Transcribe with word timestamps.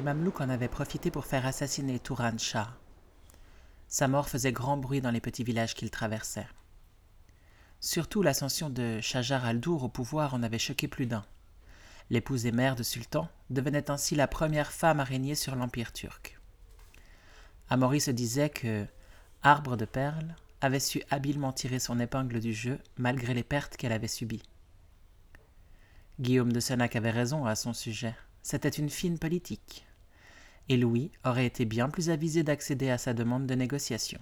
Les 0.00 0.04
Mamelouks 0.04 0.40
en 0.40 0.48
avaient 0.48 0.66
profité 0.66 1.10
pour 1.10 1.26
faire 1.26 1.44
assassiner 1.44 1.98
Touran 1.98 2.38
Shah. 2.38 2.74
Sa 3.86 4.08
mort 4.08 4.30
faisait 4.30 4.50
grand 4.50 4.78
bruit 4.78 5.02
dans 5.02 5.10
les 5.10 5.20
petits 5.20 5.44
villages 5.44 5.74
qu'il 5.74 5.90
traversait. 5.90 6.48
Surtout 7.80 8.22
l'ascension 8.22 8.70
de 8.70 8.98
Shajar 9.02 9.44
al-Dour 9.44 9.84
au 9.84 9.88
pouvoir 9.90 10.32
en 10.32 10.42
avait 10.42 10.58
choqué 10.58 10.88
plus 10.88 11.04
d'un. 11.04 11.26
L'épouse 12.08 12.46
et 12.46 12.50
mère 12.50 12.76
de 12.76 12.82
Sultan 12.82 13.28
devenait 13.50 13.90
ainsi 13.90 14.14
la 14.14 14.26
première 14.26 14.72
femme 14.72 15.00
à 15.00 15.04
régner 15.04 15.34
sur 15.34 15.54
l'Empire 15.54 15.92
turc. 15.92 16.40
Amaury 17.68 18.00
se 18.00 18.10
disait 18.10 18.48
que 18.48 18.86
Arbre 19.42 19.76
de 19.76 19.84
Perles 19.84 20.34
avait 20.62 20.80
su 20.80 21.02
habilement 21.10 21.52
tirer 21.52 21.78
son 21.78 22.00
épingle 22.00 22.40
du 22.40 22.54
jeu 22.54 22.78
malgré 22.96 23.34
les 23.34 23.44
pertes 23.44 23.76
qu'elle 23.76 23.92
avait 23.92 24.08
subies. 24.08 24.48
Guillaume 26.20 26.54
de 26.54 26.60
Senac 26.60 26.96
avait 26.96 27.10
raison 27.10 27.44
à 27.44 27.54
son 27.54 27.74
sujet. 27.74 28.16
C'était 28.42 28.70
une 28.70 28.88
fine 28.88 29.18
politique. 29.18 29.84
Et 30.70 30.76
Louis 30.76 31.10
aurait 31.24 31.46
été 31.46 31.64
bien 31.64 31.88
plus 31.88 32.10
avisé 32.10 32.44
d'accéder 32.44 32.90
à 32.90 32.96
sa 32.96 33.12
demande 33.12 33.44
de 33.44 33.56
négociation. 33.56 34.20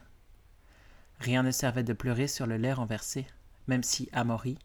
Rien 1.20 1.42
ne 1.42 1.50
servait 1.50 1.82
de 1.82 1.92
pleurer 1.92 2.26
sur 2.26 2.46
le 2.46 2.56
lait 2.56 2.72
renversé, 2.72 3.26
même 3.66 3.82
si 3.82 4.08
Amaury 4.14 4.58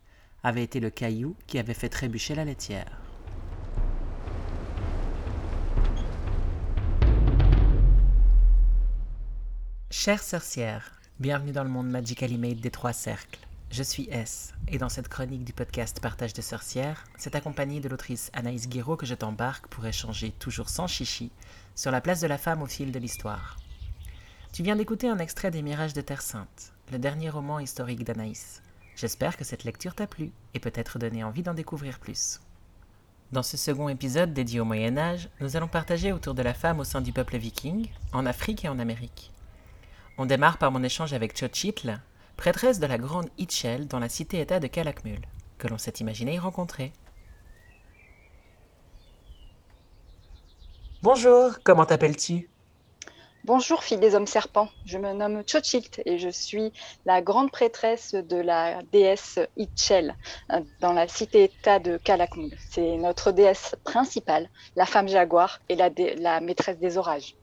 avait 0.44 0.64
été 0.64 0.80
le 0.80 0.90
caillou 0.90 1.36
qui 1.46 1.60
avait 1.60 1.74
fait 1.74 1.90
trébucher 1.90 2.36
la 2.36 2.46
laitière. 2.46 3.02
Chère 9.92 10.24
sorcière, 10.24 10.90
bienvenue 11.20 11.52
dans 11.52 11.66
le 11.66 11.70
monde 11.70 11.90
Magically 11.90 12.38
Made 12.38 12.62
des 12.62 12.72
Trois 12.72 12.94
Cercles. 12.94 13.46
Je 13.74 13.82
suis 13.82 14.08
S, 14.12 14.54
et 14.68 14.78
dans 14.78 14.88
cette 14.88 15.08
chronique 15.08 15.46
du 15.46 15.52
podcast 15.52 16.00
Partage 16.00 16.34
de 16.34 16.44
sorcières, 16.44 17.06
c'est 17.18 17.34
accompagné 17.34 17.80
de 17.80 17.90
l'autrice 17.90 18.30
Anaïs 18.34 18.70
Guiraud 18.70 18.98
que 18.98 19.08
je 19.08 19.16
t'embarque 19.16 19.66
pour 19.66 19.84
échanger, 19.88 20.30
toujours 20.30 20.70
sans 20.70 20.86
chichi, 20.86 21.32
sur 21.74 21.90
la 21.90 22.00
place 22.00 22.22
de 22.22 22.28
la 22.28 22.38
femme 22.38 22.62
au 22.62 22.68
fil 22.68 22.92
de 22.92 23.00
l'histoire. 23.00 23.58
Tu 24.52 24.62
viens 24.62 24.76
d'écouter 24.76 25.10
un 25.10 25.18
extrait 25.18 25.50
des 25.50 25.64
Mirages 25.64 25.96
de 25.96 26.02
Terre 26.02 26.22
Sainte, 26.22 26.72
le 26.92 27.00
dernier 27.00 27.32
roman 27.32 27.58
historique 27.58 28.04
d'Anaïs. 28.04 28.62
J'espère 28.96 29.38
que 29.38 29.44
cette 29.44 29.64
lecture 29.64 29.96
t'a 29.96 30.06
plu 30.06 30.32
et 30.54 30.60
peut-être 30.60 31.00
donné 31.00 31.24
envie 31.24 31.42
d'en 31.42 31.56
découvrir 31.56 31.98
plus. 31.98 32.42
Dans 33.32 33.42
ce 33.42 33.58
second 33.58 33.90
épisode 33.90 34.36
dédié 34.36 34.60
au 34.60 34.66
Moyen 34.66 35.00
Âge, 35.00 35.30
nous 35.42 35.58
allons 35.58 35.68
partager 35.68 36.12
autour 36.12 36.36
de 36.36 36.44
la 36.44 36.54
femme 36.54 36.80
au 36.80 36.84
sein 36.84 37.02
du 37.02 37.12
peuple 37.12 37.38
viking, 37.38 37.88
en 38.12 38.28
Afrique 38.28 38.66
et 38.66 38.70
en 38.70 38.78
Amérique. 38.78 39.32
On 40.20 40.28
démarre 40.28 40.60
par 40.60 40.72
mon 40.72 40.84
échange 40.84 41.14
avec 41.14 41.36
Chochitl, 41.36 42.00
prêtresse 42.38 42.80
de 42.80 42.86
la 42.86 42.98
grande 42.98 43.30
Itchel 43.38 43.88
dans 43.88 44.00
la 44.00 44.10
cité-État 44.10 44.60
de 44.60 44.68
Calakmul, 44.68 45.22
que 45.58 45.68
l'on 45.68 45.78
s'est 45.78 45.94
imaginé 46.00 46.36
y 46.36 46.40
rencontrer. 46.40 46.92
Bonjour, 51.02 51.52
comment 51.64 51.86
t'appelles-tu? 51.86 52.50
Bonjour, 53.46 53.84
fille 53.84 53.98
des 53.98 54.16
hommes 54.16 54.26
serpents. 54.26 54.70
Je 54.86 54.98
me 54.98 55.12
nomme 55.12 55.44
Chochilt 55.46 56.02
et 56.06 56.18
je 56.18 56.30
suis 56.30 56.72
la 57.06 57.22
grande 57.22 57.52
prêtresse 57.52 58.14
de 58.14 58.38
la 58.38 58.82
déesse 58.94 59.38
Itchel 59.58 60.16
euh, 60.52 60.62
dans 60.80 60.94
la 60.94 61.10
cité-État 61.10 61.80
de 61.80 61.98
Calakmul. 61.98 62.56
C'est 62.70 62.96
notre 62.96 63.34
déesse 63.34 63.76
principale, 63.84 64.50
la 64.78 64.86
femme 64.86 65.10
jaguar 65.10 65.60
et 65.68 65.76
la, 65.76 65.90
la 66.20 66.40
maîtresse 66.40 66.80
des 66.80 66.98
orages. 66.98 67.36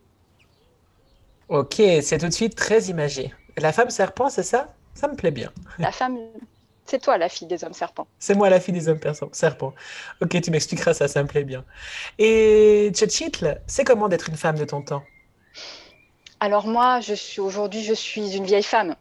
Ok, 1.48 1.75
c'est 1.76 2.16
tout 2.16 2.28
de 2.28 2.32
suite 2.32 2.54
très 2.54 2.84
imagé. 2.84 3.34
La 3.59 3.72
femme 3.72 3.91
serpent, 3.91 4.31
c'est 4.31 4.43
ça? 4.43 4.75
Ça 4.94 5.08
me 5.08 5.16
plaît 5.16 5.30
bien. 5.30 5.50
La 5.78 5.92
femme, 5.92 6.18
c'est 6.84 7.00
toi 7.00 7.18
la 7.18 7.28
fille 7.28 7.48
des 7.48 7.64
hommes 7.64 7.72
serpents. 7.72 8.06
C'est 8.18 8.34
moi 8.34 8.50
la 8.50 8.60
fille 8.60 8.74
des 8.74 8.88
hommes 8.88 9.00
serpents. 9.32 9.74
Ok, 10.20 10.40
tu 10.40 10.50
m'expliqueras 10.50 10.94
ça, 10.94 11.08
ça 11.08 11.22
me 11.22 11.28
plaît 11.28 11.44
bien. 11.44 11.64
Et 12.18 12.90
Tchetchitl, 12.92 13.60
c'est 13.66 13.84
comment 13.84 14.08
d'être 14.08 14.28
une 14.28 14.36
femme 14.36 14.58
de 14.58 14.64
ton 14.64 14.82
temps? 14.82 15.02
Alors 16.40 16.66
moi, 16.66 17.00
je 17.00 17.14
suis 17.14 17.40
aujourd'hui, 17.40 17.84
je 17.84 17.92
suis 17.92 18.34
une 18.34 18.44
vieille 18.44 18.62
femme 18.62 18.96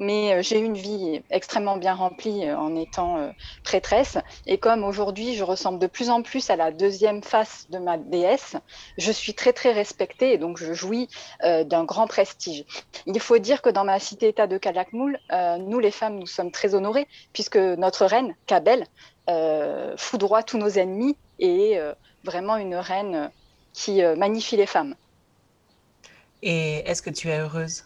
mais 0.00 0.32
euh, 0.32 0.42
j'ai 0.42 0.58
eu 0.58 0.64
une 0.64 0.76
vie 0.76 1.22
extrêmement 1.30 1.76
bien 1.76 1.94
remplie 1.94 2.46
euh, 2.46 2.56
en 2.56 2.74
étant 2.74 3.18
euh, 3.18 3.30
prêtresse. 3.62 4.18
Et 4.46 4.58
comme 4.58 4.82
aujourd'hui, 4.82 5.36
je 5.36 5.44
ressemble 5.44 5.78
de 5.78 5.86
plus 5.86 6.10
en 6.10 6.22
plus 6.22 6.50
à 6.50 6.56
la 6.56 6.72
deuxième 6.72 7.22
face 7.22 7.66
de 7.70 7.78
ma 7.78 7.98
déesse, 7.98 8.56
je 8.98 9.12
suis 9.12 9.34
très 9.34 9.52
très 9.52 9.72
respectée 9.72 10.32
et 10.32 10.38
donc 10.38 10.58
je 10.58 10.72
jouis 10.72 11.08
d'un 11.42 11.84
grand 11.84 12.06
prestige. 12.06 12.64
Il 13.04 13.20
faut 13.20 13.38
dire 13.38 13.60
que 13.60 13.68
dans 13.68 13.84
ma 13.84 13.98
cité-État 13.98 14.46
de 14.46 14.56
Kalakmoul, 14.56 15.18
nous 15.58 15.78
les 15.78 15.90
femmes, 15.90 16.18
nous 16.18 16.26
sommes 16.26 16.50
très 16.50 16.74
honorées 16.74 17.06
puisque 17.32 17.56
notre 17.56 18.06
reine, 18.06 18.34
Kabel, 18.46 18.86
foudroie 19.96 20.42
tous 20.42 20.56
nos 20.56 20.70
ennemis 20.70 21.16
et 21.38 21.72
est 21.72 21.94
vraiment 22.24 22.56
une 22.56 22.74
reine 22.74 23.30
qui 23.74 24.02
magnifie 24.16 24.56
les 24.56 24.66
femmes. 24.66 24.94
Et 26.42 26.78
est-ce 26.88 27.02
que 27.02 27.10
tu 27.10 27.28
es 27.28 27.38
heureuse? 27.38 27.84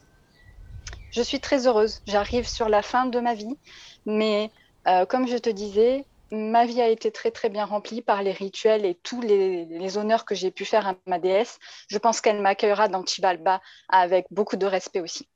Je 1.15 1.23
suis 1.23 1.41
très 1.41 1.67
heureuse. 1.67 2.03
J'arrive 2.07 2.47
sur 2.47 2.69
la 2.69 2.83
fin 2.83 3.07
de 3.07 3.21
ma 3.21 3.35
vie, 3.35 3.57
mais 4.05 4.51
euh, 4.89 5.07
comme 5.07 5.29
je 5.29 5.37
te 5.37 5.49
disais, 5.49 6.05
ma 6.33 6.67
vie 6.67 6.83
a 6.83 6.89
été 6.89 7.13
très 7.13 7.31
très 7.31 7.49
bien 7.49 7.65
remplie 7.65 8.03
par 8.03 8.23
les 8.23 8.33
rituels 8.33 8.85
et 8.85 8.97
tous 8.97 9.21
les, 9.21 9.97
honneurs 9.97 10.25
que 10.25 10.35
j'ai 10.35 10.51
pu 10.51 10.65
faire 10.65 10.89
à 10.89 10.95
ma 11.07 11.21
déesse. 11.21 11.59
Je 11.89 11.99
pense 11.99 12.21
qu'elle 12.21 12.41
m'accueillera 12.41 12.89
dans 12.89 13.05
Chibalba 13.07 13.61
avec 13.89 14.27
beaucoup 14.33 14.57
de 14.57 14.67
respect 14.67 15.01
aussi. 15.01 15.29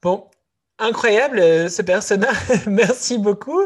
Bon, 0.00 0.28
incroyable 0.78 1.38
euh, 1.38 1.68
ce 1.68 1.82
personnage. 1.82 2.34
Merci 2.66 3.18
beaucoup. 3.18 3.60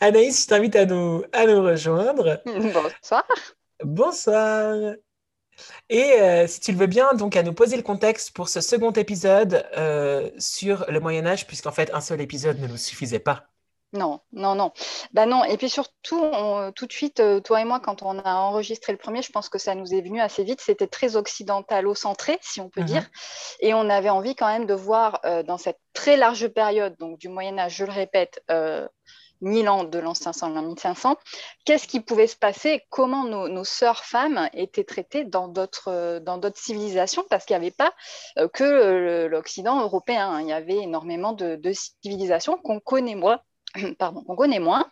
Anaïs, 0.00 0.42
je 0.42 0.48
t'invite 0.48 0.74
à 0.74 0.86
nous, 0.86 1.22
à 1.32 1.46
nous 1.46 1.62
rejoindre. 1.62 2.42
Bonsoir. 2.46 3.24
Bonsoir. 3.82 4.94
Et 5.88 6.12
euh, 6.20 6.46
si 6.46 6.60
tu 6.60 6.72
le 6.72 6.78
veux 6.78 6.86
bien, 6.86 7.12
donc 7.14 7.36
à 7.36 7.42
nous 7.42 7.52
poser 7.52 7.76
le 7.76 7.82
contexte 7.82 8.32
pour 8.32 8.48
ce 8.48 8.60
second 8.60 8.92
épisode 8.92 9.66
euh, 9.76 10.30
sur 10.38 10.84
le 10.88 11.00
Moyen 11.00 11.26
Âge, 11.26 11.46
puisqu'en 11.46 11.72
fait 11.72 11.92
un 11.94 12.00
seul 12.00 12.20
épisode 12.20 12.60
ne 12.60 12.66
nous 12.66 12.76
suffisait 12.76 13.18
pas. 13.18 13.44
Non, 13.92 14.20
non, 14.32 14.54
non. 14.54 14.72
Bah 15.12 15.26
non. 15.26 15.42
Et 15.42 15.56
puis 15.56 15.68
surtout, 15.68 16.24
tout 16.76 16.86
de 16.86 16.92
suite, 16.92 17.18
euh, 17.18 17.40
toi 17.40 17.60
et 17.60 17.64
moi, 17.64 17.80
quand 17.80 18.02
on 18.02 18.20
a 18.20 18.34
enregistré 18.34 18.92
le 18.92 18.98
premier, 18.98 19.20
je 19.20 19.32
pense 19.32 19.48
que 19.48 19.58
ça 19.58 19.74
nous 19.74 19.92
est 19.92 20.00
venu 20.00 20.20
assez 20.20 20.44
vite. 20.44 20.60
C'était 20.60 20.86
très 20.86 21.16
occidentalo-centré, 21.16 22.38
si 22.40 22.60
on 22.60 22.68
peut 22.68 22.84
dire. 22.84 23.02
Mm-hmm. 23.02 23.56
Et 23.62 23.74
on 23.74 23.90
avait 23.90 24.10
envie 24.10 24.36
quand 24.36 24.46
même 24.46 24.66
de 24.66 24.74
voir 24.74 25.20
dans 25.44 25.58
cette 25.58 25.80
très 25.92 26.16
large 26.16 26.46
période, 26.46 26.94
donc 27.00 27.18
du 27.18 27.28
Moyen 27.28 27.58
Âge, 27.58 27.78
je 27.78 27.84
le 27.84 27.90
répète, 27.90 28.40
1000 29.40 29.68
ans 29.68 29.84
de 29.84 29.98
l'an 29.98 30.14
500 30.14 30.46
à 30.46 30.50
l'an 30.50 30.62
1500, 30.62 31.16
qu'est-ce 31.64 31.86
qui 31.86 32.00
pouvait 32.00 32.26
se 32.26 32.36
passer, 32.36 32.84
comment 32.90 33.24
nos, 33.24 33.64
sœurs 33.64 34.04
femmes 34.04 34.48
étaient 34.52 34.84
traitées 34.84 35.24
dans 35.24 35.48
d'autres, 35.48 36.18
d'autres 36.20 36.58
civilisations, 36.58 37.24
parce 37.30 37.44
qu'il 37.44 37.54
n'y 37.56 37.62
avait 37.66 37.70
pas 37.70 37.92
euh, 38.38 38.48
que 38.48 39.26
l'Occident 39.26 39.80
européen, 39.80 40.30
hein. 40.30 40.40
il 40.40 40.48
y 40.48 40.52
avait 40.52 40.78
énormément 40.78 41.32
de, 41.32 41.56
de 41.56 41.72
civilisations 41.72 42.56
qu'on 42.56 42.80
connaît 42.80 43.14
moins, 43.14 43.40
pardon, 43.98 44.24
on 44.26 44.36
connaît 44.36 44.58
moins, 44.58 44.86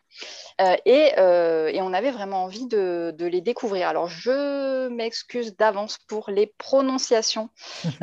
euh, 0.60 0.76
euh, 0.86 1.68
et, 1.68 1.80
on 1.80 1.92
avait 1.92 2.10
vraiment 2.10 2.44
envie 2.44 2.66
de, 2.66 3.14
les 3.18 3.40
découvrir. 3.40 3.88
Alors, 3.88 4.08
je 4.08 4.88
m'excuse 4.88 5.56
d'avance 5.56 5.98
pour 6.08 6.30
les 6.30 6.52
prononciations 6.58 7.48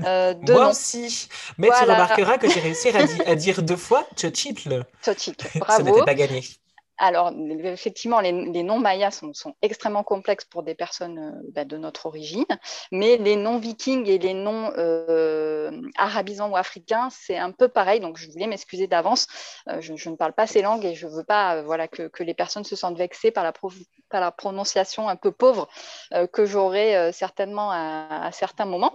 euh, 0.05 0.33
de 0.33 0.53
Moi 0.53 0.69
aussi, 0.69 1.27
mais 1.57 1.69
tu 1.69 1.83
remarqueras 1.83 2.37
que 2.37 2.49
j'ai 2.49 2.59
réussi 2.59 2.89
à, 3.25 3.35
dire 3.35 3.61
deux 3.61 3.75
fois 3.75 4.07
Tchochitl. 4.15 4.85
bravo. 5.55 5.77
Ça 5.77 5.83
n'était 5.83 6.05
pas 6.05 6.15
gagné. 6.15 6.43
Alors, 6.97 7.31
effectivement, 7.63 8.21
les, 8.21 8.31
noms 8.31 8.79
mayas 8.79 9.11
sont, 9.11 9.55
extrêmement 9.61 10.03
complexes 10.03 10.45
pour 10.45 10.63
des 10.63 10.75
personnes 10.75 11.19
euh, 11.19 11.49
bah, 11.53 11.65
de 11.65 11.77
notre 11.77 12.05
origine, 12.05 12.45
mais 12.91 13.17
les 13.17 13.35
noms 13.35 13.57
vikings 13.57 14.07
et 14.07 14.17
les 14.17 14.33
noms 14.33 14.71
euh, 14.77 15.71
arabisants 15.97 16.49
ou 16.49 16.55
africains, 16.55 17.09
c'est 17.11 17.37
un 17.37 17.51
peu 17.51 17.67
pareil. 17.67 17.99
Donc, 17.99 18.17
je 18.17 18.31
voulais 18.31 18.47
m'excuser 18.47 18.87
d'avance. 18.87 19.27
Euh, 19.69 19.81
je, 19.81 20.09
ne 20.09 20.15
parle 20.15 20.33
pas 20.33 20.47
ces 20.47 20.61
langues 20.61 20.85
et 20.85 20.95
je 20.95 21.07
ne 21.07 21.11
veux 21.11 21.25
pas 21.25 21.61
voilà, 21.63 21.87
que, 21.87 22.23
les 22.23 22.33
personnes 22.33 22.63
se 22.63 22.75
sentent 22.75 22.97
vexées 22.97 23.31
par 23.31 23.43
la 23.43 24.31
prononciation 24.31 25.09
un 25.09 25.15
peu 25.15 25.31
pauvre 25.31 25.67
que 26.31 26.45
j'aurai 26.45 27.11
certainement 27.11 27.71
à 27.71 28.29
certains 28.31 28.65
moments. 28.65 28.91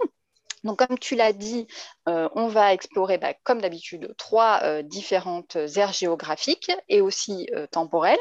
Donc, 0.63 0.77
comme 0.77 0.99
tu 0.99 1.15
l'as 1.15 1.33
dit, 1.33 1.67
euh, 2.07 2.29
on 2.35 2.47
va 2.47 2.73
explorer, 2.73 3.17
bah, 3.17 3.33
comme 3.43 3.61
d'habitude, 3.61 4.13
trois 4.17 4.59
euh, 4.63 4.83
différentes 4.83 5.55
aires 5.75 5.93
géographiques 5.93 6.71
et 6.87 7.01
aussi 7.01 7.47
euh, 7.55 7.65
temporelles, 7.67 8.19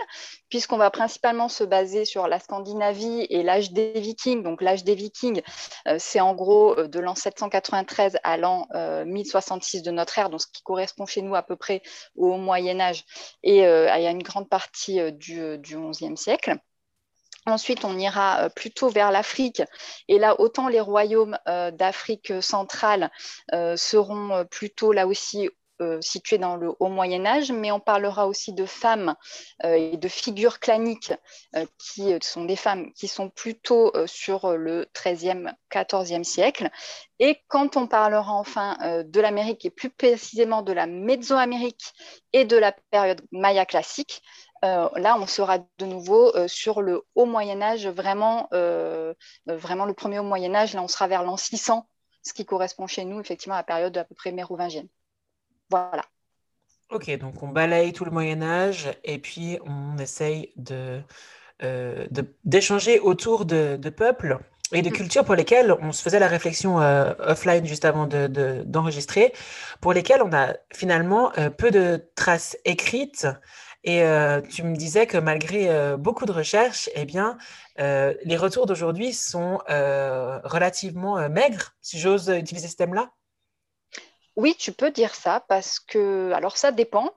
puisqu'on 0.48 0.78
va 0.78 0.90
principalement 0.90 1.48
se 1.48 1.64
baser 1.64 2.04
sur 2.04 2.28
la 2.28 2.38
Scandinavie 2.38 3.26
et 3.28 3.42
l'âge 3.42 3.72
des 3.72 3.92
Vikings. 3.92 4.42
Donc, 4.42 4.62
l'âge 4.62 4.84
des 4.84 4.94
Vikings, 4.94 5.42
c'est 5.98 6.20
en 6.20 6.34
gros 6.34 6.74
de 6.74 7.00
l'an 7.00 7.14
793 7.14 8.18
à 8.22 8.36
l'an 8.36 8.66
1066 8.74 9.82
de 9.82 9.90
notre 9.90 10.18
ère, 10.18 10.30
donc 10.30 10.40
ce 10.40 10.46
qui 10.46 10.62
correspond 10.62 11.06
chez 11.06 11.22
nous 11.22 11.34
à 11.34 11.42
peu 11.42 11.56
près 11.56 11.82
au 12.16 12.36
Moyen 12.36 12.80
Âge 12.80 13.04
et 13.42 13.64
à 13.64 14.10
une 14.10 14.22
grande 14.22 14.48
partie 14.48 15.12
du, 15.12 15.58
du 15.58 15.78
XIe 15.78 16.16
siècle. 16.16 16.56
Ensuite, 17.46 17.84
on 17.84 17.98
ira 17.98 18.44
euh, 18.44 18.48
plutôt 18.48 18.88
vers 18.88 19.10
l'Afrique. 19.10 19.62
Et 20.08 20.18
là, 20.18 20.38
autant 20.40 20.68
les 20.68 20.80
royaumes 20.80 21.38
euh, 21.48 21.70
d'Afrique 21.70 22.32
centrale 22.42 23.10
euh, 23.52 23.76
seront 23.76 24.44
plutôt 24.50 24.92
là 24.92 25.06
aussi 25.06 25.48
situées 26.02 26.36
dans 26.36 26.56
le 26.56 26.74
haut 26.78 26.90
Moyen 26.90 27.24
Âge, 27.24 27.52
mais 27.52 27.72
on 27.72 27.80
parlera 27.80 28.26
aussi 28.26 28.52
de 28.52 28.66
femmes 28.66 29.14
et 29.64 29.96
de 29.96 30.08
figures 30.08 30.60
claniques 30.60 31.14
qui 31.78 32.12
sont 32.20 32.44
des 32.44 32.56
femmes 32.56 32.92
qui 32.92 33.08
sont 33.08 33.30
plutôt 33.30 33.90
sur 34.04 34.58
le 34.58 34.86
XIIIe, 34.94 35.46
XIVe 35.74 36.22
siècle. 36.22 36.68
Et 37.18 37.38
quand 37.48 37.78
on 37.78 37.86
parlera 37.86 38.34
enfin 38.34 38.76
de 39.06 39.20
l'Amérique 39.22 39.64
et 39.64 39.70
plus 39.70 39.88
précisément 39.88 40.60
de 40.60 40.74
la 40.74 40.86
Mésoamérique 40.86 41.94
et 42.34 42.44
de 42.44 42.58
la 42.58 42.72
période 42.90 43.22
maya 43.32 43.64
classique, 43.64 44.20
là, 44.62 45.16
on 45.18 45.26
sera 45.26 45.58
de 45.78 45.86
nouveau 45.86 46.32
sur 46.48 46.82
le 46.82 47.02
haut 47.14 47.26
Moyen 47.26 47.62
Âge, 47.62 47.86
vraiment, 47.86 48.48
vraiment 49.46 49.84
le 49.84 49.94
premier 49.94 50.18
haut 50.18 50.24
Moyen 50.24 50.54
Âge. 50.54 50.74
Là, 50.74 50.82
on 50.82 50.88
sera 50.88 51.08
vers 51.08 51.22
l'an 51.22 51.36
600 51.36 51.86
ce 52.22 52.32
qui 52.32 52.44
correspond 52.44 52.86
chez 52.86 53.04
nous 53.04 53.20
effectivement 53.20 53.54
à 53.54 53.58
la 53.58 53.64
période 53.64 53.96
à 53.96 54.04
peu 54.04 54.14
près 54.14 54.32
mérovingienne. 54.32 54.88
Voilà. 55.70 56.04
Ok, 56.90 57.10
donc 57.18 57.42
on 57.42 57.48
balaye 57.48 57.92
tout 57.92 58.04
le 58.04 58.10
Moyen 58.10 58.42
Âge 58.42 58.90
et 59.04 59.18
puis 59.18 59.58
on 59.64 59.96
essaye 59.98 60.52
de, 60.56 61.00
euh, 61.62 62.06
d'échanger 62.44 62.98
autour 62.98 63.44
de, 63.44 63.76
peuples 63.90 64.38
et 64.72 64.82
de 64.82 64.90
mm. 64.90 64.92
cultures 64.92 65.24
pour 65.24 65.36
lesquelles 65.36 65.72
on 65.80 65.92
se 65.92 66.02
faisait 66.02 66.18
la 66.18 66.26
réflexion 66.26 66.80
euh, 66.80 67.12
offline 67.20 67.64
juste 67.64 67.84
avant 67.84 68.06
d'enregistrer, 68.06 69.32
pour 69.80 69.92
lesquelles 69.92 70.22
on 70.22 70.32
a 70.32 70.54
finalement 70.72 71.32
euh, 71.38 71.48
peu 71.48 71.70
de 71.70 72.04
traces 72.16 72.56
écrites. 72.64 73.28
Et 73.82 74.02
tu 74.50 74.62
me 74.62 74.76
disais 74.76 75.06
que 75.06 75.16
malgré 75.16 75.96
beaucoup 75.96 76.26
de 76.26 76.32
recherches, 76.32 76.90
eh 76.94 77.06
bien, 77.06 77.38
euh, 77.80 78.14
les 78.24 78.36
retours 78.36 78.66
d'aujourd'hui 78.66 79.12
sont 79.12 79.58
euh, 79.70 80.38
relativement 80.44 81.18
euh, 81.18 81.28
maigres, 81.28 81.72
si 81.80 81.98
j'ose 81.98 82.28
utiliser 82.28 82.68
ce 82.68 82.76
thème-là? 82.76 83.10
Oui, 84.36 84.54
tu 84.58 84.72
peux 84.72 84.90
dire 84.90 85.14
ça 85.14 85.44
parce 85.48 85.80
que, 85.80 86.30
alors 86.32 86.56
ça 86.56 86.72
dépend. 86.72 87.10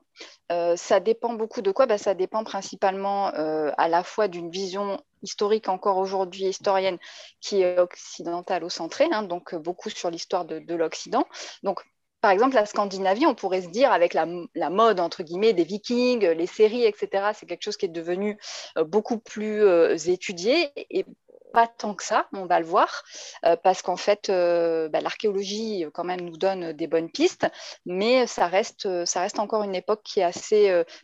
ça 0.50 1.00
dépend 1.00 1.34
beaucoup 1.34 1.62
de 1.62 1.70
quoi? 1.70 1.86
Bah, 1.86 1.98
Ça 1.98 2.14
dépend 2.14 2.44
principalement 2.44 3.28
à 3.28 3.88
la 3.88 4.02
fois 4.02 4.28
d'une 4.28 4.50
vision 4.50 5.00
historique 5.22 5.68
encore 5.68 5.96
aujourd'hui 5.96 6.44
historienne 6.44 6.98
qui 7.40 7.62
est 7.62 7.78
occidentale 7.78 8.64
au 8.64 8.68
centrée, 8.68 9.08
hein, 9.10 9.22
donc 9.22 9.54
beaucoup 9.54 9.90
sur 9.90 10.10
l'histoire 10.10 10.44
de, 10.44 10.58
de 10.58 10.74
l'Occident. 10.74 11.26
Donc 11.62 11.82
par 12.24 12.30
exemple, 12.30 12.54
la 12.54 12.64
Scandinavie, 12.64 13.26
on 13.26 13.34
pourrait 13.34 13.60
se 13.60 13.68
dire, 13.68 13.92
avec 13.92 14.14
la, 14.14 14.24
mode, 14.70 14.98
entre 14.98 15.22
guillemets, 15.22 15.52
des 15.52 15.64
vikings, 15.64 16.24
les 16.24 16.46
séries, 16.46 16.86
etc., 16.86 17.32
c'est 17.34 17.44
quelque 17.44 17.62
chose 17.62 17.76
qui 17.76 17.84
est 17.84 17.90
devenu 17.90 18.38
euh, 18.78 18.84
beaucoup 18.84 19.18
plus 19.18 19.62
euh, 19.62 19.94
étudié 19.94 20.70
et 20.88 21.04
pas 21.52 21.66
tant 21.66 21.92
que 21.92 22.02
ça, 22.02 22.26
on 22.32 22.46
va 22.46 22.60
le 22.60 22.64
voir, 22.64 23.04
euh, 23.44 23.56
parce 23.62 23.82
qu'en 23.82 23.98
fait, 23.98 24.28
bah, 24.30 25.02
l'archéologie 25.02 25.84
quand 25.92 26.04
même 26.04 26.22
nous 26.22 26.38
donne 26.38 26.72
des 26.72 26.86
bonnes 26.86 27.10
pistes, 27.10 27.46
mais 27.84 28.26
ça 28.26 28.46
reste, 28.46 29.04
ça 29.04 29.26
encore 29.36 29.62
une 29.62 29.74
époque 29.74 30.18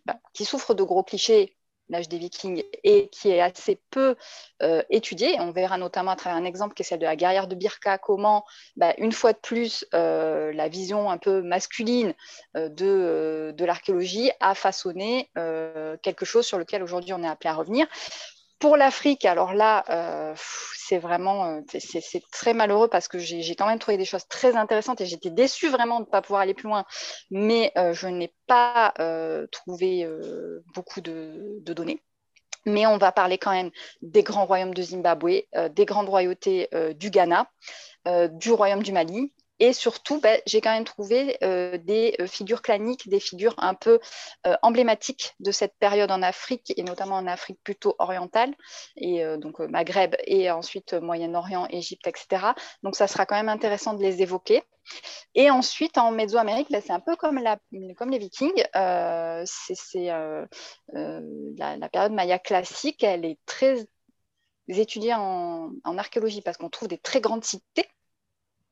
bah, 0.06 0.16
qui 0.32 0.46
souffre 0.46 0.72
de 0.72 0.82
gros 0.84 1.02
clichés 1.02 1.54
l'âge 1.90 2.08
des 2.08 2.18
Vikings 2.18 2.62
et 2.84 3.08
qui 3.08 3.30
est 3.30 3.40
assez 3.40 3.80
peu 3.90 4.16
euh, 4.62 4.82
étudié. 4.90 5.36
On 5.40 5.50
verra 5.50 5.76
notamment 5.76 6.12
à 6.12 6.16
travers 6.16 6.38
un 6.38 6.44
exemple 6.44 6.74
qui 6.74 6.82
est 6.82 6.84
celle 6.84 7.00
de 7.00 7.04
la 7.04 7.16
guerrière 7.16 7.48
de 7.48 7.54
Birka, 7.54 7.98
comment, 7.98 8.44
bah, 8.76 8.94
une 8.98 9.12
fois 9.12 9.32
de 9.32 9.38
plus, 9.38 9.84
euh, 9.94 10.52
la 10.52 10.68
vision 10.68 11.10
un 11.10 11.18
peu 11.18 11.42
masculine 11.42 12.14
euh, 12.56 12.68
de, 12.68 13.52
de 13.56 13.64
l'archéologie 13.64 14.30
a 14.40 14.54
façonné 14.54 15.30
quelque 16.02 16.24
chose 16.24 16.46
sur 16.46 16.58
lequel 16.58 16.82
aujourd'hui 16.82 17.12
on 17.12 17.22
est 17.22 17.28
appelé 17.28 17.50
à 17.50 17.54
revenir. 17.54 17.86
Pour 18.60 18.76
l'Afrique, 18.76 19.24
alors 19.24 19.54
là, 19.54 19.84
euh, 19.88 20.34
c'est 20.36 20.98
vraiment, 20.98 21.46
euh, 21.46 21.60
c'est 21.78 22.22
très 22.30 22.52
malheureux 22.52 22.88
parce 22.88 23.08
que 23.08 23.18
j'ai 23.18 23.54
quand 23.56 23.66
même 23.66 23.78
trouvé 23.78 23.96
des 23.96 24.04
choses 24.04 24.28
très 24.28 24.54
intéressantes 24.54 25.00
et 25.00 25.06
j'étais 25.06 25.30
déçue 25.30 25.70
vraiment 25.70 26.00
de 26.00 26.04
ne 26.04 26.10
pas 26.10 26.20
pouvoir 26.20 26.42
aller 26.42 26.52
plus 26.52 26.68
loin, 26.68 26.84
mais 27.30 27.72
euh, 27.78 27.94
je 27.94 28.06
n'ai 28.06 28.34
pas 28.46 28.92
trouvé 29.50 30.06
beaucoup 30.74 31.00
de, 31.00 31.56
de, 31.60 31.72
données. 31.72 32.02
Mais 32.66 32.86
on 32.86 32.98
va 32.98 33.12
parler 33.12 33.38
quand 33.38 33.52
même 33.52 33.70
des 34.02 34.22
grands 34.22 34.44
royaumes 34.44 34.74
de 34.74 34.82
Zimbabwe, 34.82 35.44
des 35.70 35.86
grandes 35.86 36.10
royautés 36.10 36.68
du 36.96 37.08
Ghana, 37.08 37.50
du 38.32 38.52
royaume 38.52 38.82
du 38.82 38.92
Mali, 38.92 39.32
et 39.60 39.74
surtout, 39.74 40.20
ben, 40.20 40.40
j'ai 40.46 40.62
quand 40.62 40.72
même 40.72 40.84
trouvé 40.84 41.36
euh, 41.44 41.76
des 41.76 42.16
euh, 42.18 42.26
figures 42.26 42.62
claniques, 42.62 43.08
des 43.10 43.20
figures 43.20 43.54
un 43.58 43.74
peu 43.74 44.00
euh, 44.46 44.56
emblématiques 44.62 45.34
de 45.38 45.52
cette 45.52 45.74
période 45.78 46.10
en 46.10 46.22
Afrique, 46.22 46.72
et 46.78 46.82
notamment 46.82 47.16
en 47.16 47.26
Afrique 47.26 47.60
plutôt 47.62 47.94
orientale, 47.98 48.54
et 48.96 49.22
donc 49.36 49.58
Maghreb, 49.60 50.16
et 50.24 50.50
ensuite 50.50 50.94
Moyen-Orient, 50.94 51.66
Égypte, 51.68 52.06
etc. 52.06 52.54
Donc 52.82 52.96
ça 52.96 53.06
sera 53.06 53.26
quand 53.26 53.34
même 53.36 53.50
intéressant 53.50 53.92
de 53.94 54.02
les 54.02 54.22
évoquer. 54.22 54.62
Et 55.34 55.50
ensuite, 55.50 55.98
en 55.98 56.10
Mésoamérique, 56.10 56.68
c'est 56.70 56.90
un 56.90 57.00
peu 57.00 57.16
comme, 57.16 57.38
les 57.38 58.18
Vikings. 58.18 58.64
c'est 59.44 60.06
la, 60.06 61.88
période 61.92 62.12
maya 62.12 62.38
classique, 62.38 63.04
elle 63.04 63.26
est 63.26 63.38
très 63.44 63.86
étudiée 64.68 65.14
en 65.14 65.98
archéologie 65.98 66.40
parce 66.40 66.56
qu'on 66.56 66.70
trouve 66.70 66.88
des 66.88 66.98
très 66.98 67.20
grandes 67.20 67.44
cités 67.44 67.89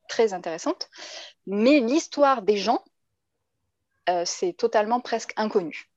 très 0.08 0.32
intéressante. 0.32 0.88
Mais 1.46 1.80
l'histoire 1.80 2.42
des 2.42 2.56
gens, 2.56 2.82
euh, 4.08 4.22
c'est 4.24 4.52
totalement 4.52 5.00
presque 5.00 5.32
inconnu. 5.36 5.88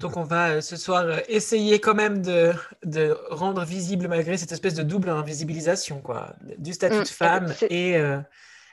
Donc 0.00 0.16
on 0.16 0.22
va 0.22 0.48
euh, 0.48 0.60
ce 0.62 0.76
soir 0.76 1.02
euh, 1.04 1.18
essayer 1.28 1.78
quand 1.78 1.94
même 1.94 2.22
de, 2.22 2.54
rendre 3.30 3.64
visible 3.64 4.08
malgré 4.08 4.38
cette 4.38 4.50
espèce 4.50 4.74
de 4.74 4.82
double 4.82 5.10
invisibilisation 5.10 6.00
quoi, 6.00 6.34
du 6.56 6.72
statut 6.72 6.96
de 6.96 7.00
mm, 7.02 7.06
femme 7.06 7.54
et, 7.68 7.96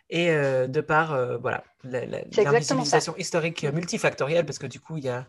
et 0.10 0.28
de 0.28 0.82
par 0.82 1.40
voilà, 1.40 1.64
l'invisibilisation 1.84 3.16
historique 3.18 3.64
multifactorielle 3.64 4.46
parce 4.46 4.60
que 4.60 4.68
du 4.68 4.80
coup 4.80 4.98
il 4.98 5.04
y 5.04 5.10
a 5.10 5.28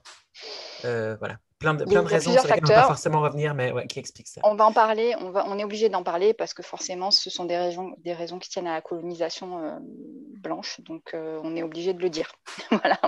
voilà, 0.82 1.38
plein 1.58 1.75
de, 1.75 1.84
plein 1.84 2.02
de 2.02 2.08
raisons 2.08 2.32
sur 2.32 2.42
lesquelles 2.42 2.64
on 2.64 2.68
ne 2.68 2.73
va 2.73 2.82
pas 2.82 2.87
forcément 2.88 3.20
revenir, 3.20 3.54
mais 3.54 3.73
qui 3.87 3.99
expliquent 3.99 4.28
ça. 4.28 4.40
On 4.44 4.54
va 4.54 4.64
en 4.64 4.73
parler, 4.73 5.14
on, 5.20 5.30
va, 5.30 5.44
on 5.47 5.58
est 5.58 5.64
obligé 5.64 5.88
d'en 5.88 6.02
parler 6.02 6.35
parce 6.35 6.54
que 6.54 6.62
forcément, 6.62 7.11
ce 7.11 7.30
sont 7.30 7.44
des 7.44 7.56
raisons, 7.56 7.94
des 7.99 8.12
raisons 8.12 8.38
qui 8.38 8.49
tiennent 8.49 8.66
à 8.66 8.75
la 8.75 8.80
colonisation 8.80 9.58
euh, 9.58 9.78
blanche, 9.80 10.80
donc 10.80 11.14
euh, 11.14 11.40
on 11.42 11.56
est 11.56 11.62
obligé 11.62 11.92
de 11.94 12.00
le 12.00 12.11
dire. 12.11 12.32
voilà. 12.70 12.99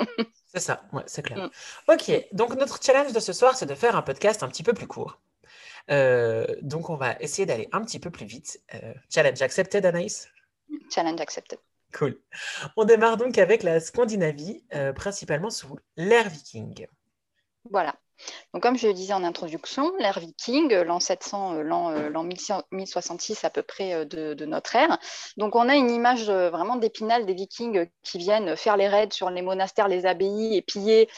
C'est 0.52 0.60
ça, 0.60 0.82
ouais, 0.92 1.02
c'est 1.06 1.22
clair. 1.22 1.38
Mm. 1.38 1.92
Ok, 1.92 2.26
donc 2.32 2.54
notre 2.56 2.82
challenge 2.82 3.12
de 3.12 3.20
ce 3.20 3.32
soir, 3.32 3.56
c'est 3.56 3.66
de 3.66 3.74
faire 3.74 3.96
un 3.96 4.02
podcast 4.02 4.42
un 4.42 4.48
petit 4.48 4.62
peu 4.62 4.72
plus 4.72 4.86
court. 4.86 5.20
Euh, 5.90 6.46
donc 6.62 6.90
on 6.90 6.96
va 6.96 7.16
essayer 7.20 7.46
d'aller 7.46 7.68
un 7.72 7.82
petit 7.82 7.98
peu 7.98 8.10
plus 8.10 8.26
vite. 8.26 8.60
challenge 9.08 9.42
accepted, 9.42 9.84
Anaïs 9.86 10.28
Challenge 10.90 11.20
accepted. 11.20 11.58
Cool. 11.92 12.20
On 12.76 12.84
démarre 12.84 13.16
donc 13.16 13.38
avec 13.38 13.62
la 13.62 13.80
Scandinavie, 13.80 14.64
principalement 14.94 15.50
sous 15.50 15.78
l'ère 15.96 16.28
viking. 16.28 16.86
Voilà. 17.68 17.96
Donc, 18.52 18.62
comme 18.62 18.76
je 18.76 18.86
le 18.86 18.94
disais 18.94 19.12
en 19.12 19.24
introduction, 19.24 19.92
l'ère 19.98 20.18
viking, 20.18 20.72
l'an 20.82 21.00
700, 21.00 21.54
euh, 21.54 22.08
l'an 22.08 22.24
1066 22.24 23.44
euh, 23.44 23.46
à 23.46 23.50
peu 23.50 23.62
près 23.62 23.94
euh, 23.94 24.04
de, 24.04 24.44
notre 24.44 24.74
ère. 24.74 24.98
Donc, 25.36 25.54
on 25.54 25.68
a 25.68 25.76
une 25.76 25.90
image 25.90 26.30
vraiment 26.30 26.76
d'épinal 26.76 27.26
des 27.26 27.34
vikings 27.34 27.86
qui 28.02 28.18
viennent 28.18 28.56
faire 28.56 28.76
les 28.76 28.88
raids 28.88 29.12
sur 29.12 29.30
les 29.30 29.42
monastères, 29.42 29.88
les 29.88 30.06
abbayes 30.06 30.56
et 30.56 30.62
piller 30.62 31.08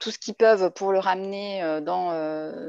tout 0.00 0.10
ce 0.10 0.18
qu'ils 0.18 0.34
peuvent 0.34 0.70
pour 0.70 0.92
le 0.92 0.98
ramener 0.98 1.80
dans, 1.82 2.12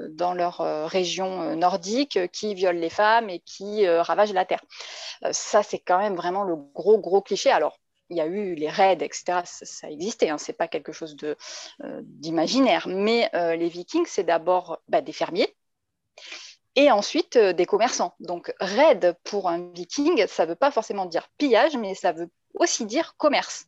dans 0.09 0.33
leur 0.33 0.57
région 0.87 1.55
nordique, 1.55 2.19
qui 2.31 2.53
violent 2.53 2.79
les 2.79 2.89
femmes 2.89 3.29
et 3.29 3.39
qui 3.39 3.87
ravagent 3.87 4.33
la 4.33 4.45
terre. 4.45 4.61
ça, 5.31 5.63
c'est 5.63 5.79
quand 5.79 5.97
même 5.97 6.15
vraiment 6.15 6.43
le 6.43 6.55
gros, 6.55 6.99
gros 6.99 7.21
cliché. 7.21 7.49
Alors, 7.49 7.80
il 8.11 8.17
y 8.17 8.21
a 8.21 8.25
eu 8.27 8.55
les 8.55 8.69
raids, 8.69 8.97
etc. 9.01 9.41
Ça, 9.45 9.89
existait, 9.89 10.29
hein, 10.29 10.37
ce 10.37 10.51
n'est 10.51 10.55
pas 10.55 10.67
quelque 10.67 10.91
chose 10.91 11.15
euh, 11.23 12.01
d'imaginaire. 12.03 12.87
Mais 12.87 13.29
euh, 13.33 13.55
les 13.55 13.69
Vikings, 13.69 14.05
c'est 14.05 14.23
d'abord 14.23 14.79
bah, 14.89 15.01
des 15.01 15.13
fermiers 15.13 15.55
et 16.75 16.91
ensuite 16.91 17.37
euh, 17.37 17.53
des 17.53 17.65
commerçants. 17.65 18.13
Donc, 18.19 18.53
raid 18.59 19.17
pour 19.23 19.49
un 19.49 19.71
Viking, 19.73 20.27
ça 20.27 20.45
ne 20.45 20.49
veut 20.49 20.55
pas 20.55 20.71
forcément 20.71 21.05
dire 21.05 21.29
pillage, 21.37 21.77
mais 21.77 21.95
ça 21.95 22.11
veut 22.11 22.29
aussi 22.55 22.85
dire 22.85 23.15
commerce. 23.17 23.67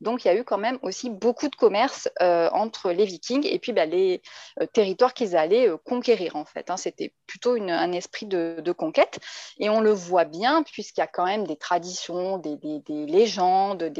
Donc 0.00 0.24
il 0.24 0.28
y 0.28 0.30
a 0.30 0.34
eu 0.34 0.44
quand 0.44 0.58
même 0.58 0.78
aussi 0.82 1.10
beaucoup 1.10 1.48
de 1.48 1.56
commerce 1.56 2.08
euh, 2.20 2.48
entre 2.52 2.90
les 2.90 3.04
Vikings 3.04 3.46
et 3.46 3.58
puis 3.58 3.72
bah, 3.72 3.86
les 3.86 4.20
euh, 4.60 4.66
territoires 4.66 5.14
qu'ils 5.14 5.36
allaient 5.36 5.68
euh, 5.68 5.76
conquérir 5.76 6.36
en 6.36 6.44
fait. 6.44 6.70
Hein. 6.70 6.76
C'était 6.76 7.14
plutôt 7.26 7.54
un 7.54 7.92
esprit 7.92 8.26
de, 8.26 8.72
conquête 8.72 9.20
et 9.58 9.70
on 9.70 9.80
le 9.80 9.92
voit 9.92 10.24
bien 10.24 10.62
puisqu'il 10.64 11.00
y 11.00 11.04
a 11.04 11.06
quand 11.06 11.24
même 11.24 11.46
des 11.46 11.56
traditions, 11.56 12.38
des, 12.38 12.58
légendes, 12.88 13.92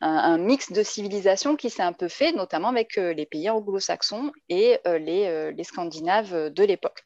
un, 0.00 0.38
mix 0.38 0.72
de 0.72 0.82
civilisations 0.82 1.56
qui 1.56 1.70
s'est 1.70 1.82
un 1.82 1.92
peu 1.92 2.08
fait, 2.08 2.32
notamment 2.32 2.68
avec 2.68 2.96
les 2.96 3.26
pays 3.26 3.50
anglo-saxons 3.50 4.32
et 4.48 4.80
les, 4.86 5.52
les 5.52 5.64
Scandinaves 5.64 6.50
de 6.50 6.64
l'époque. 6.64 7.04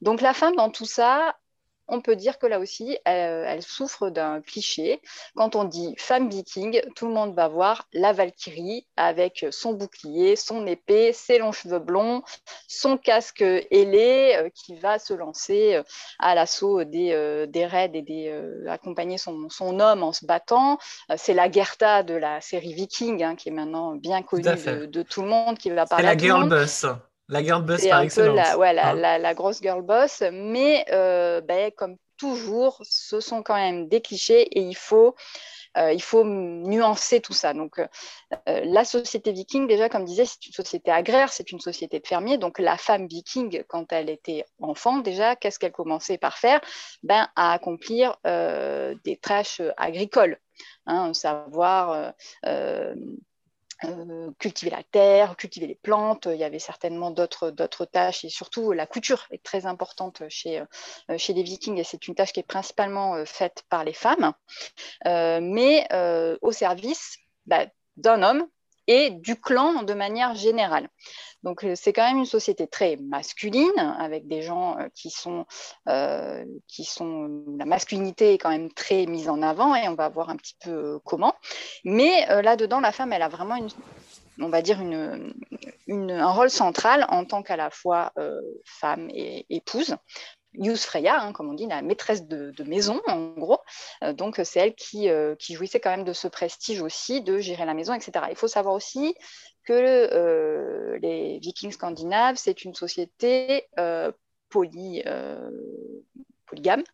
Donc 0.00 0.20
la 0.20 0.32
femme 0.32 0.56
dans 0.56 0.70
tout 0.70 0.86
ça, 0.86 1.36
on 1.88 2.00
peut 2.00 2.16
dire 2.16 2.38
que 2.38 2.46
là 2.46 2.58
aussi, 2.58 2.98
elle, 3.04 3.62
souffre 3.62 4.10
d'un 4.10 4.40
cliché. 4.40 5.00
Quand 5.34 5.56
on 5.56 5.64
dit 5.64 5.94
femme 5.98 6.28
viking, 6.28 6.80
tout 6.96 7.06
le 7.06 7.14
monde 7.14 7.34
va 7.34 7.48
voir 7.48 7.86
la 7.92 8.12
Valkyrie 8.12 8.86
avec 8.96 9.46
son 9.50 9.72
bouclier, 9.72 10.36
son 10.36 10.66
épée, 10.66 11.12
ses 11.12 11.38
longs 11.38 11.52
cheveux 11.52 11.78
blonds, 11.78 12.22
son 12.68 12.96
casque 12.96 13.42
ailé 13.42 14.36
euh, 14.36 14.48
qui 14.54 14.76
va 14.76 14.98
se 14.98 15.14
lancer 15.14 15.74
euh, 15.74 15.82
à 16.18 16.34
l'assaut 16.34 16.84
des, 16.84 17.12
euh, 17.12 17.46
des, 17.46 17.66
raids 17.66 17.90
et 17.94 18.02
des, 18.02 18.66
accompagner 18.68 19.18
son, 19.18 19.48
son, 19.48 19.80
homme 19.80 20.02
en 20.02 20.12
se 20.12 20.24
battant. 20.24 20.78
C'est 21.16 21.34
la 21.34 21.50
Gerta 21.50 22.02
de 22.02 22.14
la 22.14 22.40
série 22.40 22.74
Viking, 22.74 23.22
hein, 23.22 23.36
qui 23.36 23.48
est 23.48 23.52
maintenant 23.52 23.94
bien 23.94 24.22
connue 24.22 24.42
de, 24.42 25.02
tout 25.02 25.22
le 25.22 25.28
monde, 25.28 25.58
qui 25.58 25.70
va 25.70 25.86
parler. 25.86 26.04
C'est 26.04 26.14
la 26.14 26.18
girl 26.18 26.48
boss. 26.48 26.86
La 27.28 27.42
girl 27.42 27.62
boss 27.64 27.86
par 27.86 28.00
excellence. 28.00 28.36
La, 28.36 28.58
ouais, 28.58 28.72
la, 28.72 29.18
la, 29.18 29.34
grosse 29.34 29.60
girl 29.62 29.82
boss, 29.82 30.22
mais 30.32 30.84
euh, 30.90 31.40
ben, 31.40 31.70
comme 31.72 31.96
toujours, 32.18 32.80
ce 32.82 33.20
sont 33.20 33.42
quand 33.42 33.54
même 33.54 33.88
des 33.88 34.00
clichés 34.00 34.42
et 34.42 34.60
il 34.60 34.76
faut, 34.76 35.14
euh, 35.78 35.92
il 35.92 36.02
faut 36.02 36.22
nuancer 36.24 37.20
tout 37.20 37.32
ça. 37.32 37.54
Donc, 37.54 37.78
euh, 37.78 37.86
la 38.64 38.84
société 38.84 39.32
viking, 39.32 39.66
déjà, 39.66 39.88
comme 39.88 40.04
disait, 40.04 40.26
c'est 40.26 40.46
une 40.46 40.52
société 40.52 40.90
agraire, 40.90 41.32
c'est 41.32 41.50
une 41.50 41.60
société 41.60 41.98
de 41.98 42.06
fermiers. 42.06 42.36
Donc, 42.36 42.58
la 42.58 42.76
femme 42.76 43.08
viking, 43.08 43.64
quand 43.68 43.90
elle 43.92 44.10
était 44.10 44.44
enfant, 44.60 44.98
déjà, 44.98 45.34
qu'est-ce 45.34 45.58
qu'elle 45.58 45.72
commençait 45.72 46.18
par 46.18 46.36
faire? 46.36 46.60
Ben, 47.02 47.28
À 47.36 47.52
accomplir 47.52 48.16
des 48.24 49.16
tâches 49.20 49.62
agricoles, 49.78 50.38
hein, 50.86 51.14
savoir 51.14 52.12
euh, 53.84 54.30
cultiver 54.38 54.70
la 54.70 54.82
terre, 54.82 55.36
cultiver 55.36 55.66
les 55.66 55.74
plantes. 55.74 56.26
Il 56.30 56.38
y 56.38 56.44
avait 56.44 56.58
certainement 56.58 57.10
d'autres 57.10 57.84
tâches 57.84 58.24
et 58.24 58.28
surtout 58.28 58.72
la 58.72 58.86
couture 58.86 59.26
est 59.30 59.42
très 59.42 59.66
importante 59.66 60.22
chez, 60.28 60.60
euh, 60.60 61.18
chez 61.18 61.32
les 61.32 61.42
Vikings 61.42 61.78
et 61.78 61.84
c'est 61.84 62.08
une 62.08 62.14
tâche 62.14 62.32
qui 62.32 62.40
est 62.40 62.44
principalement 62.44 63.14
euh, 63.14 63.24
faite 63.24 63.64
par 63.68 63.84
les 63.84 63.92
femmes, 63.92 64.32
mais 65.04 65.86
au 66.42 66.52
service 66.52 67.18
bah, 67.46 67.66
d'un 67.96 68.22
homme 68.22 68.46
et 68.86 69.10
du 69.10 69.40
clan 69.40 69.82
de 69.82 69.94
manière 69.94 70.34
générale. 70.34 70.88
Donc 71.44 71.62
euh, 71.62 71.74
c'est 71.76 71.92
quand 71.92 72.08
même 72.08 72.18
une 72.18 72.24
société 72.24 72.66
très 72.66 72.96
masculine, 72.96 73.78
avec 73.98 74.26
des 74.26 74.42
gens 74.42 74.78
euh, 74.78 74.88
qui 74.94 75.10
sont, 75.10 75.44
euh, 75.88 76.42
qui 76.66 76.84
sont... 76.84 77.44
La 77.58 77.66
masculinité 77.66 78.32
est 78.32 78.38
quand 78.38 78.48
même 78.48 78.72
très 78.72 79.04
mise 79.06 79.28
en 79.28 79.42
avant, 79.42 79.74
et 79.74 79.86
on 79.88 79.94
va 79.94 80.08
voir 80.08 80.30
un 80.30 80.36
petit 80.36 80.56
peu 80.64 80.98
comment. 81.04 81.34
Mais 81.84 82.26
là-dedans, 82.42 82.80
la 82.80 82.92
femme, 82.92 83.12
elle 83.12 83.22
a 83.22 83.28
vraiment 83.28 83.56
une, 83.56 83.68
on 84.40 84.48
va 84.48 84.62
dire 84.62 84.80
une, 84.80 85.34
un 86.10 86.30
rôle 86.30 86.50
central 86.50 87.06
en 87.10 87.24
tant 87.26 87.42
qu'à 87.42 87.56
la 87.56 87.70
fois 87.70 88.12
femme 88.64 89.08
et 89.10 89.44
épouse. 89.50 89.96
Yus 90.54 90.84
Freya, 90.84 91.20
hein, 91.20 91.32
comme 91.32 91.50
on 91.50 91.54
dit, 91.54 91.66
la 91.66 91.82
maîtresse 91.82 92.26
de, 92.26 92.52
maison, 92.64 93.00
en 93.06 93.34
gros. 93.34 93.58
Euh, 94.02 94.12
donc, 94.12 94.40
c'est 94.44 94.60
elle 94.60 94.74
qui, 94.74 95.08
euh, 95.08 95.34
qui, 95.36 95.54
jouissait 95.54 95.80
quand 95.80 95.90
même 95.90 96.04
de 96.04 96.12
ce 96.12 96.28
prestige 96.28 96.80
aussi 96.80 97.20
de 97.22 97.38
gérer 97.38 97.64
la 97.64 97.74
maison, 97.74 97.94
etc. 97.94 98.26
Il 98.30 98.36
faut 98.36 98.48
savoir 98.48 98.74
aussi 98.74 99.14
que 99.64 99.72
euh, 99.72 100.98
les 100.98 101.38
Vikings 101.40 101.72
scandinaves, 101.72 102.36
c'est 102.36 102.64
une 102.64 102.74
société 102.74 103.66
poly, 104.48 105.02
polygame. 106.46 106.84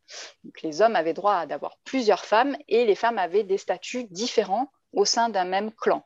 Donc, 0.44 0.62
les 0.62 0.82
hommes 0.82 0.96
avaient 0.96 1.14
droit 1.14 1.46
d'avoir 1.46 1.76
plusieurs 1.84 2.24
femmes 2.24 2.56
et 2.68 2.84
les 2.84 2.94
femmes 2.94 3.18
avaient 3.18 3.44
des 3.44 3.58
statuts 3.58 4.04
différents 4.04 4.70
au 4.92 5.04
sein 5.04 5.28
d'un 5.28 5.44
même 5.44 5.72
clan. 5.72 6.04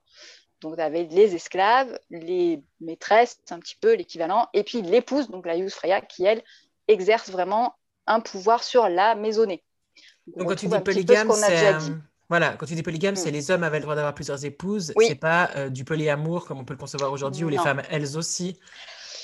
Donc, 0.61 0.77
vous 0.77 0.81
avez 0.81 1.05
les 1.05 1.35
esclaves, 1.35 1.99
les 2.11 2.63
maîtresses, 2.81 3.39
un 3.51 3.59
petit 3.59 3.77
peu 3.77 3.95
l'équivalent, 3.95 4.49
et 4.55 4.65
puis 4.65 4.81
l'épouse, 4.81 5.29
donc 5.29 5.47
la 5.47 5.57
Yus 5.57 5.75
Freya, 5.75 6.01
qui, 6.01 6.25
elle, 6.25 6.43
exerce 6.89 7.31
vraiment 7.31 7.75
un 8.07 8.21
pouvoir 8.21 8.63
sur 8.63 8.89
la 8.89 9.15
maisonnée. 9.15 9.63
Donc, 10.37 10.49
quand 10.49 10.57
tu 10.57 10.69
dis 10.69 10.81
polygame, 10.81 11.31
c'est 11.33 11.77
voilà, 12.31 12.57
quand 12.57 12.67
tu 12.67 12.75
dis 12.75 12.83
polygame, 12.83 13.17
c'est 13.17 13.31
mm. 13.31 13.35
les 13.35 13.51
hommes 13.51 13.63
avaient 13.63 13.79
le 13.79 13.83
droit 13.83 13.95
d'avoir 13.95 14.15
plusieurs 14.15 14.45
épouses. 14.45 14.93
Oui. 14.97 15.07
C'est 15.09 15.15
pas 15.15 15.51
euh, 15.57 15.69
du 15.69 15.85
polyamour 15.85 16.47
comme 16.47 16.59
on 16.59 16.65
peut 16.65 16.75
le 16.75 16.79
concevoir 16.79 17.13
aujourd'hui, 17.13 17.45
où 17.45 17.49
les 17.49 17.59
femmes 17.59 17.83
elles 17.91 18.17
aussi 18.17 18.59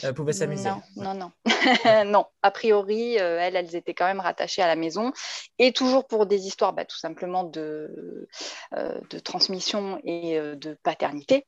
euh, 0.04 0.12
pouvaient 0.12 0.34
s'amuser. 0.34 0.68
Non, 0.68 0.82
non, 0.96 1.14
non, 1.14 1.32
non. 2.06 2.26
A 2.42 2.50
priori, 2.50 3.18
euh, 3.18 3.38
elles, 3.40 3.56
elles 3.56 3.74
étaient 3.74 3.94
quand 3.94 4.04
même 4.06 4.20
rattachées 4.20 4.62
à 4.62 4.66
la 4.66 4.76
maison 4.76 5.12
et 5.58 5.72
toujours 5.72 6.06
pour 6.06 6.26
des 6.26 6.46
histoires, 6.46 6.74
bah, 6.74 6.84
tout 6.84 6.98
simplement 6.98 7.44
de, 7.44 8.28
de 8.72 9.18
transmission 9.18 9.98
et 10.04 10.38
de 10.38 10.78
paternité 10.82 11.46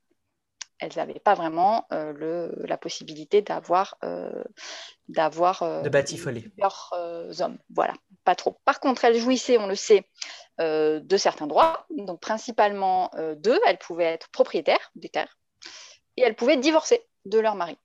elles 0.82 0.92
n'avaient 0.96 1.20
pas 1.20 1.34
vraiment 1.34 1.86
euh, 1.92 2.12
le, 2.12 2.66
la 2.66 2.76
possibilité 2.76 3.40
d'avoir 3.40 3.96
euh, 4.04 4.42
d'avoir 5.08 5.62
euh, 5.62 5.82
de 5.82 5.88
batifoler 5.88 6.50
leurs 6.58 6.92
hommes. 7.40 7.58
Voilà, 7.70 7.94
pas 8.24 8.34
trop. 8.34 8.58
Par 8.64 8.80
contre, 8.80 9.04
elles 9.04 9.16
jouissaient, 9.16 9.58
on 9.58 9.66
le 9.66 9.76
sait, 9.76 10.08
de 10.58 11.16
certains 11.16 11.46
droits. 11.46 11.86
Donc 11.90 12.20
principalement 12.20 13.10
deux, 13.36 13.58
elles 13.66 13.78
pouvaient 13.78 14.04
être 14.04 14.28
propriétaires 14.30 14.90
des 14.94 15.08
terres 15.08 15.38
et 16.16 16.22
elles 16.22 16.36
pouvaient 16.36 16.56
divorcer 16.56 17.04
de 17.24 17.38
leur 17.38 17.56
mari, 17.56 17.76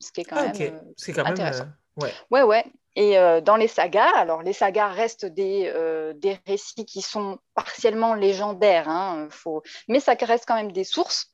ce 0.00 0.10
qui 0.10 0.22
est 0.22 0.24
quand 0.24 0.36
ah, 0.38 0.52
même, 0.52 1.26
intéressant. 1.26 1.66
ouais. 1.96 2.12
ouais, 2.30 2.42
ouais. 2.42 2.64
Et 2.96 3.16
dans 3.42 3.56
les 3.56 3.68
sagas, 3.68 4.10
alors 4.16 4.42
les 4.42 4.52
sagas 4.52 4.88
restent 4.88 5.26
des, 5.26 5.72
des 6.16 6.38
récits 6.46 6.86
qui 6.86 7.02
sont 7.02 7.38
partiellement 7.54 8.14
légendaires, 8.14 8.88
hein, 8.88 9.28
faut... 9.30 9.62
mais 9.86 10.00
ça 10.00 10.16
reste 10.20 10.44
quand 10.46 10.56
même 10.56 10.72
des 10.72 10.84
sources 10.84 11.33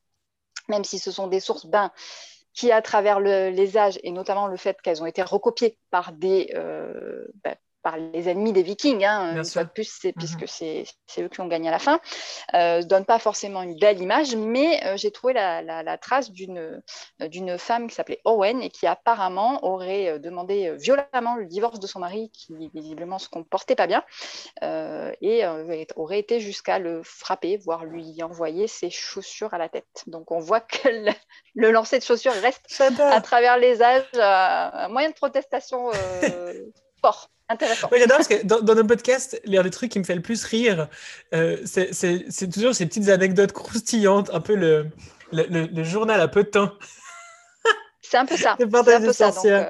même 0.67 0.83
si 0.83 0.99
ce 0.99 1.11
sont 1.11 1.27
des 1.27 1.39
sources 1.39 1.65
ben, 1.65 1.91
qui, 2.53 2.71
à 2.71 2.81
travers 2.81 3.19
les 3.19 3.77
âges, 3.77 3.99
et 4.03 4.11
notamment 4.11 4.47
le 4.47 4.57
fait 4.57 4.81
qu'elles 4.81 5.01
ont 5.01 5.05
été 5.05 5.21
recopiées 5.21 5.77
par 5.89 6.11
des, 6.11 6.51
euh, 6.55 7.25
ben, 7.43 7.55
par 7.81 7.97
les 7.97 8.29
ennemis 8.29 8.53
des 8.53 8.63
Vikings, 8.63 9.03
hein, 9.03 9.35
une 9.35 9.45
fois 9.45 9.63
de 9.63 9.69
plus, 9.69 9.91
c'est, 10.01 10.13
puisque 10.13 10.41
mhm. 10.41 10.83
c'est, 11.07 11.21
eux 11.21 11.29
qui 11.29 11.41
ont 11.41 11.47
gagné 11.47 11.69
à 11.69 11.71
la 11.71 11.79
fin, 11.79 11.99
euh, 12.53 12.79
ne 12.79 12.83
donne 12.83 13.05
pas 13.05 13.19
forcément 13.19 13.61
une 13.61 13.77
belle 13.77 14.01
image, 14.01 14.35
mais 14.35 14.83
euh, 14.85 14.97
j'ai 14.97 15.11
trouvé 15.11 15.33
la, 15.33 15.97
trace 15.97 16.31
d'une, 16.31 16.57
euh, 17.21 17.27
d'une 17.27 17.57
femme 17.57 17.87
qui 17.87 17.95
s'appelait 17.95 18.21
Owen 18.25 18.61
et 18.61 18.69
qui 18.69 18.87
apparemment 18.87 19.63
aurait 19.65 20.09
euh, 20.09 20.19
demandé 20.19 20.75
violemment 20.77 21.35
le 21.35 21.45
divorce 21.45 21.79
de 21.79 21.87
son 21.87 21.99
mari, 21.99 22.31
qui 22.31 22.53
visiblement 22.73 23.19
se 23.19 23.29
comportait 23.29 23.75
pas 23.75 23.87
bien, 23.87 24.03
et 25.21 25.43
aurait 25.95 26.19
été 26.19 26.39
jusqu'à 26.39 26.79
le 26.79 27.01
frapper, 27.03 27.57
voire 27.57 27.85
lui 27.85 28.21
envoyer 28.23 28.67
ses 28.67 28.89
chaussures 28.89 29.53
à 29.53 29.57
la 29.57 29.69
tête. 29.69 30.03
Donc 30.07 30.31
on 30.31 30.39
voit 30.39 30.61
que 30.61 30.87
le, 30.87 31.11
le 31.55 31.71
lancer 31.71 31.99
de 31.99 32.03
chaussures 32.03 32.33
reste 32.33 32.81
à 32.99 33.21
travers 33.21 33.57
les 33.57 33.81
âges 33.81 34.03
un 34.13 34.87
moyen 34.89 35.09
de 35.09 35.15
protestation 35.15 35.91
Intéressant. 37.49 37.89
j'adore 37.91 38.17
parce 38.17 38.29
que 38.29 38.45
dans, 38.45 38.75
nos 38.75 38.85
podcasts, 38.85 39.41
l'un 39.43 39.61
des 39.61 39.71
trucs 39.71 39.91
qui 39.91 39.99
me 39.99 40.05
fait 40.05 40.15
le 40.15 40.21
plus 40.21 40.45
rire, 40.45 40.87
euh, 41.33 41.57
c'est 41.65 42.49
toujours 42.49 42.73
ces 42.73 42.85
petites 42.85 43.09
anecdotes 43.09 43.51
croustillantes, 43.51 44.29
un 44.33 44.39
peu 44.39 44.55
le, 44.55 44.87
le, 45.33 45.65
le 45.65 45.83
journal 45.83 46.21
à 46.21 46.29
peu 46.29 46.43
de 46.43 46.49
temps. 46.49 46.71
C'est 48.11 48.17
un 48.17 48.25
peu 48.25 48.35
ça. 48.35 48.57
C'est 48.59 48.75
un 48.75 49.13
ça. 49.13 49.31
Donc, 49.31 49.45
euh, 49.45 49.63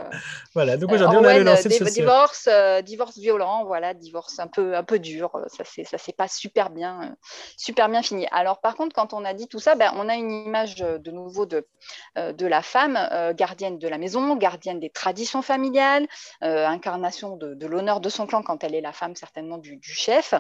voilà, 0.56 0.76
donc 0.76 0.92
aujourd'hui, 0.92 1.20
on 1.20 1.24
a 1.26 1.38
le 1.38 1.44
lancer 1.44 1.70
de 1.70 1.86
divorce, 1.86 2.50
euh, 2.52 2.82
divorce 2.82 3.20
violent, 3.20 3.66
voilà, 3.66 3.94
divorce 3.94 4.40
un 4.40 4.48
peu, 4.48 4.76
un 4.76 4.84
peu 4.84 4.98
dur. 4.98 5.30
Ça 5.46 5.64
ne 5.78 5.84
ça 5.84 6.00
s'est 6.00 6.12
pas 6.12 6.28
super 6.28 6.72
bien, 6.72 7.16
super 7.56 7.88
bien 7.88 8.02
fini. 8.02 8.26
Alors, 8.32 8.60
par 8.60 8.76
contre, 8.76 8.96
quand 8.96 9.14
on 9.14 9.26
a 9.26 9.36
dit 9.36 9.48
tout 9.48 9.60
ça, 9.60 9.76
ben, 9.76 9.92
on 9.96 10.10
a 10.10 10.16
une 10.16 10.32
image 10.32 10.78
de 10.78 11.12
nouveau 11.12 11.46
de, 11.46 11.68
de 12.16 12.48
la 12.48 12.64
femme, 12.64 12.98
gardienne 13.38 13.78
de 13.78 13.88
la 13.88 14.00
maison, 14.00 14.36
gardienne 14.36 14.80
des 14.80 14.90
traditions 14.90 15.44
familiales, 15.44 16.08
incarnation 16.42 17.38
de, 17.38 17.54
de 17.54 17.68
l'honneur 17.68 18.00
de 18.00 18.10
son 18.10 18.26
clan 18.26 18.42
quand 18.42 18.64
elle 18.64 18.74
est 18.74 18.82
la 18.82 18.92
femme 18.92 19.16
certainement 19.16 19.60
du, 19.60 19.78
du 19.78 19.92
chef. 19.92 20.34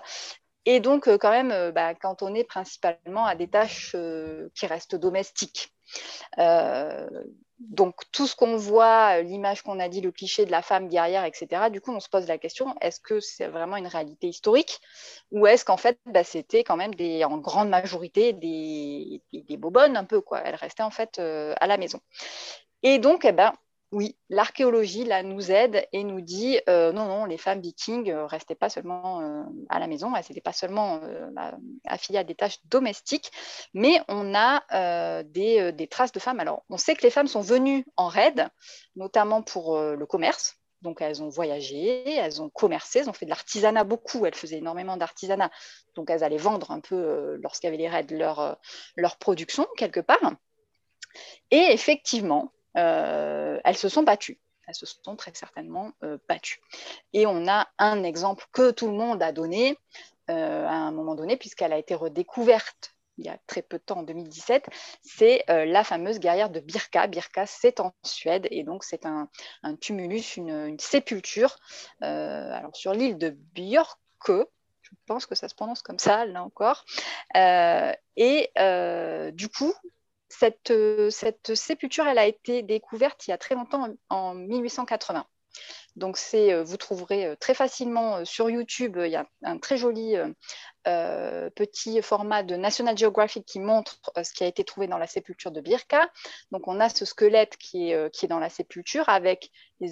Et 0.65 0.79
donc, 0.79 1.07
quand 1.17 1.29
même, 1.31 1.69
bah, 1.69 1.93
quand 1.93 2.23
on 2.23 2.33
est 2.33 2.45
principalement 2.45 3.27
à 3.27 3.35
des 3.35 3.47
tâches 3.47 3.95
qui 4.55 4.65
restent 4.65 4.95
domestiques. 4.95 5.71
Euh, 6.39 7.07
donc 7.69 7.95
tout 8.11 8.27
ce 8.27 8.35
qu'on 8.35 8.57
voit, 8.57 9.19
euh, 9.19 9.21
l'image 9.21 9.61
qu'on 9.61 9.79
a 9.79 9.87
dit, 9.89 10.01
le 10.01 10.11
cliché 10.11 10.45
de 10.45 10.51
la 10.51 10.61
femme 10.61 10.87
guerrière, 10.87 11.25
etc., 11.25 11.69
du 11.71 11.81
coup 11.81 11.93
on 11.93 11.99
se 11.99 12.09
pose 12.09 12.27
la 12.27 12.37
question, 12.37 12.75
est-ce 12.81 12.99
que 12.99 13.19
c'est 13.19 13.47
vraiment 13.47 13.77
une 13.77 13.87
réalité 13.87 14.27
historique 14.27 14.79
ou 15.31 15.47
est-ce 15.47 15.63
qu'en 15.65 15.77
fait 15.77 15.99
bah, 16.05 16.23
c'était 16.23 16.63
quand 16.63 16.77
même 16.77 16.93
en 17.23 17.37
grande 17.37 17.69
majorité 17.69 18.33
des, 18.33 19.21
des, 19.31 19.41
des 19.41 19.57
bobonnes 19.57 19.97
un 19.97 20.05
peu, 20.05 20.21
quoi. 20.21 20.41
Elles 20.43 20.55
restaient 20.55 20.83
en 20.83 20.91
fait 20.91 21.19
euh, 21.19 21.53
à 21.59 21.67
la 21.67 21.77
maison. 21.77 21.99
Et 22.83 22.99
donc, 22.99 23.25
eh 23.25 23.31
ben, 23.31 23.53
oui, 23.91 24.15
l'archéologie 24.29 25.03
là 25.03 25.21
nous 25.21 25.51
aide 25.51 25.85
et 25.91 26.05
nous 26.05 26.21
dit 26.21 26.59
euh, 26.69 26.93
non, 26.93 27.07
non, 27.07 27.25
les 27.25 27.37
femmes 27.37 27.59
vikings 27.59 28.09
euh, 28.09 28.25
restaient 28.25 28.55
pas 28.55 28.69
seulement 28.69 29.19
euh, 29.19 29.43
à 29.67 29.79
la 29.79 29.87
maison, 29.87 30.15
elles 30.15 30.23
n'étaient 30.29 30.39
pas 30.39 30.53
seulement 30.53 31.01
affiliées 31.85 32.19
à 32.19 32.23
des 32.23 32.35
tâches 32.35 32.59
domestiques, 32.65 33.31
mais 33.73 34.01
on 34.07 34.33
a 34.33 35.23
des, 35.23 35.87
traces 35.89 36.13
de 36.13 36.19
femmes. 36.19 36.39
Alors, 36.39 36.63
on 36.69 36.77
sait 36.77 36.95
que 36.95 37.03
les 37.03 37.09
femmes 37.09 37.27
sont 37.27 37.41
venues 37.41 37.85
en 37.97 38.07
raid, 38.07 38.47
notamment 38.95 39.41
pour 39.41 39.77
le 39.77 40.05
commerce. 40.05 40.55
Donc, 40.81 41.01
elles 41.01 41.21
ont 41.21 41.29
voyagé, 41.29 42.09
elles 42.09 42.41
ont 42.41 42.49
commercé, 42.49 42.99
elles 42.99 43.09
ont 43.09 43.13
fait 43.13 43.25
de 43.25 43.29
l'artisanat 43.29 43.83
beaucoup, 43.83 44.25
elles 44.25 44.35
faisaient 44.35 44.57
énormément 44.57 44.97
d'artisanat. 44.97 45.51
Donc, 45.95 46.09
elles 46.09 46.23
allaient 46.23 46.37
vendre 46.37 46.71
un 46.71 46.79
peu, 46.79 47.35
lorsqu'il 47.41 47.67
y 47.67 47.73
avait 47.73 47.77
les 47.77 47.89
raids, 47.89 48.07
leur, 48.09 48.57
leur 48.95 49.17
production 49.17 49.67
quelque 49.77 49.99
part. 49.99 50.33
Et 51.51 51.67
effectivement, 51.71 52.51
euh, 52.51 52.60
elles 52.73 53.77
se 53.77 53.89
sont 53.89 54.03
battues. 54.03 54.39
elles 54.67 54.75
se 54.75 54.85
sont 54.85 55.15
très 55.15 55.33
certainement 55.33 55.91
battues. 56.27 56.61
Et 57.13 57.25
on 57.25 57.47
a 57.47 57.67
un 57.77 58.03
exemple 58.03 58.45
que 58.51 58.71
tout 58.71 58.87
le 58.87 58.93
monde 58.93 59.21
a 59.21 59.31
donné 59.31 59.77
à 60.27 60.33
un 60.33 60.91
moment 60.91 61.15
donné, 61.15 61.37
puisqu'elle 61.37 61.73
a 61.73 61.77
été 61.77 61.95
redécouverte 61.95 62.95
il 63.21 63.25
y 63.25 63.29
a 63.29 63.37
très 63.47 63.61
peu 63.61 63.77
de 63.77 63.83
temps, 63.83 63.99
en 63.99 64.03
2017, 64.03 64.67
c'est 65.01 65.43
la 65.47 65.83
fameuse 65.83 66.19
guerrière 66.19 66.49
de 66.49 66.59
Birka. 66.59 67.07
Birka, 67.07 67.45
c'est 67.45 67.79
en 67.79 67.93
Suède, 68.03 68.47
et 68.51 68.63
donc 68.63 68.83
c'est 68.83 69.05
un, 69.05 69.29
tumulus, 69.79 70.37
une, 70.37 70.79
sépulture, 70.79 71.57
alors 72.01 72.75
sur 72.75 72.93
l'île 72.93 73.17
de 73.17 73.29
Björkö, 73.53 74.45
je 74.81 74.89
pense 75.05 75.25
que 75.25 75.35
ça 75.35 75.47
se 75.47 75.55
prononce 75.55 75.81
comme 75.81 75.99
ça, 75.99 76.25
là 76.25 76.43
encore. 76.43 76.85
et 77.35 78.51
du 79.33 79.49
coup, 79.49 79.73
cette, 80.31 80.73
cette, 81.09 81.55
sépulture, 81.55 82.07
elle 82.07 82.17
a 82.17 82.25
été 82.25 82.63
découverte 82.63 83.27
il 83.27 83.31
y 83.31 83.33
a 83.33 83.37
très 83.37 83.55
longtemps, 83.55 83.87
en, 84.09 84.33
1880. 84.33 85.25
Donc, 85.97 86.17
vous 86.63 86.77
trouverez 86.77 87.35
très 87.41 87.53
facilement 87.53 88.23
sur 88.23 88.49
YouTube, 88.49 88.97
il 89.03 89.11
y 89.11 89.17
a 89.17 89.27
un 89.43 89.57
très 89.57 89.75
joli 89.75 90.15
petit 90.85 92.01
format 92.01 92.43
de 92.43 92.55
National 92.55 92.97
Geographic 92.97 93.45
qui 93.45 93.59
montre 93.59 93.99
ce 94.23 94.31
qui 94.31 94.45
a 94.45 94.47
été 94.47 94.63
trouvé 94.63 94.87
dans 94.87 94.97
la 94.97 95.07
sépulture 95.07 95.51
de 95.51 95.59
Birka. 95.59 96.09
Donc, 96.51 96.69
on 96.69 96.79
a 96.79 96.87
ce 96.87 97.03
squelette 97.03 97.57
qui 97.57 97.91
est, 97.91 98.13
qui 98.13 98.25
est 98.25 98.29
dans 98.29 98.39
la 98.39 98.49
sépulture 98.49 99.09
avec 99.09 99.51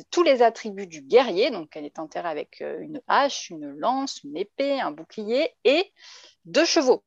tous 0.10 0.24
les 0.24 0.42
attributs 0.42 0.88
du 0.88 1.02
guerrier. 1.02 1.52
Donc, 1.52 1.76
elle 1.76 1.86
est 1.86 2.00
enterrée 2.00 2.30
avec 2.30 2.62
une 2.62 3.02
hache, 3.10 3.50
une 3.50 3.70
lance, 3.78 4.24
une 4.24 4.38
épée, 4.38 4.80
un 4.80 4.92
bouclier 4.92 5.54
et 5.66 5.92
deux 6.46 6.66
chevaux. 6.66 7.04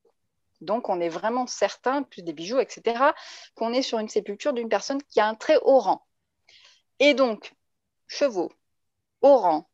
Donc, 0.62 0.88
on 0.88 1.00
est 1.00 1.08
vraiment 1.08 1.46
certain, 1.46 2.02
plus 2.02 2.22
des 2.22 2.32
bijoux, 2.32 2.60
etc., 2.60 3.12
qu'on 3.54 3.72
est 3.72 3.82
sur 3.82 3.98
une 3.98 4.08
sépulture 4.08 4.52
d'une 4.52 4.68
personne 4.68 5.02
qui 5.02 5.20
a 5.20 5.26
un 5.26 5.34
très 5.34 5.58
haut 5.62 5.78
rang. 5.78 6.06
Et 6.98 7.14
donc, 7.14 7.52
chevaux, 8.06 8.52
haut 9.22 9.38
rang, 9.38 9.68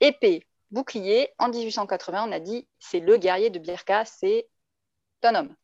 épée, 0.00 0.46
bouclier, 0.70 1.30
en 1.38 1.48
1880, 1.48 2.28
on 2.28 2.32
a 2.32 2.40
dit 2.40 2.66
c'est 2.78 3.00
le 3.00 3.16
guerrier 3.16 3.50
de 3.50 3.58
Birka, 3.58 4.04
c'est 4.04 4.48
un 5.22 5.34
homme. 5.34 5.54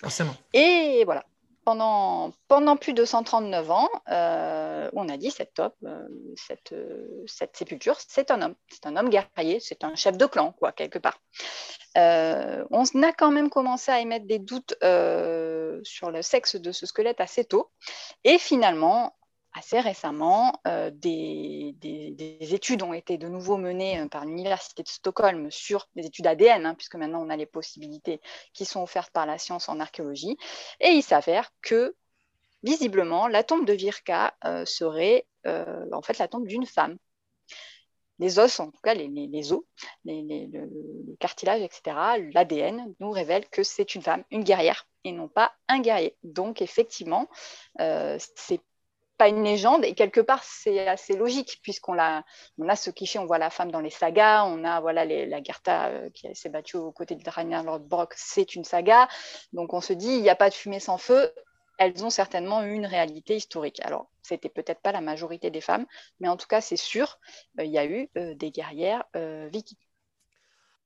Forcément. 0.00 0.34
Et 0.52 1.02
voilà. 1.04 1.24
Pendant, 1.64 2.32
plus 2.78 2.92
de 2.92 3.04
139 3.04 3.70
ans, 3.70 3.88
euh, 4.10 4.90
on 4.92 5.08
a 5.08 5.16
dit 5.16 5.28
euh, 5.28 6.08
cette, 6.36 6.74
cette, 7.26 7.56
sépulture, 7.56 7.96
c'est 8.06 8.30
un 8.30 8.42
homme. 8.42 8.54
C'est 8.68 8.86
un 8.86 8.96
homme 8.96 9.08
guerrier, 9.08 9.60
c'est 9.60 9.82
un 9.82 9.94
chef 9.94 10.16
de 10.16 10.26
clan, 10.26 10.52
quoi, 10.52 10.72
quelque 10.72 10.98
part. 10.98 11.20
Euh, 11.96 12.64
on 12.70 12.84
a 13.02 13.12
quand 13.12 13.30
même 13.30 13.48
commencé 13.48 13.90
à 13.90 14.00
émettre 14.00 14.26
des 14.26 14.38
doutes 14.38 14.74
sur 15.84 16.10
le 16.10 16.22
sexe 16.22 16.56
de 16.56 16.72
ce 16.72 16.86
squelette 16.86 17.20
assez 17.20 17.44
tôt. 17.44 17.70
Et 18.24 18.38
finalement, 18.38 19.14
assez 19.54 19.80
récemment, 19.80 20.60
euh, 20.66 20.90
des, 20.92 21.74
études 22.40 22.82
ont 22.82 22.92
été 22.92 23.18
de 23.18 23.28
nouveau 23.28 23.56
menées 23.56 24.00
euh, 24.00 24.08
par 24.08 24.24
l'Université 24.24 24.82
de 24.82 24.88
Stockholm 24.88 25.50
sur 25.50 25.88
des 25.94 26.06
études 26.06 26.26
ADN, 26.26 26.66
hein, 26.66 26.74
puisque 26.74 26.96
maintenant 26.96 27.22
on 27.24 27.30
a 27.30 27.36
les 27.36 27.46
possibilités 27.46 28.20
qui 28.52 28.64
sont 28.64 28.82
offertes 28.82 29.12
par 29.12 29.26
la 29.26 29.38
science 29.38 29.68
en 29.68 29.80
archéologie. 29.80 30.36
Et 30.80 30.88
il 30.88 31.02
s'avère 31.02 31.50
que, 31.62 31.94
visiblement, 32.64 33.28
la 33.28 33.44
tombe 33.44 33.64
de 33.64 33.72
Virka 33.72 34.34
euh, 34.44 34.64
serait 34.64 35.26
en 35.46 36.00
fait 36.00 36.16
la 36.16 36.26
tombe 36.26 36.46
d'une 36.46 36.64
femme. 36.64 36.96
Les 38.18 38.38
os, 38.38 38.60
en 38.60 38.70
tout 38.70 38.80
cas 38.82 38.94
les, 38.94 39.52
os, 39.52 39.62
les, 40.06 40.48
le, 40.50 41.16
cartilage, 41.20 41.60
etc., 41.60 41.82
l'ADN 42.32 42.94
nous 42.98 43.10
révèle 43.10 43.46
que 43.50 43.62
c'est 43.62 43.94
une 43.94 44.00
femme, 44.00 44.24
une 44.30 44.42
guerrière, 44.42 44.88
et 45.04 45.12
non 45.12 45.28
pas 45.28 45.52
un 45.68 45.80
guerrier. 45.80 46.16
Donc 46.22 46.62
effectivement, 46.62 47.28
c'est 47.76 48.62
une 49.28 49.44
légende 49.44 49.84
et 49.84 49.94
quelque 49.94 50.20
part 50.20 50.42
c'est 50.44 50.86
assez 50.86 51.16
logique 51.16 51.60
puisqu'on 51.62 51.98
a, 51.98 52.24
on 52.58 52.68
a 52.68 52.76
ce 52.76 52.90
cliché, 52.90 53.18
on 53.18 53.26
voit 53.26 53.38
la 53.38 53.50
femme 53.50 53.70
dans 53.70 53.80
les 53.80 53.90
sagas, 53.90 54.44
on 54.44 54.64
a 54.64 54.80
voilà 54.80 55.04
la 55.04 55.42
Gerta 55.42 55.88
euh, 55.88 56.10
qui 56.10 56.34
s'est 56.34 56.48
battue 56.48 56.76
aux 56.76 56.92
côtés 56.92 57.14
de 57.14 57.30
Ragnar 57.30 57.62
Lodbrok, 57.64 58.14
c'est 58.16 58.54
une 58.54 58.64
saga, 58.64 59.08
donc 59.52 59.72
on 59.72 59.80
se 59.80 59.92
dit 59.92 60.08
il 60.08 60.22
n'y 60.22 60.30
a 60.30 60.36
pas 60.36 60.48
de 60.48 60.54
fumée 60.54 60.80
sans 60.80 60.98
feu, 60.98 61.32
elles 61.78 62.04
ont 62.04 62.10
certainement 62.10 62.62
une 62.62 62.86
réalité 62.86 63.36
historique. 63.36 63.80
Alors 63.84 64.10
c'était 64.22 64.48
peut-être 64.48 64.80
pas 64.80 64.92
la 64.92 65.00
majorité 65.00 65.50
des 65.50 65.60
femmes, 65.60 65.86
mais 66.20 66.28
en 66.28 66.36
tout 66.36 66.46
cas 66.46 66.60
c'est 66.60 66.76
sûr, 66.76 67.18
euh, 67.58 67.64
il 67.64 67.70
y 67.70 67.78
a 67.78 67.86
eu 67.86 68.08
euh, 68.16 68.34
des 68.34 68.50
guerrières 68.50 69.04
vikings. 69.14 69.78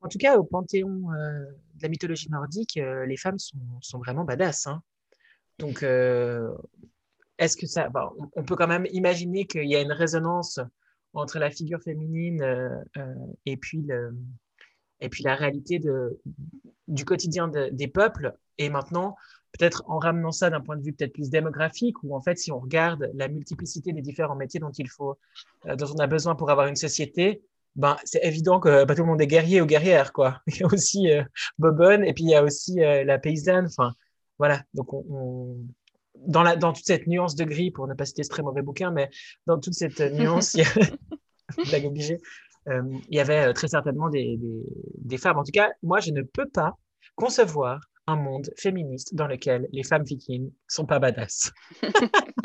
En 0.00 0.08
tout 0.08 0.18
cas, 0.18 0.36
au 0.36 0.44
panthéon 0.44 0.86
de 0.86 1.82
la 1.82 1.88
mythologie 1.88 2.30
nordique, 2.30 2.76
les 2.76 3.16
femmes 3.16 3.40
sont, 3.40 3.58
sont 3.80 3.98
vraiment 3.98 4.22
badass. 4.22 4.68
Hein. 4.68 4.80
Donc, 5.58 5.84
est-ce 7.38 7.56
que 7.56 7.66
ça. 7.66 7.88
on 8.36 8.42
peut 8.42 8.56
quand 8.56 8.66
même 8.66 8.86
imaginer 8.90 9.46
qu'il 9.46 9.68
y 9.68 9.76
a 9.76 9.80
une 9.80 9.92
résonance 9.92 10.60
entre 11.14 11.38
la 11.38 11.50
figure 11.50 11.80
féminine 11.80 12.42
euh, 12.42 12.68
euh, 12.96 13.14
et, 13.46 13.56
puis 13.56 13.82
le, 13.82 14.16
et 15.00 15.08
puis 15.08 15.24
la 15.24 15.34
réalité 15.34 15.78
de, 15.78 16.20
du 16.86 17.04
quotidien 17.04 17.48
des 17.48 17.88
peuples. 17.88 18.34
Et 18.58 18.70
maintenant, 18.70 19.16
peut-être 19.52 19.84
en 19.86 19.98
ramenant 19.98 20.32
ça 20.32 20.50
d'un 20.50 20.60
point 20.60 20.76
de 20.76 20.82
vue 20.82 20.92
peut-être 20.92 21.12
plus 21.12 21.30
démographique, 21.30 22.02
où 22.02 22.14
en 22.14 22.20
fait, 22.20 22.38
si 22.38 22.50
on 22.50 22.58
regarde 22.58 23.10
la 23.14 23.28
multiplicité 23.28 23.92
des 23.92 24.02
différents 24.02 24.36
métiers 24.36 24.60
dont 24.60 24.72
il 24.72 24.88
faut, 24.88 25.16
euh, 25.66 25.76
dont 25.76 25.86
on 25.94 25.98
a 25.98 26.06
besoin 26.06 26.34
pour 26.34 26.50
avoir 26.50 26.66
une 26.66 26.76
société, 26.76 27.42
ben, 27.76 27.96
c'est 28.04 28.24
évident 28.24 28.58
que 28.58 28.84
pas 28.84 28.94
tout 28.96 29.02
le 29.02 29.08
monde 29.08 29.20
est 29.20 29.28
guerrier 29.28 29.60
ou 29.60 29.66
guerrière, 29.66 30.12
quoi. 30.12 30.40
Il 30.48 30.58
y 30.58 30.62
a 30.64 30.66
aussi 30.66 31.08
Bobonne 31.58 32.04
et 32.04 32.12
puis 32.12 32.24
il 32.24 32.30
y 32.30 32.34
a 32.34 32.42
aussi 32.42 32.76
la 32.76 33.18
paysanne. 33.18 33.66
Enfin, 33.66 33.92
voilà. 34.38 34.64
Donc, 34.74 34.92
on, 34.92 35.58
dans, 36.26 36.42
la, 36.42 36.56
dans 36.56 36.72
toute 36.72 36.84
cette 36.84 37.06
nuance 37.06 37.34
de 37.34 37.44
gris, 37.44 37.70
pour 37.70 37.86
ne 37.86 37.94
pas 37.94 38.04
citer 38.04 38.22
ce 38.22 38.28
très 38.28 38.42
mauvais 38.42 38.62
bouquin, 38.62 38.90
mais 38.90 39.10
dans 39.46 39.58
toute 39.58 39.74
cette 39.74 40.00
nuance, 40.12 40.54
il 40.54 40.64
y, 41.72 41.86
obligée, 41.86 42.18
euh, 42.68 42.82
il 43.08 43.16
y 43.16 43.20
avait 43.20 43.48
euh, 43.48 43.52
très 43.52 43.68
certainement 43.68 44.08
des, 44.08 44.36
des, 44.36 44.62
des, 44.96 45.18
femmes. 45.18 45.38
En 45.38 45.44
tout 45.44 45.52
cas, 45.52 45.70
moi, 45.82 46.00
je 46.00 46.10
ne 46.10 46.22
peux 46.22 46.48
pas 46.48 46.74
concevoir 47.14 47.80
un 48.06 48.16
monde 48.16 48.50
féministe 48.56 49.14
dans 49.14 49.26
lequel 49.26 49.68
les 49.72 49.82
femmes 49.82 50.04
vikings 50.04 50.50
sont 50.66 50.86
pas 50.86 50.98
badass. 50.98 51.52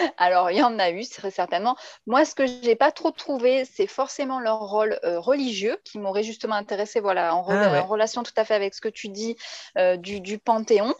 Alors, 0.18 0.50
il 0.50 0.58
y 0.58 0.62
en 0.62 0.78
a 0.78 0.90
eu, 0.90 1.06
très 1.06 1.30
certainement. 1.30 1.76
Moi, 2.06 2.24
ce 2.24 2.34
que 2.34 2.46
je 2.46 2.66
n'ai 2.66 2.76
pas 2.76 2.92
trop 2.92 3.10
trouvé, 3.10 3.64
c'est 3.64 3.86
forcément 3.86 4.40
leur 4.40 4.60
rôle 4.60 4.98
euh, 5.04 5.20
religieux 5.20 5.78
qui 5.84 5.98
m'aurait 5.98 6.22
justement 6.22 6.54
intéressé, 6.54 7.00
voilà, 7.00 7.34
en, 7.34 7.44
ah 7.48 7.80
relation 7.82 8.22
tout 8.22 8.32
à 8.36 8.44
fait 8.44 8.54
avec 8.54 8.74
ce 8.74 8.80
que 8.80 8.88
tu 8.88 9.08
dis 9.08 9.36
euh, 9.78 9.96
du, 9.96 10.38
Panthéon. 10.38 10.94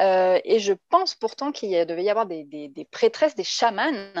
Euh, 0.00 0.38
et 0.44 0.58
je 0.58 0.72
pense 0.88 1.14
pourtant 1.14 1.52
qu'il 1.52 1.70
devait 1.86 2.04
y 2.04 2.10
avoir 2.10 2.26
des, 2.26 2.88
prêtresses, 2.90 3.34
des 3.34 3.44
chamanes 3.44 4.12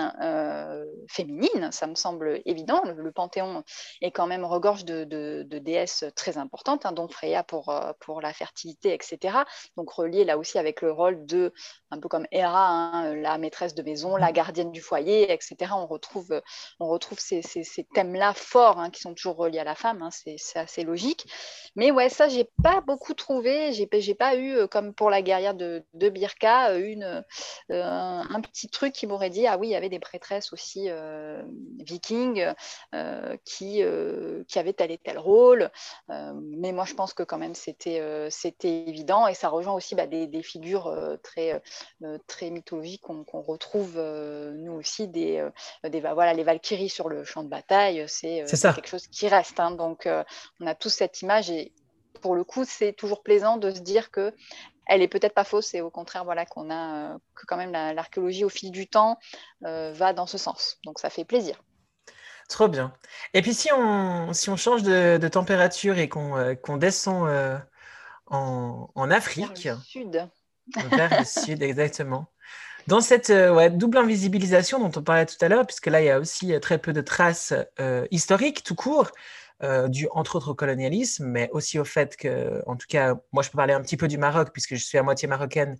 féminines, 1.08 1.70
ça 1.72 1.86
me 1.86 1.94
semble 1.94 2.40
évident. 2.44 2.82
Le, 2.84 3.10
Panthéon 3.10 3.64
est 4.00 4.10
quand 4.10 4.26
même 4.26 4.44
regorge 4.44 4.84
de, 4.84 5.42
déesses 5.60 6.04
très 6.14 6.38
importantes, 6.38 6.86
hein, 6.86 6.92
dont 6.92 7.08
Freya 7.08 7.42
pour, 7.42 7.74
pour 8.00 8.20
la 8.20 8.32
fertilité, 8.32 8.94
etc. 8.94 9.38
Donc, 9.76 9.90
relié 9.90 10.24
là 10.24 10.38
aussi 10.38 10.58
avec 10.58 10.82
le 10.82 10.92
rôle 10.92 11.26
de, 11.26 11.52
un 11.90 11.98
peu 11.98 12.08
comme 12.08 12.26
Hera, 12.30 12.68
hein, 12.68 13.14
la 13.14 13.38
maîtresse 13.38 13.74
de 13.74 13.82
maison 13.82 14.16
la 14.20 14.32
gardienne 14.32 14.70
du 14.70 14.80
foyer, 14.80 15.32
etc. 15.32 15.72
On 15.74 15.86
retrouve, 15.86 16.40
on 16.78 16.88
retrouve 16.88 17.18
ces, 17.18 17.42
thèmes-là 17.94 18.34
forts 18.34 18.78
hein, 18.78 18.90
qui 18.90 19.00
sont 19.00 19.14
toujours 19.14 19.36
reliés 19.36 19.58
à 19.58 19.64
la 19.64 19.74
femme, 19.74 20.02
hein, 20.02 20.10
c'est 20.10 20.58
assez 20.58 20.84
logique. 20.84 21.26
Mais 21.76 21.90
ouais, 21.90 22.08
ça, 22.08 22.28
j'ai 22.28 22.48
pas 22.62 22.80
beaucoup 22.80 23.14
trouvé, 23.14 23.72
j'ai 23.72 23.86
pas 23.86 24.34
eu, 24.34 24.54
euh, 24.54 24.66
comme 24.66 24.94
pour 24.94 25.10
la 25.10 25.22
guerrière 25.22 25.54
de, 25.54 25.84
Birka, 25.94 26.70
euh, 26.70 26.80
une, 26.80 27.24
euh, 27.70 27.82
un, 28.28 28.40
petit 28.40 28.68
truc 28.68 28.92
qui 28.92 29.06
m'aurait 29.06 29.30
dit, 29.30 29.46
ah 29.46 29.56
oui, 29.58 29.68
il 29.68 29.70
y 29.70 29.76
avait 29.76 29.88
des 29.88 29.98
prêtresses 29.98 30.52
aussi 30.52 30.88
vikings 31.78 32.46
qui, 33.44 33.82
qui 34.48 34.58
avaient 34.58 34.72
tel 34.72 34.90
et 34.90 34.98
tel 34.98 35.18
rôle. 35.18 35.70
mais 36.08 36.72
moi, 36.72 36.84
je 36.84 36.94
pense 36.94 37.14
que 37.14 37.22
quand 37.22 37.38
même, 37.38 37.54
c'était 37.54 38.28
c'était 38.30 38.84
évident 38.86 39.26
et 39.26 39.34
ça 39.34 39.48
rejoint 39.48 39.74
aussi 39.74 39.94
bah, 39.94 40.06
des, 40.06 40.42
figures 40.42 41.18
très, 41.22 41.62
très 42.26 42.50
mythologiques 42.50 43.02
qu'on 43.02 43.42
retrouve 43.42 44.00
nous 44.56 44.72
aussi 44.72 45.08
des, 45.08 45.38
euh, 45.38 45.88
des, 45.88 46.00
bah, 46.00 46.14
voilà, 46.14 46.32
les 46.32 46.42
Valkyries 46.42 46.88
sur 46.88 47.08
le 47.08 47.24
champ 47.24 47.42
de 47.42 47.48
bataille, 47.48 48.04
c'est 48.08 48.42
euh, 48.42 48.72
quelque 48.74 48.88
chose 48.88 49.06
qui 49.06 49.28
reste. 49.28 49.60
Hein. 49.60 49.72
donc, 49.72 50.08
on 50.60 50.66
a 50.66 50.74
tous 50.74 50.90
cette 50.90 51.22
image 51.22 51.50
et 51.50 51.72
pour 52.20 52.34
le 52.34 52.44
coup, 52.44 52.64
c'est 52.66 52.92
toujours 52.92 53.22
plaisant 53.22 53.56
de 53.56 53.70
se 53.70 53.80
dire 53.80 54.10
que 54.10 54.34
elle 54.86 55.02
est 55.02 55.08
peut-être 55.08 55.34
pas 55.34 55.44
fausse 55.44 55.74
et 55.74 55.80
au 55.80 55.90
contraire, 55.90 56.24
voilà, 56.24 56.44
qu'on 56.46 56.70
a 56.70 57.16
que 57.34 57.46
quand 57.46 57.56
même 57.56 57.72
l'archéologie 57.72 58.44
au 58.44 58.48
fil 58.48 58.72
du 58.72 58.88
temps 58.88 59.18
va 59.60 60.12
dans 60.12 60.26
ce 60.26 60.38
sens. 60.38 60.78
Donc, 60.84 60.98
ça 60.98 61.10
fait 61.10 61.24
plaisir. 61.24 61.62
Trop 62.48 62.66
bien. 62.66 62.92
Et 63.32 63.42
puis 63.42 63.54
si 63.54 63.72
on, 63.72 64.32
si 64.32 64.50
on 64.50 64.56
change 64.56 64.82
de, 64.82 65.28
température 65.28 65.98
et 65.98 66.08
qu'on 66.08 66.76
descend 66.76 67.28
en, 68.26 68.90
en, 68.94 69.10
Afrique. 69.10 69.62
Vers 69.62 69.76
le 69.76 69.82
sud. 69.82 70.28
Vers 70.90 71.18
le 71.18 71.24
sud, 71.24 71.62
exactement. 71.62 72.26
Dans 72.90 73.00
cette 73.00 73.30
euh, 73.30 73.68
double 73.68 73.98
invisibilisation 73.98 74.80
dont 74.80 74.90
on 74.98 75.02
parlait 75.04 75.24
tout 75.24 75.36
à 75.42 75.48
l'heure, 75.48 75.64
puisque 75.64 75.86
là, 75.86 76.02
il 76.02 76.06
y 76.06 76.10
a 76.10 76.18
aussi 76.18 76.52
euh, 76.52 76.58
très 76.58 76.76
peu 76.76 76.92
de 76.92 77.00
traces 77.00 77.54
euh, 77.78 78.04
historiques 78.10 78.64
tout 78.64 78.74
court, 78.74 79.12
dû 79.88 80.08
entre 80.10 80.36
autres 80.36 80.52
au 80.52 80.54
colonialisme, 80.54 81.26
mais 81.26 81.50
aussi 81.52 81.78
au 81.78 81.84
fait 81.84 82.16
que, 82.16 82.62
en 82.66 82.76
tout 82.76 82.86
cas, 82.88 83.14
moi, 83.30 83.42
je 83.42 83.50
peux 83.50 83.58
parler 83.58 83.74
un 83.74 83.82
petit 83.82 83.98
peu 83.98 84.08
du 84.08 84.16
Maroc, 84.16 84.50
puisque 84.52 84.74
je 84.74 84.82
suis 84.82 84.96
à 84.96 85.02
moitié 85.02 85.28
marocaine, 85.28 85.76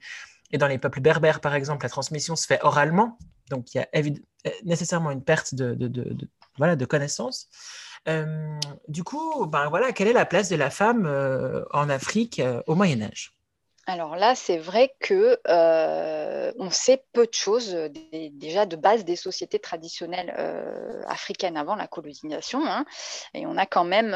et 0.52 0.58
dans 0.58 0.68
les 0.68 0.78
peuples 0.78 1.00
berbères, 1.00 1.40
par 1.40 1.54
exemple, 1.54 1.84
la 1.84 1.88
transmission 1.88 2.36
se 2.36 2.46
fait 2.46 2.60
oralement. 2.62 3.18
Donc, 3.48 3.74
il 3.74 3.78
y 3.78 3.80
a 3.80 3.88
nécessairement 4.64 5.10
une 5.10 5.24
perte 5.24 5.54
de, 5.54 5.74
de, 5.74 6.28
voilà, 6.58 6.76
de 6.76 6.84
connaissances. 6.84 7.48
du 8.86 9.02
coup, 9.02 9.46
ben 9.46 9.70
voilà, 9.70 9.92
quelle 9.92 10.08
est 10.08 10.12
la 10.12 10.26
place 10.26 10.50
de 10.50 10.56
la 10.56 10.68
femme 10.68 11.06
en 11.72 11.88
Afrique 11.88 12.42
au 12.66 12.74
Moyen 12.74 13.00
Âge? 13.00 13.39
Alors 13.86 14.14
là, 14.14 14.34
c'est 14.34 14.58
vrai 14.58 14.94
que 15.00 15.38
on 16.58 16.70
sait 16.70 17.02
peu 17.12 17.26
de 17.26 17.34
choses 17.34 17.74
déjà 18.32 18.66
de 18.66 18.76
base 18.76 19.04
des 19.04 19.16
sociétés 19.16 19.58
traditionnelles 19.58 20.32
africaines 21.06 21.56
avant 21.56 21.74
la 21.74 21.88
colonisation, 21.88 22.64
hein, 22.64 22.84
et 23.34 23.46
on 23.46 23.56
a 23.56 23.66
quand 23.66 23.84
même 23.84 24.14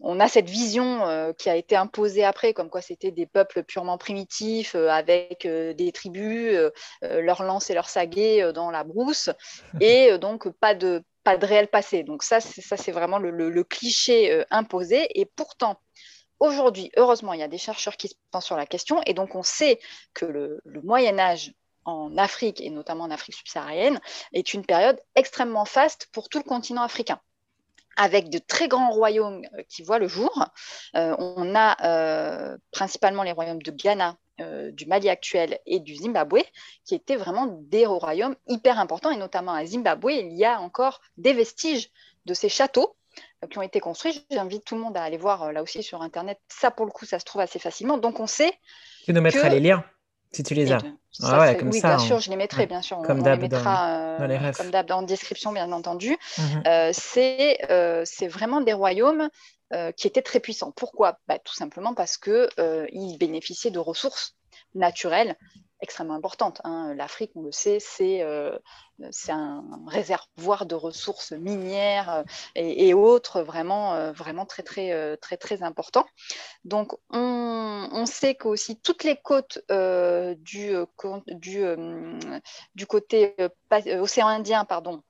on 0.00 0.20
a 0.20 0.28
cette 0.28 0.50
vision 0.50 1.34
qui 1.38 1.48
a 1.48 1.56
été 1.56 1.76
imposée 1.76 2.24
après, 2.24 2.52
comme 2.52 2.68
quoi 2.68 2.82
c'était 2.82 3.10
des 3.10 3.26
peuples 3.26 3.62
purement 3.62 3.98
primitifs, 3.98 4.74
avec 4.74 5.46
des 5.46 5.92
tribus, 5.92 6.56
leurs 7.02 7.42
lances 7.42 7.70
et 7.70 7.74
leurs 7.74 7.88
saguets 7.88 8.52
dans 8.52 8.70
la 8.70 8.84
brousse, 8.84 9.30
et 9.80 10.18
donc 10.18 10.48
pas 10.48 10.74
de, 10.74 11.02
pas 11.24 11.36
de 11.36 11.46
réel 11.46 11.68
passé. 11.68 12.02
Donc 12.02 12.22
ça, 12.22 12.40
c'est 12.40 12.92
vraiment 12.92 13.18
le, 13.18 13.64
cliché 13.64 14.44
imposé. 14.50 15.08
Et 15.18 15.24
pourtant, 15.24 15.80
aujourd'hui, 16.44 16.90
heureusement, 16.96 17.32
il 17.32 17.40
y 17.40 17.42
a 17.42 17.48
des 17.48 17.58
chercheurs 17.58 17.96
qui 17.96 18.08
se 18.08 18.14
pensent 18.30 18.46
sur 18.46 18.56
la 18.56 18.66
question, 18.66 19.00
et 19.06 19.14
donc 19.14 19.34
on 19.34 19.42
sait 19.42 19.80
que 20.14 20.26
le 20.26 20.60
Moyen 20.82 21.18
Âge 21.18 21.52
en 21.84 22.16
Afrique, 22.16 22.60
et 22.60 22.70
notamment 22.70 23.04
en 23.04 23.10
Afrique 23.10 23.36
subsaharienne, 23.36 24.00
est 24.32 24.54
une 24.54 24.64
période 24.64 25.00
extrêmement 25.14 25.64
faste 25.64 26.08
pour 26.12 26.28
tout 26.28 26.38
le 26.38 26.44
continent 26.44 26.82
africain 26.82 27.20
avec 27.96 28.28
de 28.28 28.38
très 28.38 28.68
grands 28.68 28.90
royaumes 28.90 29.42
euh, 29.54 29.62
qui 29.68 29.82
voient 29.82 29.98
le 29.98 30.08
jour. 30.08 30.46
Euh, 30.96 31.14
on 31.18 31.54
a 31.54 31.76
euh, 31.84 32.56
principalement 32.70 33.22
les 33.22 33.32
royaumes 33.32 33.62
de 33.62 33.70
Ghana, 33.70 34.16
du 34.72 34.86
Mali 34.86 35.08
actuel 35.08 35.60
et 35.64 35.78
du 35.78 35.94
Zimbabwe, 35.94 36.40
qui 36.84 36.96
étaient 36.96 37.14
vraiment 37.14 37.46
des 37.46 37.86
royaumes 37.86 38.34
hyper 38.48 38.80
importants, 38.80 39.12
et 39.12 39.16
notamment 39.16 39.52
à 39.52 39.64
Zimbabwe, 39.64 40.10
il 40.10 40.32
y 40.32 40.44
a 40.44 40.60
encore 40.60 41.00
des 41.16 41.32
vestiges 41.32 41.88
de 42.24 42.34
ces 42.34 42.48
châteaux 42.48 42.96
qui 43.50 43.58
ont 43.58 43.62
été 43.62 43.80
construits. 43.80 44.24
J'invite 44.30 44.64
tout 44.64 44.74
le 44.74 44.80
monde 44.80 44.96
à 44.96 45.02
aller 45.02 45.18
voir 45.18 45.52
là 45.52 45.62
aussi 45.62 45.82
sur 45.82 46.02
Internet. 46.02 46.38
Ça, 46.48 46.70
pour 46.70 46.86
le 46.86 46.92
coup, 46.92 47.04
ça 47.04 47.18
se 47.18 47.24
trouve 47.24 47.40
assez 47.42 47.58
facilement. 47.58 47.98
Donc, 47.98 48.20
on 48.20 48.26
sait. 48.26 48.52
Tu 49.04 49.12
nous 49.12 49.20
mettras 49.20 49.48
les 49.48 49.60
liens 49.60 49.84
si 50.34 50.42
tu 50.42 50.54
les 50.54 50.72
as. 50.72 50.78
Ah 51.22 51.54
oui, 51.62 51.80
bien 51.80 51.98
sûr, 51.98 52.18
je 52.18 52.28
les 52.28 52.36
mettrai, 52.36 52.66
bien 52.66 52.82
sûr. 52.82 53.00
Comme 53.02 53.22
d'hab, 53.22 53.42
euh, 53.42 54.52
comme 54.52 54.70
d'hab 54.70 54.90
en 54.90 55.02
description, 55.02 55.52
bien 55.52 55.70
entendu. 55.70 56.16
Mhm. 56.38 56.62
Euh, 56.66 56.92
euh, 57.70 58.02
c'est 58.04 58.28
vraiment 58.28 58.60
des 58.60 58.72
royaumes 58.72 59.28
qui 59.96 60.06
étaient 60.06 60.22
très 60.22 60.40
puissants. 60.40 60.72
Pourquoi? 60.72 61.18
Bah, 61.26 61.38
Tout 61.38 61.54
simplement 61.54 61.94
parce 61.94 62.16
qu'ils 62.16 63.18
bénéficiaient 63.18 63.70
de 63.70 63.78
ressources 63.78 64.36
naturelles 64.74 65.36
extrêmement 65.84 66.14
importante. 66.14 66.60
Hein. 66.64 66.94
L'Afrique, 66.96 67.30
on 67.36 67.42
le 67.42 67.52
sait, 67.52 67.78
euh, 68.02 68.58
c'est 69.10 69.32
un 69.32 69.62
réservoir 69.86 70.66
de 70.66 70.74
ressources 70.74 71.32
minières 71.32 72.10
euh, 72.10 72.22
et, 72.56 72.92
autres 72.94 73.42
vraiment, 73.42 73.94
euh, 73.94 74.12
vraiment 74.12 74.46
très, 74.46 74.62
très, 74.62 75.16
très, 75.18 75.36
très 75.36 75.62
important. 75.62 76.06
Donc, 76.64 76.92
on, 77.10 78.06
sait 78.06 78.34
qu'aussi 78.34 78.80
toutes 78.80 79.04
les 79.04 79.16
côtes 79.16 79.58
du 80.38 80.76
côté 82.86 83.34
océan 84.00 84.26
Indien, 84.28 84.64
pardon, 84.64 85.02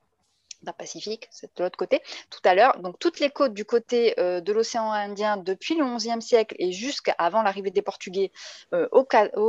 Pacifique, 0.72 1.28
c'est 1.30 1.56
de 1.56 1.62
l'autre 1.62 1.76
côté, 1.76 2.00
tout 2.30 2.40
à 2.44 2.54
l'heure. 2.54 2.78
Donc, 2.80 2.98
toutes 2.98 3.20
les 3.20 3.30
côtes 3.30 3.54
du 3.54 3.64
côté 3.64 4.18
euh, 4.18 4.40
de 4.40 4.52
l'océan 4.52 4.90
Indien 4.90 5.36
depuis 5.36 5.74
le 5.74 5.84
XIe 5.96 6.22
siècle 6.22 6.54
et 6.58 6.72
jusqu'avant 6.72 7.42
l'arrivée 7.42 7.70
des 7.70 7.82
Portugais 7.82 8.32
euh, 8.72 8.88
au, 8.92 9.06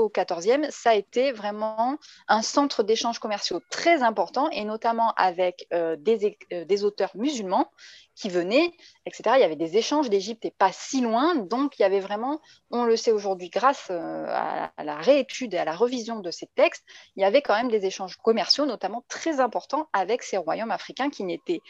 XIVe, 0.09 0.67
ça 0.69 0.91
a 0.91 0.95
été 0.95 1.31
vraiment 1.31 1.97
un 2.27 2.41
centre 2.41 2.83
d'échanges 2.83 3.19
commerciaux 3.19 3.61
très 3.69 4.03
important 4.03 4.49
et 4.51 4.65
notamment 4.65 5.13
avec 5.15 5.67
euh, 5.73 5.95
des, 5.97 6.83
auteurs 6.83 7.11
musulmans 7.15 7.71
qui 8.15 8.29
venaient, 8.29 8.73
etc. 9.05 9.35
Il 9.35 9.41
y 9.41 9.43
avait 9.43 9.55
des 9.55 9.77
échanges, 9.77 10.09
l'Égypte 10.09 10.45
n'est 10.45 10.55
pas 10.57 10.71
si 10.71 11.01
loin, 11.01 11.35
donc 11.35 11.77
il 11.77 11.81
y 11.81 11.85
avait 11.85 11.99
vraiment, 11.99 12.39
on 12.71 12.85
le 12.85 12.95
sait 12.95 13.11
aujourd'hui 13.11 13.49
grâce 13.49 13.87
euh, 13.91 14.25
à, 14.29 14.71
la 14.83 14.95
réétude 14.95 15.53
et 15.53 15.57
à 15.57 15.65
la 15.65 15.75
revision 15.75 16.19
de 16.21 16.31
ces 16.31 16.47
textes, 16.55 16.85
il 17.15 17.21
y 17.21 17.25
avait 17.25 17.41
quand 17.41 17.55
même 17.55 17.69
des 17.69 17.85
échanges 17.85 18.15
commerciaux, 18.17 18.65
notamment 18.65 19.03
très 19.09 19.39
importants 19.39 19.89
avec 19.91 20.23
ces 20.23 20.37
royaumes 20.37 20.71
africains 20.71 21.09
qui 21.09 21.25
n'étaient 21.25 21.61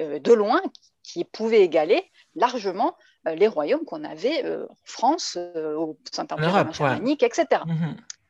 euh, 0.00 0.18
de 0.18 0.32
loin, 0.32 0.62
qui 1.02 1.24
pouvaient 1.24 1.60
égaler 1.60 2.10
largement 2.34 2.96
euh, 3.28 3.34
les 3.34 3.48
royaumes 3.48 3.84
qu'on 3.84 4.04
avait 4.04 4.46
en 4.46 4.74
France, 4.84 5.36
au 5.36 5.98
Saint-Empire 6.10 6.72
germanique, 6.72 7.22
etc. 7.22 7.62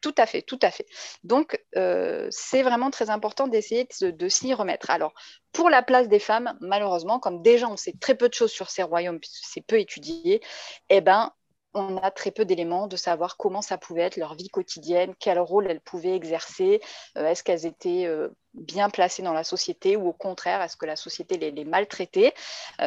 Tout 0.02 0.14
à 0.18 0.26
fait, 0.26 0.42
tout 0.42 0.58
à 0.62 0.72
fait. 0.72 0.86
Donc, 1.22 1.62
euh, 1.76 2.26
c'est 2.30 2.62
vraiment 2.62 2.90
très 2.90 3.08
important 3.08 3.46
d'essayer 3.46 3.86
de, 4.00 4.28
s'y 4.28 4.52
remettre. 4.52 4.90
Alors, 4.90 5.14
pour 5.52 5.70
la 5.70 5.80
place 5.80 6.08
des 6.08 6.18
femmes, 6.18 6.58
malheureusement, 6.60 7.20
comme 7.20 7.40
déjà 7.40 7.68
on 7.68 7.76
sait 7.76 7.94
très 8.00 8.16
peu 8.16 8.28
de 8.28 8.34
choses 8.34 8.50
sur 8.50 8.68
ces 8.68 8.82
royaumes, 8.82 9.20
c'est 9.22 9.64
peu 9.64 9.78
étudié, 9.78 10.42
eh 10.88 11.00
ben, 11.00 11.32
on 11.72 11.98
a 11.98 12.10
très 12.10 12.32
peu 12.32 12.44
d'éléments 12.44 12.88
de 12.88 12.96
savoir 12.96 13.36
comment 13.36 13.62
ça 13.62 13.78
pouvait 13.78 14.02
être 14.02 14.16
leur 14.16 14.34
vie 14.34 14.48
quotidienne, 14.48 15.14
quel 15.20 15.38
rôle 15.38 15.70
elles 15.70 15.80
pouvaient 15.80 16.16
exercer, 16.16 16.80
euh, 17.16 17.28
est-ce 17.28 17.44
qu'elles 17.44 17.64
étaient 17.64 18.04
euh, 18.06 18.28
bien 18.54 18.90
placées 18.90 19.22
dans 19.22 19.32
la 19.32 19.44
société 19.44 19.96
ou 19.96 20.08
au 20.08 20.12
contraire, 20.12 20.62
est-ce 20.62 20.76
que 20.76 20.84
la 20.84 20.96
société 20.96 21.38
les, 21.38 21.64
maltraitait. 21.64 22.34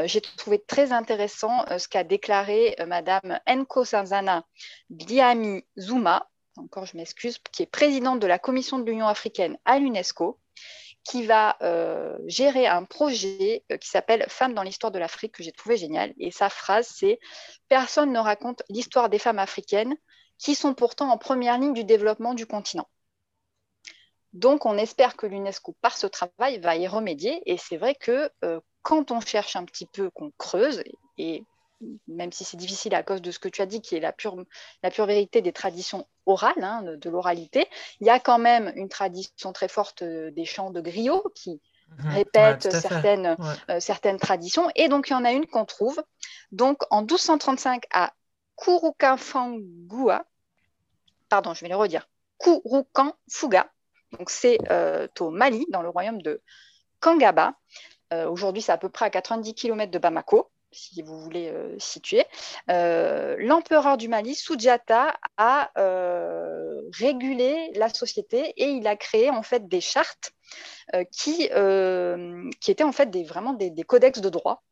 J'ai 0.03 0.19
trouvé 0.21 0.59
très 0.59 0.91
intéressant 0.91 1.65
ce 1.79 1.87
qu'a 1.87 2.03
déclaré 2.03 2.75
Madame 2.85 3.39
Enko 3.47 3.85
Sanzana 3.85 4.45
Biami 4.89 5.63
Zuma, 5.79 6.27
encore 6.57 6.85
je 6.85 6.97
m'excuse, 6.97 7.37
qui 7.51 7.63
est 7.63 7.67
présidente 7.67 8.19
de 8.19 8.27
la 8.27 8.39
commission 8.39 8.79
de 8.79 8.85
l'Union 8.85 9.07
africaine 9.07 9.57
à 9.65 9.79
l'UNESCO, 9.79 10.39
qui 11.03 11.23
va 11.23 11.55
euh, 11.61 12.17
gérer 12.25 12.65
un 12.65 12.83
projet 12.83 13.63
euh, 13.71 13.77
qui 13.77 13.87
s'appelle 13.87 14.25
Femmes 14.27 14.55
dans 14.55 14.63
l'histoire 14.63 14.91
de 14.91 14.99
l'Afrique, 14.99 15.33
que 15.33 15.43
j'ai 15.43 15.51
trouvé 15.51 15.77
génial. 15.77 16.13
Et 16.17 16.31
sa 16.31 16.49
phrase, 16.49 16.91
c'est 16.93 17.19
Personne 17.69 18.11
ne 18.11 18.19
raconte 18.19 18.63
l'histoire 18.69 19.09
des 19.09 19.19
femmes 19.19 19.39
africaines 19.39 19.95
qui 20.37 20.55
sont 20.55 20.73
pourtant 20.73 21.09
en 21.11 21.17
première 21.17 21.59
ligne 21.59 21.73
du 21.73 21.83
développement 21.83 22.33
du 22.33 22.45
continent. 22.47 22.89
Donc, 24.33 24.65
on 24.65 24.77
espère 24.77 25.15
que 25.15 25.27
l'UNESCO, 25.27 25.77
par 25.81 25.95
ce 25.95 26.07
travail, 26.07 26.59
va 26.59 26.75
y 26.75 26.87
remédier. 26.87 27.41
Et 27.45 27.57
c'est 27.57 27.77
vrai 27.77 27.95
que 27.95 28.29
euh, 28.43 28.59
quand 28.81 29.11
on 29.11 29.21
cherche 29.21 29.55
un 29.55 29.63
petit 29.63 29.85
peu, 29.85 30.09
qu'on 30.09 30.31
creuse, 30.37 30.83
et 31.17 31.43
même 32.07 32.31
si 32.31 32.43
c'est 32.43 32.57
difficile 32.57 32.95
à 32.95 33.03
cause 33.03 33.21
de 33.21 33.31
ce 33.31 33.39
que 33.39 33.49
tu 33.49 33.61
as 33.61 33.65
dit, 33.65 33.81
qui 33.81 33.95
est 33.95 33.99
la 33.99 34.11
pure, 34.11 34.37
la 34.83 34.91
pure 34.91 35.05
vérité 35.05 35.41
des 35.41 35.53
traditions 35.53 36.07
orales, 36.25 36.63
hein, 36.63 36.83
de, 36.83 37.09
l'oralité, 37.09 37.67
il 37.99 38.07
y 38.07 38.09
a 38.09 38.19
quand 38.19 38.39
même 38.39 38.71
une 38.75 38.89
tradition 38.89 39.53
très 39.53 39.67
forte 39.67 40.01
euh, 40.01 40.31
des 40.31 40.45
chants 40.45 40.71
de 40.71 40.81
griots 40.81 41.31
qui 41.35 41.61
mhm. 41.99 42.09
répètent 42.09 42.71
certaines, 42.71 43.35
euh, 43.69 43.79
certaines 43.79 44.19
traditions. 44.19 44.69
Et 44.75 44.87
donc, 44.87 45.09
il 45.09 45.13
y 45.13 45.15
en 45.15 45.25
a 45.25 45.31
une 45.31 45.45
qu'on 45.45 45.65
trouve. 45.65 46.03
Donc, 46.51 46.83
en 46.89 47.01
1235, 47.01 47.83
à 47.91 48.13
Kouroukanfangua, 48.55 50.25
pardon, 51.29 51.53
je 51.53 51.61
vais 51.61 51.69
le 51.69 51.75
redire, 51.75 52.07
Kouroukanfuga, 52.37 53.71
donc 54.17 54.29
c'est 54.29 54.57
euh, 54.71 55.07
au 55.19 55.29
Mali, 55.29 55.65
dans 55.69 55.81
le 55.81 55.89
royaume 55.89 56.21
de 56.21 56.41
Kangaba. 56.99 57.53
Aujourd'hui, 58.29 58.61
c'est 58.61 58.71
à 58.71 58.77
peu 58.77 58.87
près 58.87 59.03
à 59.03 59.09
90 59.09 59.53
km 59.55 59.91
de 59.91 59.99
Bamako 59.99 60.49
si 60.75 61.01
vous 61.01 61.19
voulez 61.19 61.49
euh, 61.49 61.75
situer, 61.79 62.25
euh, 62.69 63.35
l'empereur 63.39 63.97
du 63.97 64.07
Mali, 64.07 64.35
Soudjata, 64.35 65.17
a 65.37 65.71
euh, 65.77 66.81
régulé 66.93 67.71
la 67.75 67.89
société 67.89 68.53
et 68.57 68.65
il 68.65 68.87
a 68.87 68.95
créé 68.95 69.29
en 69.29 69.41
fait 69.41 69.67
des 69.67 69.81
chartes 69.81 70.31
qui, 71.11 71.49
qui 72.61 72.71
étaient 72.71 72.83
en 72.83 72.91
fait 72.91 73.09
des, 73.09 73.23
vraiment 73.23 73.53
des, 73.53 73.73
codex 73.83 74.21
de 74.21 74.29
droit 74.29 74.63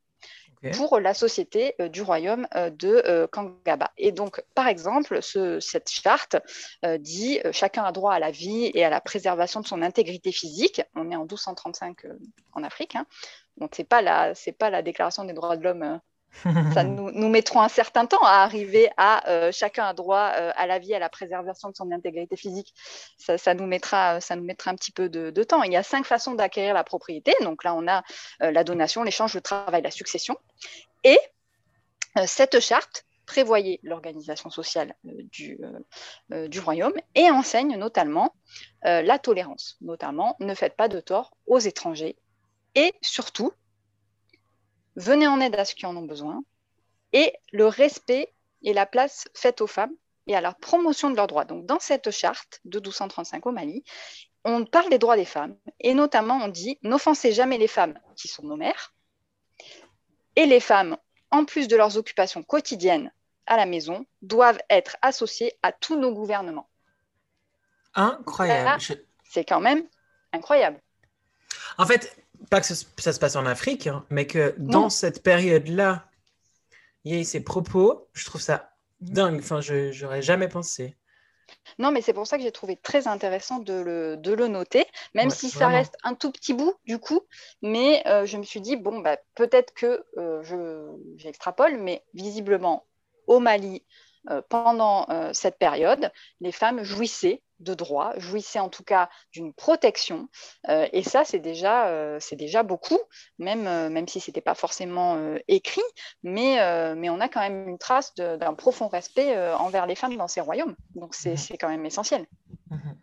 pour 0.74 1.00
la 1.00 1.14
société 1.16 1.74
du 1.90 2.04
royaume 2.04 2.48
de 2.54 3.28
Kangaba. 3.32 3.92
Et 3.98 4.12
donc, 4.12 4.44
par 4.54 4.68
exemple, 4.68 5.22
cette 5.22 5.90
charte 5.90 6.38
dit 7.00 7.40
chacun 7.52 7.84
a 7.84 7.92
droit 7.92 8.14
à 8.14 8.20
la 8.20 8.30
vie 8.30 8.70
et 8.76 8.86
à 8.86 8.92
la 8.92 9.02
préservation 9.02 9.60
de 9.62 9.68
son 9.68 9.82
intégrité 9.82 10.32
physique. 10.32 10.84
On 10.96 11.10
est 11.12 11.16
en 11.16 11.22
1235 11.22 12.06
en 12.54 12.64
Afrique. 12.64 12.96
Hein. 12.96 13.08
Ce 13.60 13.68
c'est 13.72 13.84
pas 13.84 14.02
la, 14.02 14.36
c'est 14.36 14.52
pas 14.52 14.70
la 14.70 14.82
déclaration 14.82 15.24
des 15.24 15.34
droits 15.34 15.58
de 15.58 15.64
l'homme. 15.64 15.84
Euh. 15.84 15.98
ça 16.74 16.84
nous, 16.84 17.12
nous, 17.12 17.30
mettrons 17.30 17.62
un 17.62 17.70
certain 17.70 18.06
temps 18.06 18.24
à 18.24 18.44
arriver 18.44 18.90
à 18.98 19.30
euh, 19.30 19.52
chacun 19.52 19.86
a 19.86 19.94
droit 19.94 20.32
euh, 20.36 20.52
à 20.56 20.66
la 20.66 20.80
vie, 20.80 20.94
à 20.94 21.00
la 21.00 21.10
préservation 21.10 21.70
de 21.70 21.76
son 21.76 21.92
intégrité 21.92 22.36
physique. 22.36 22.74
Ça, 23.18 23.54
nous, 23.54 23.68
mettra, 23.68 24.20
ça 24.20 24.36
nous 24.36 24.44
mettra 24.44 24.72
un 24.72 24.76
petit 24.76 24.92
peu 24.92 25.10
de, 25.10 25.44
temps. 25.44 25.64
Il 25.64 25.72
y 25.72 25.78
a 25.78 25.84
cinq 25.84 26.06
façons 26.06 26.34
d'acquérir 26.34 26.74
la 26.74 26.84
propriété. 26.84 27.34
Donc 27.42 27.64
là, 27.64 27.76
on 27.76 27.88
a 27.88 28.04
la 28.40 28.64
donation, 28.64 29.04
l'échange, 29.04 29.36
le 29.36 29.42
travail, 29.42 29.82
la 29.82 29.92
succession. 29.92 30.38
Et 31.04 31.20
cette 32.26 32.60
charte 32.60 33.06
prévoyait 33.26 33.80
l'organisation 33.84 34.50
sociale 34.50 34.96
du, 35.04 35.60
du, 36.30 36.60
royaume 36.60 36.94
et 37.16 37.30
enseigne 37.32 37.78
notamment 37.78 38.36
la 38.84 39.20
tolérance, 39.20 39.78
notamment 39.82 40.36
ne 40.40 40.54
faites 40.54 40.76
pas 40.76 40.88
de 40.88 41.00
tort 41.00 41.38
aux 41.48 41.60
étrangers 41.60 42.18
et 42.76 42.94
surtout, 43.02 43.52
venez 44.96 45.28
en 45.28 45.40
aide 45.40 45.56
à 45.56 45.66
ceux 45.66 45.76
qui 45.76 45.86
en 45.86 45.96
ont 45.96 46.06
besoin 46.06 46.44
et 47.12 47.34
le 47.52 47.68
respect 47.68 48.34
et 48.64 48.74
la 48.74 48.86
place 48.86 49.28
faite 49.34 49.62
aux 49.62 49.68
femmes 49.68 49.94
et 50.28 50.36
à 50.36 50.42
la 50.42 50.54
promotion 50.54 51.12
de 51.12 51.16
leurs 51.16 51.28
droits. 51.28 51.46
Donc, 51.46 51.66
dans 51.66 51.80
cette 51.80 52.12
charte 52.12 52.62
de 52.66 52.80
1235 52.80 53.46
au 53.46 53.52
Mali, 53.52 53.84
on 54.46 54.66
parle 54.66 54.90
des 54.90 54.98
droits 54.98 55.16
des 55.16 55.26
femmes 55.26 55.56
et 55.80 55.94
notamment 55.94 56.40
on 56.44 56.48
dit 56.48 56.80
n'offensez 56.82 57.32
jamais 57.32 57.58
les 57.58 57.68
femmes 57.68 58.00
qui 58.16 58.28
sont 58.28 58.44
nos 58.44 58.58
mères 58.58 58.94
et 60.36 60.46
les 60.46 60.60
femmes, 60.60 60.98
en 61.32 61.46
plus 61.46 61.68
de 61.68 61.76
leurs 61.76 61.98
occupations 61.98 62.44
quotidiennes 62.44 63.12
à 63.46 63.58
la 63.58 63.66
maison, 63.66 64.06
doivent 64.22 64.60
être 64.70 64.98
associées 65.02 65.54
à 65.62 65.72
tous 65.72 65.98
nos 65.98 66.14
gouvernements. 66.14 66.70
Incroyable. 67.94 68.82
C'est 69.24 69.46
quand 69.46 69.60
même 69.60 69.88
incroyable. 70.32 70.82
En 71.78 71.86
fait, 71.86 72.23
pas 72.50 72.62
que 72.62 72.68
ça, 72.68 72.76
se 72.76 73.20
passe 73.20 73.36
en 73.36 73.46
Afrique, 73.46 73.88
hein, 73.88 74.06
mais 74.10 74.28
que 74.28 74.56
dans 74.58 74.90
cette 74.90 75.24
période-là, 75.24 76.06
il 77.04 77.16
y 77.16 77.20
ait 77.20 77.24
ces 77.24 77.44
propos, 77.44 78.08
je 78.14 78.26
trouve 78.26 78.42
ça 78.42 78.74
dingue. 79.02 79.40
Enfin, 79.40 79.62
je 79.62 80.02
n'aurais 80.04 80.22
jamais 80.22 80.48
pensé. 80.48 80.96
Non, 81.80 81.92
mais 81.92 82.02
c'est 82.02 82.14
pour 82.14 82.28
ça 82.28 82.38
que 82.38 82.44
j'ai 82.44 82.52
trouvé 82.52 82.76
très 82.76 83.08
intéressant 83.08 83.60
de 83.60 83.74
le, 83.74 84.48
noter, 84.48 84.86
même 85.14 85.30
si 85.30 85.50
ça 85.50 85.68
reste 85.68 85.98
un 86.04 86.16
tout 86.16 86.32
petit 86.32 86.54
bout 86.54 86.74
du 86.86 87.00
coup. 87.00 87.22
Mais 87.62 88.04
euh, 88.08 88.26
je 88.26 88.38
me 88.38 88.44
suis 88.44 88.62
dit, 88.62 88.76
bon, 88.76 89.00
bah, 89.00 89.18
peut-être 89.36 89.74
que 89.74 90.04
euh, 90.18 90.92
j'extrapole, 91.18 91.78
mais 91.78 92.04
visiblement, 92.14 92.86
au 93.28 93.40
Mali, 93.40 93.84
euh, 94.30 94.42
pendant 94.50 95.08
cette 95.34 95.58
période, 95.58 96.12
les 96.40 96.52
femmes 96.52 96.84
jouissaient 96.84 97.42
de 97.64 97.74
droits, 97.74 98.14
jouissaient 98.18 98.60
en 98.60 98.70
tout 98.70 98.84
cas 98.84 99.10
d'une 99.32 99.54
protection. 99.54 100.28
Euh, 100.70 100.88
et 100.94 101.04
ça, 101.04 101.24
c'est 101.26 101.40
déjà, 101.40 101.88
euh, 101.88 102.18
c'est 102.20 102.36
déjà 102.36 102.64
beaucoup, 102.64 103.00
même, 103.40 103.68
euh, 103.68 103.90
même 103.90 104.08
si 104.08 104.20
ce 104.20 104.30
n'était 104.30 104.42
pas 104.42 104.56
forcément 104.56 105.18
écrit, 105.48 105.82
mais, 106.24 106.56
mais 106.96 107.10
on 107.10 107.20
a 107.20 107.30
quand 107.30 107.40
même 107.40 107.68
une 107.68 107.78
trace 107.78 108.14
d'un 108.16 108.54
profond 108.54 108.88
respect 108.88 109.38
envers 109.54 109.86
les 109.86 109.96
femmes 109.96 110.18
dans 110.18 110.28
ces 110.28 110.42
royaumes. 110.42 110.76
Donc 110.96 111.16
c'est 111.16 111.32
mhm. 111.32 111.58
quand 111.60 111.70
même 111.70 111.86
essentiel. 111.86 112.26
Mhm. 112.70 112.98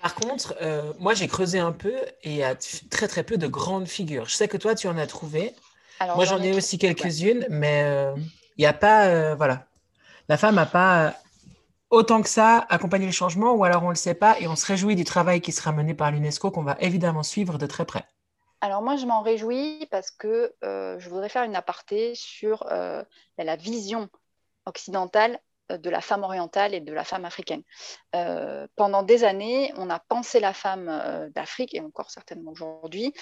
Par 0.00 0.14
contre, 0.14 0.56
moi 0.98 1.14
j'ai 1.14 1.26
creusé 1.26 1.58
un 1.58 1.72
peu 1.72 1.94
et 2.22 2.30
il 2.30 2.36
y 2.36 2.44
a 2.44 2.54
très 2.90 3.08
très 3.08 3.24
peu 3.24 3.36
de 3.36 3.46
grandes 3.46 3.88
figures. 3.88 4.26
Je 4.26 4.34
sais 4.34 4.48
que 4.48 4.56
toi 4.56 4.74
tu 4.74 4.86
en 4.88 4.96
as 4.96 5.06
trouvé. 5.06 5.54
moi 6.00 6.24
j'en 6.24 6.40
ai, 6.40 6.54
aussi 6.54 6.78
quelques-unes, 6.78 7.46
mais 7.50 7.84
il 8.56 8.60
n'y 8.60 8.66
a 8.66 8.72
pas, 8.72 9.34
voilà, 9.34 9.66
la 10.28 10.36
femme 10.36 10.56
n'a 10.56 10.66
pas 10.66 11.14
autant 11.90 12.22
que 12.22 12.28
ça 12.28 12.66
accompagner 12.68 13.06
le 13.06 13.12
changement 13.12 13.52
ou 13.52 13.64
alors 13.64 13.82
on 13.82 13.86
ne 13.86 13.92
le 13.92 13.96
sait 13.96 14.14
pas 14.14 14.38
et 14.40 14.46
on 14.48 14.56
se 14.56 14.66
réjouit 14.66 14.96
du 14.96 15.04
travail 15.04 15.40
qui 15.40 15.52
sera 15.52 15.72
mené 15.72 15.94
par 15.94 16.10
l'UNESCO 16.10 16.50
qu'on 16.50 16.62
va 16.62 16.76
évidemment 16.80 17.22
suivre 17.22 17.58
de 17.58 17.66
très 17.66 17.84
près 17.84 18.04
alors 18.60 18.82
moi, 18.82 18.96
je 18.96 19.06
m'en 19.06 19.22
réjouis 19.22 19.86
parce 19.90 20.10
que 20.10 20.52
euh, 20.64 20.98
je 20.98 21.08
voudrais 21.08 21.28
faire 21.28 21.44
une 21.44 21.54
aparté 21.54 22.14
sur 22.14 22.66
euh, 22.70 23.04
la 23.36 23.56
vision 23.56 24.08
occidentale 24.66 25.38
euh, 25.70 25.78
de 25.78 25.88
la 25.90 26.00
femme 26.00 26.24
orientale 26.24 26.74
et 26.74 26.80
de 26.80 26.92
la 26.92 27.04
femme 27.04 27.24
africaine. 27.24 27.62
pendant 28.74 29.02
des 29.04 29.22
années, 29.22 29.72
on 29.76 29.90
a 29.90 30.00
pensé 30.00 30.40
la 30.40 30.52
femme 30.52 31.30
d'Afrique, 31.34 31.74
et 31.74 31.80
encore 31.80 32.10
certainement 32.10 32.50
aujourd'hui, 32.50 33.12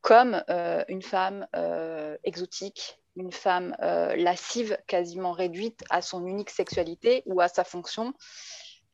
comme 0.00 0.42
une 0.88 1.02
femme 1.02 1.46
exotique, 2.22 2.98
une 3.16 3.32
femme 3.32 3.76
euh, 3.82 4.16
lascive, 4.16 4.78
quasiment 4.86 5.32
réduite 5.32 5.84
à 5.90 6.02
son 6.02 6.26
unique 6.26 6.50
sexualité 6.50 7.22
ou 7.26 7.40
à 7.40 7.48
sa 7.48 7.64
fonction 7.64 8.14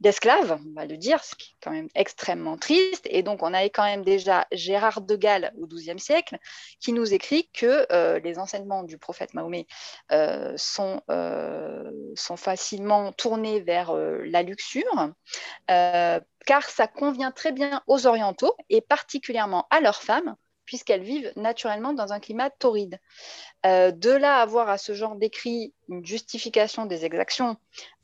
d'esclave, 0.00 0.58
on 0.66 0.74
va 0.74 0.86
le 0.86 0.96
dire, 0.96 1.22
ce 1.22 1.34
qui 1.34 1.50
est 1.50 1.56
quand 1.62 1.72
même 1.72 1.88
extrêmement 1.94 2.56
triste. 2.56 3.06
Et 3.10 3.22
donc, 3.22 3.42
on 3.42 3.52
avait 3.52 3.68
quand 3.68 3.84
même 3.84 4.02
déjà 4.02 4.46
Gérard 4.50 5.02
de 5.02 5.14
Gaulle 5.14 5.52
au 5.60 5.66
XIIe 5.66 5.98
siècle 5.98 6.38
qui 6.80 6.94
nous 6.94 7.12
écrit 7.12 7.50
que 7.52 7.86
euh, 7.92 8.18
les 8.20 8.38
enseignements 8.38 8.82
du 8.82 8.96
prophète 8.96 9.34
Mahomet 9.34 9.66
euh, 10.10 10.54
sont, 10.56 11.02
sont 12.14 12.36
facilement 12.38 13.12
tournés 13.12 13.60
vers 13.60 13.92
la 13.94 14.42
luxure, 14.42 15.10
car 15.66 16.62
ça 16.62 16.86
convient 16.86 17.30
très 17.30 17.52
bien 17.52 17.82
aux 17.86 18.06
orientaux 18.06 18.54
et 18.70 18.80
particulièrement 18.80 19.66
à 19.68 19.82
leurs 19.82 20.02
femmes 20.02 20.34
puisqu'elles 20.70 21.02
vivent 21.02 21.32
naturellement 21.34 21.94
dans 21.94 22.12
un 22.12 22.20
climat 22.20 22.48
torride. 22.48 23.00
Euh, 23.66 23.90
de 23.90 24.10
là 24.10 24.36
à 24.36 24.42
avoir 24.42 24.68
à 24.68 24.78
ce 24.78 24.94
genre 24.94 25.16
d'écrit 25.16 25.74
une 25.88 26.06
justification 26.06 26.86
des 26.86 27.04
exactions 27.04 27.56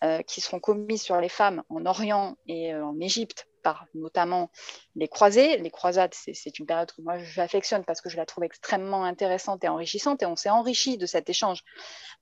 euh, 0.03 0.21
qui 0.23 0.41
seront 0.41 0.59
commises 0.59 1.03
sur 1.03 1.17
les 1.21 1.29
femmes 1.29 1.63
en 1.69 1.87
Orient 1.87 2.37
et 2.49 2.75
euh, 2.75 2.85
en 2.85 2.99
Égypte 2.99 3.47
par 3.63 3.87
notamment 3.95 4.51
les 4.97 5.07
croisés. 5.07 5.59
Les 5.59 5.71
croisades, 5.71 6.13
c'est 6.13 6.59
une 6.59 6.67
période 6.67 6.91
que 6.91 7.03
moi 7.03 7.19
j'affectionne 7.19 7.85
parce 7.85 8.01
que 8.01 8.09
je 8.09 8.17
la 8.17 8.27
trouve 8.27 8.43
extrêmement 8.43 9.05
intéressante 9.05 9.63
et 9.63 9.69
enrichissante 9.69 10.25
et 10.25 10.27
on 10.27 10.35
s'est 10.35 10.51
enrichi 10.51 10.99
de 10.99 11.07
cet 11.07 11.31
échange 11.31 11.63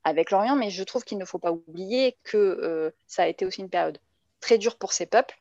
avec 0.03 0.29
l'Orient, 0.29 0.55
mais 0.55 0.69
je 0.69 0.83
trouve 0.83 1.03
qu'il 1.03 1.17
ne 1.17 1.25
faut 1.25 1.39
pas 1.39 1.51
oublier 1.51 2.19
que 2.23 2.93
ça 3.07 3.23
a 3.23 3.27
été 3.27 3.47
aussi 3.47 3.61
une 3.61 3.71
période 3.71 3.97
très 4.41 4.59
dure 4.59 4.77
pour 4.77 4.93
ces 4.93 5.07
peuples 5.07 5.35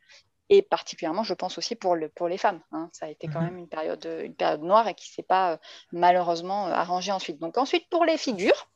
et 0.50 0.62
particulièrement, 0.62 1.22
je 1.22 1.34
pense 1.34 1.58
aussi 1.58 1.74
pour, 1.74 1.96
le, 1.96 2.08
pour 2.08 2.28
les 2.28 2.38
femmes. 2.38 2.60
Hein. 2.72 2.90
Ça 2.92 3.06
a 3.06 3.08
été 3.08 3.28
quand 3.28 3.40
mhm. 3.40 3.46
même 3.46 3.58
une 3.58 3.68
période, 3.68 4.06
une 4.22 4.34
période 4.34 4.62
noire 4.62 4.86
et 4.88 4.94
qui 4.94 5.10
ne 5.10 5.14
s'est 5.14 5.22
pas 5.22 5.52
euh, 5.52 5.56
malheureusement 5.92 6.68
euh, 6.68 6.72
arrangée 6.72 7.12
ensuite. 7.12 7.38
Donc 7.38 7.56
ensuite, 7.56 7.88
pour 7.90 8.04
les 8.04 8.18
figures. 8.18 8.70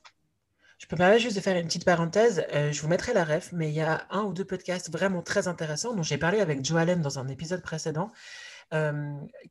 Je 0.79 0.87
peux 0.87 0.95
me 0.95 0.99
permettre 0.99 1.23
juste 1.23 1.37
de 1.37 1.41
faire 1.41 1.57
une 1.57 1.67
petite 1.67 1.85
parenthèse. 1.85 2.47
Euh, 2.55 2.73
je 2.73 2.81
vous 2.81 2.89
mettrai 2.89 3.13
la 3.13 3.25
ref, 3.25 3.51
mais 3.53 3.69
il 3.69 3.75
y 3.75 3.81
a 3.81 4.07
un 4.11 4.23
ou 4.23 4.33
deux 4.33 4.45
podcasts 4.45 4.91
vraiment 4.91 5.23
très 5.23 5.49
intéressants 5.49 5.95
dont 5.95 6.05
j'ai 6.05 6.19
parlé 6.19 6.41
avec 6.41 6.65
Joe 6.65 6.79
Allen 6.79 7.03
dans 7.03 7.19
un 7.19 7.29
épisode 7.29 7.63
précédent, 7.63 8.11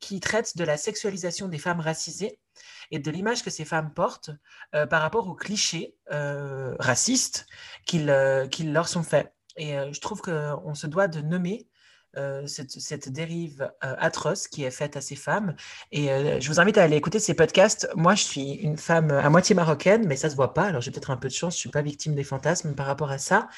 qui 0.00 0.20
traitent 0.20 0.56
de 0.56 0.62
la 0.62 0.76
sexualisation 0.76 1.48
des 1.48 1.58
femmes 1.58 1.80
racisées 1.80 2.38
et 2.92 3.00
de 3.00 3.10
l'image 3.10 3.42
que 3.42 3.50
ces 3.50 3.64
femmes 3.64 3.92
portent 3.92 4.30
par 4.70 5.02
rapport 5.02 5.26
aux 5.26 5.34
clichés 5.34 5.96
racistes 6.06 7.46
qu'ils 7.84 8.06
leur 8.06 8.86
sont 8.86 9.02
faits. 9.02 9.34
Et 9.56 9.72
je 9.72 10.00
trouve 10.00 10.22
qu'on 10.22 10.74
se 10.74 10.86
doit 10.86 11.08
de 11.08 11.20
nommer 11.20 11.67
euh, 12.16 12.46
cette, 12.46 13.10
dérive 13.10 13.70
euh, 13.84 13.94
atroce 13.98 14.48
qui 14.48 14.64
est 14.64 14.70
faite 14.70 14.96
à 14.96 15.02
ces 15.02 15.14
femmes. 15.14 15.54
Et 15.92 16.10
euh, 16.10 16.40
je 16.40 16.48
vous 16.48 16.58
invite 16.58 16.78
à 16.78 16.82
aller 16.82 16.96
écouter 16.96 17.18
ces 17.18 17.34
podcasts. 17.34 17.86
Moi, 17.96 18.14
je 18.14 18.22
suis 18.22 18.52
une 18.54 18.78
femme 18.78 19.10
à 19.10 19.28
moitié 19.28 19.54
marocaine, 19.54 20.06
mais 20.06 20.16
ça 20.16 20.30
se 20.30 20.34
voit 20.34 20.54
pas. 20.54 20.64
Alors, 20.64 20.80
j'ai 20.80 20.90
peut-être 20.90 21.10
un 21.10 21.18
peu 21.18 21.28
de 21.28 21.34
chance, 21.34 21.54
je 21.54 21.58
suis 21.58 21.68
pas 21.68 21.82
victime 21.82 22.14
des 22.14 22.24
fantasmes 22.24 22.74
par 22.74 22.86
rapport 22.86 23.10
à 23.10 23.18
ça. 23.18 23.48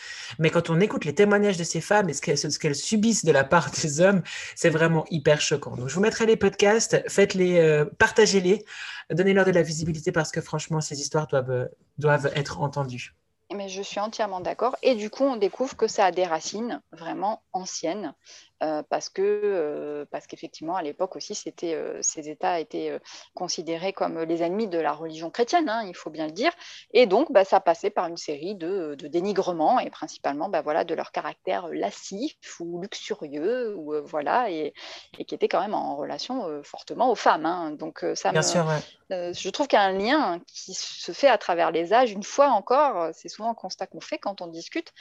Mais 0.40 0.50
quand 0.50 0.68
on 0.68 0.80
écoute 0.80 1.04
les 1.04 1.14
témoignages 1.14 1.58
de 1.58 1.64
ces 1.64 1.80
femmes 1.80 2.08
et 2.08 2.12
ce 2.12 2.58
qu'elles 2.58 2.74
subissent 2.74 3.24
de 3.24 3.32
la 3.32 3.44
part 3.44 3.70
des 3.82 4.00
hommes, 4.00 4.22
c'est 4.56 4.70
vraiment 4.70 5.04
hyper 5.10 5.40
choquant. 5.40 5.76
Donc, 5.76 5.88
je 5.88 5.94
vous 5.94 6.00
mettrai 6.00 6.26
les 6.26 6.36
podcasts, 6.36 7.02
faites-les, 7.08 7.84
partagez-les, 7.98 8.64
donnez-leur 9.10 9.44
de 9.44 9.52
la 9.52 9.62
visibilité 9.62 10.10
parce 10.10 10.32
que 10.32 10.40
franchement, 10.40 10.80
ces 10.80 11.00
histoires 11.00 11.28
doivent, 11.28 11.68
doivent 11.98 12.32
être 12.34 12.60
entendues. 12.60 13.14
Mais 13.52 13.68
je 13.68 13.82
suis 13.82 14.00
entièrement 14.00 14.40
d'accord. 14.40 14.76
Et 14.82 14.94
du 14.94 15.10
coup, 15.10 15.24
on 15.24 15.36
découvre 15.36 15.76
que 15.76 15.88
ça 15.88 16.06
a 16.06 16.12
des 16.12 16.24
racines 16.24 16.80
vraiment 16.92 17.42
anciennes, 17.52 18.14
euh, 18.62 18.82
parce 18.90 19.08
que 19.08 19.22
euh, 19.22 20.04
parce 20.10 20.26
qu'effectivement, 20.26 20.76
à 20.76 20.82
l'époque 20.82 21.16
aussi, 21.16 21.34
c'était 21.34 21.74
euh, 21.74 21.98
ces 22.02 22.28
États 22.28 22.60
étaient 22.60 23.00
considérés 23.34 23.94
comme 23.94 24.20
les 24.20 24.42
ennemis 24.42 24.68
de 24.68 24.78
la 24.78 24.92
religion 24.92 25.30
chrétienne, 25.30 25.68
hein, 25.68 25.82
il 25.86 25.96
faut 25.96 26.10
bien 26.10 26.26
le 26.26 26.32
dire. 26.32 26.52
Et 26.92 27.06
donc, 27.06 27.32
bah, 27.32 27.44
ça 27.44 27.60
passait 27.60 27.88
par 27.88 28.06
une 28.06 28.18
série 28.18 28.54
de, 28.54 28.96
de 28.96 29.08
dénigrements 29.08 29.80
et 29.80 29.88
principalement, 29.88 30.50
bah, 30.50 30.60
voilà, 30.60 30.84
de 30.84 30.94
leur 30.94 31.10
caractère 31.10 31.68
lascif 31.68 32.36
ou 32.60 32.82
luxurieux, 32.82 33.74
ou 33.76 33.94
voilà, 34.04 34.50
et, 34.50 34.74
et, 35.18 35.24
qui 35.24 35.34
était 35.34 35.48
quand 35.48 35.60
même 35.60 35.74
en 35.74 35.96
relation 35.96 36.62
fortement 36.62 37.10
aux 37.10 37.14
femmes. 37.14 37.46
Hein. 37.46 37.70
Donc, 37.72 38.04
ça 38.14 38.30
bien 38.32 38.42
sûr, 38.42 38.66
je 39.10 39.48
trouve 39.48 39.68
qu'il 39.68 39.78
y 39.78 39.82
a 39.82 39.86
un 39.86 39.92
lien 39.92 40.40
qui 40.46 40.74
se 40.74 41.12
fait 41.12 41.28
à 41.28 41.38
travers 41.38 41.70
les 41.70 41.94
âges. 41.94 42.12
Une 42.12 42.22
fois 42.22 42.48
encore, 42.48 43.10
c'est 43.14 43.28
souvent 43.28 43.50
un 43.50 43.54
constat 43.54 43.86
qu'on 43.86 44.00
fait 44.00 44.18
quand 44.18 44.42
on 44.42 44.48
discute. 44.48 44.92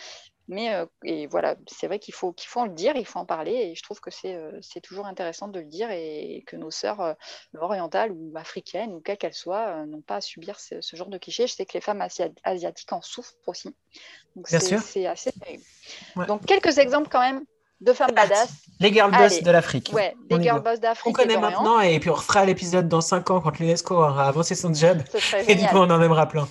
Mais 0.50 0.74
euh, 0.74 0.88
et 1.04 1.28
voilà, 1.28 1.56
c'est 1.68 1.86
vrai 1.86 2.00
qu'il 2.00 2.14
faut, 2.14 2.34
qu'il 2.34 2.50
faut 2.50 2.60
en 2.60 2.66
le 2.66 2.74
dire, 2.74 2.96
il 2.96 3.06
faut 3.06 3.20
en 3.20 3.26
parler. 3.26 3.52
Et 3.52 3.76
je 3.76 3.84
trouve 3.84 4.00
que 4.02 4.10
c'est, 4.10 4.34
euh, 4.34 4.58
c'est 4.62 4.82
toujours 4.82 5.06
intéressant 5.06 5.48
de 5.48 5.60
le 5.60 5.66
dire 5.66 5.92
et 5.92 6.44
que 6.48 6.56
nos 6.56 6.72
sœurs 6.72 7.02
euh, 7.02 7.14
orientales 7.60 8.12
ou 8.12 8.34
africaines, 8.36 8.92
ou 8.92 9.00
quelles 9.00 9.18
qu'elles 9.18 9.36
soient, 9.36 9.86
n'ont 9.86 10.02
pas 10.02 10.16
à 10.16 10.22
subir 10.22 10.60
ce, 10.60 10.82
genre 10.94 11.10
de 11.10 11.20
clichés. 11.20 11.46
Je 11.46 11.54
sais 11.54 11.68
que 11.68 11.74
les 11.74 11.82
femmes 11.82 12.04
asiatiques 12.44 12.92
en 12.92 13.02
souffrent 13.04 13.36
aussi. 13.46 13.76
Donc 14.36 14.50
Bien 14.50 14.60
c'est, 14.60 14.66
sûr. 14.66 14.82
c'est 14.82 15.06
assez 15.06 15.32
Donc 16.28 16.44
quelques 16.48 16.80
exemples 16.80 17.10
quand 17.12 17.22
même 17.22 17.46
de 17.82 17.94
femmes 17.94 18.12
badass. 18.16 18.52
Les 18.80 18.92
girl 18.92 19.12
boss 19.12 19.44
de 19.44 19.52
l'Afrique. 19.52 19.92
Ouais, 19.94 20.16
les 20.32 20.42
girl 20.42 20.62
boss 20.62 20.80
d'Afrique. 20.80 21.16
On 21.16 21.22
connaît 21.22 21.38
maintenant 21.38 21.80
et 21.80 22.00
puis 22.00 22.10
on 22.10 22.16
refera 22.16 22.44
l'épisode 22.44 22.88
dans 22.90 23.02
5 23.02 23.30
ans 23.30 23.40
quand 23.40 23.60
l'UNESCO 23.60 23.96
aura 23.96 24.28
avancé 24.28 24.56
son 24.56 24.74
job. 24.74 24.98
Et 25.48 25.54
du 25.54 25.68
coup, 25.68 25.78
on 25.78 25.90
en 25.92 26.02
aimera 26.02 26.28
plein 26.28 26.48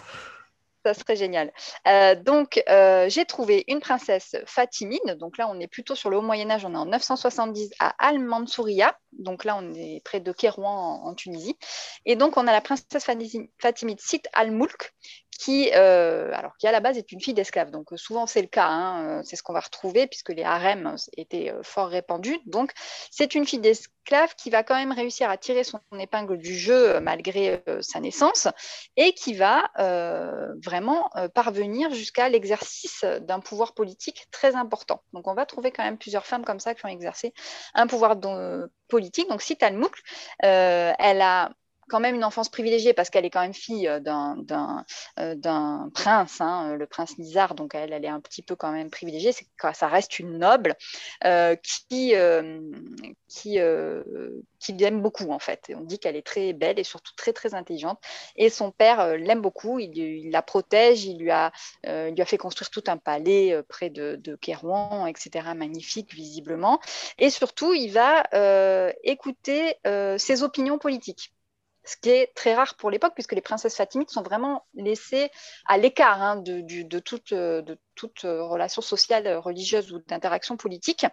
ça 0.85 0.95
serait 0.95 1.17
génial. 1.17 1.53
Euh, 1.87 2.15
donc, 2.15 2.63
euh, 2.69 3.09
j'ai 3.09 3.25
trouvé 3.25 3.65
une 3.69 3.81
princesse 3.81 4.37
fatimide. 4.47 5.17
Donc 5.19 5.39
là, 5.39 5.49
on 5.51 5.59
est 5.61 5.67
plutôt 5.67 5.95
sur 5.95 6.11
le 6.11 6.19
haut 6.19 6.23
Moyen 6.23 6.51
Âge. 6.51 6.65
On 6.65 6.75
est 6.75 6.79
en 6.79 6.87
970 6.87 7.71
à 7.81 7.95
Al-Mansouria. 7.99 8.97
Donc 9.13 9.45
là, 9.45 9.57
on 9.57 9.75
est 9.75 10.01
près 10.05 10.21
de 10.21 10.33
Kérouan 10.33 11.03
en, 11.05 11.15
Tunisie. 11.15 11.57
Et 12.07 12.17
donc, 12.17 12.37
on 12.37 12.47
a 12.47 12.53
la 12.53 12.61
princesse 12.61 13.05
fatimide 13.59 14.01
Sit 14.01 14.29
al-Mulk, 14.33 14.95
qui, 15.39 15.71
alors, 15.71 16.57
qui 16.59 16.67
à 16.67 16.73
la 16.73 16.81
base 16.81 16.99
est 16.99 17.13
une 17.13 17.21
fille 17.21 17.33
d'esclave. 17.33 17.71
Donc 17.71 17.91
souvent 17.95 18.27
c'est 18.27 18.43
le 18.43 18.49
cas, 18.49 18.67
hein, 18.67 19.23
c'est 19.25 19.37
ce 19.37 19.43
qu'on 19.45 19.53
va 19.53 19.61
retrouver 19.61 20.09
puisque 20.09 20.31
les 20.31 20.43
harems 20.43 20.97
étaient 21.17 21.55
fort 21.63 21.89
répandus. 21.89 22.41
Donc 22.47 22.73
c'est 23.11 23.37
une 23.37 23.47
fille 23.47 23.61
d'esclave 23.61 24.35
qui 24.37 24.51
va 24.51 24.65
quand 24.65 24.75
même 24.75 24.91
réussir 24.91 25.31
à 25.31 25.37
tirer 25.37 25.63
son 25.63 25.81
épingle 25.99 26.39
du 26.39 26.59
jeu 26.59 26.99
malgré 26.99 27.63
sa 27.83 28.01
naissance 28.01 28.49
et 28.97 29.13
qui 29.13 29.35
va 29.35 29.71
vraiment 30.65 31.09
parvenir 31.35 31.95
jusqu'à 31.95 32.29
l'exercice 32.29 33.05
d'un 33.21 33.39
pouvoir 33.39 33.75
politique 33.75 34.27
très 34.33 34.57
important. 34.57 35.03
Donc 35.13 35.29
on 35.29 35.35
va 35.35 35.47
trouver 35.47 35.71
quand 35.71 35.85
même 35.85 35.99
plusieurs 35.99 36.27
femmes 36.27 36.45
comme 36.45 36.59
ça 36.59 36.75
qui 36.75 36.85
ont 36.85 36.89
exercé 36.89 37.33
un 37.75 37.87
pouvoir 37.87 38.17
politique. 38.89 39.29
Donc 39.29 39.41
si 39.41 39.57
Talmouk, 39.57 39.97
elle 40.41 41.23
a 41.23 41.51
quand 41.89 42.01
même 42.01 42.15
une 42.15 42.25
enfance 42.25 42.49
privilégiée 42.49 42.93
parce 42.93 43.11
qu'elle 43.11 43.25
est 43.25 43.31
quand 43.31 43.41
même 43.41 43.55
fille 43.55 43.89
euh, 43.89 43.99
d'un 44.01 44.85
euh, 45.19 45.91
prince, 45.95 46.41
hein, 46.41 46.77
le 46.77 46.87
prince 46.87 47.19
Nizar, 47.19 47.55
donc 47.55 47.75
elle, 47.75 47.93
elle 47.93 48.05
est 48.05 48.09
un 48.09 48.21
petit 48.21 48.43
peu 48.43 48.55
quand 48.55 48.71
même 48.71 48.91
privilégiée, 48.91 49.33
ça 49.73 49.89
reste 49.89 50.19
une 50.19 50.39
noble 50.39 50.77
euh, 51.25 51.57
qui, 51.89 52.13
l'aime 54.79 55.01
beaucoup 55.03 55.31
en 55.33 55.39
fait. 55.39 55.73
on 55.75 55.81
dit 55.81 55.99
qu'elle 55.99 56.17
est 56.17 56.27
très 56.27 56.53
belle 56.53 56.79
et 56.79 56.85
surtout 56.85 57.13
très 57.17 57.33
très 57.33 57.55
intelligente. 57.55 57.99
Et 58.37 58.51
son 58.51 58.71
père 58.71 59.17
l'aime 59.17 59.41
beaucoup, 59.41 59.79
il, 59.79 60.31
la 60.31 60.43
protège, 60.43 61.05
il 61.05 61.19
lui, 61.19 61.31
a, 61.31 61.53
lui 61.85 62.21
a 62.21 62.25
fait 62.25 62.39
construire 62.39 62.71
tout 62.71 62.85
un 62.87 62.97
palais 62.97 63.61
près 63.69 63.91
de, 63.91 64.17
de 64.17 64.37
Kérouan, 64.37 65.07
etc. 65.07 65.49
Magnifique 65.57 66.15
visiblement. 66.15 66.81
Et 67.19 67.31
surtout, 67.31 67.73
il 67.73 67.93
va 67.93 68.25
écouter 69.03 69.77
ses 70.19 70.43
opinions 70.43 70.79
politiques 70.79 71.33
ce 71.89 71.97
qui 71.97 72.11
est 72.11 72.35
très 72.35 72.55
rare 72.55 72.75
pour 72.75 72.91
l'époque, 72.91 73.15
puisque 73.15 73.33
les 73.33 73.41
princesses 73.41 73.77
fatimides 73.77 74.11
sont 74.11 74.23
vraiment 74.23 74.67
laissées 74.75 75.31
à 75.67 75.79
l'écart 75.79 76.23
hein, 76.23 76.37
de, 76.37 76.99
toute, 76.99 77.33
de, 77.33 77.79
toute, 77.95 78.21
relation 78.23 78.83
sociale, 78.83 79.37
religieuse 79.37 79.93
ou 79.93 80.01
d'interaction 80.01 80.57
politique. 80.57 81.07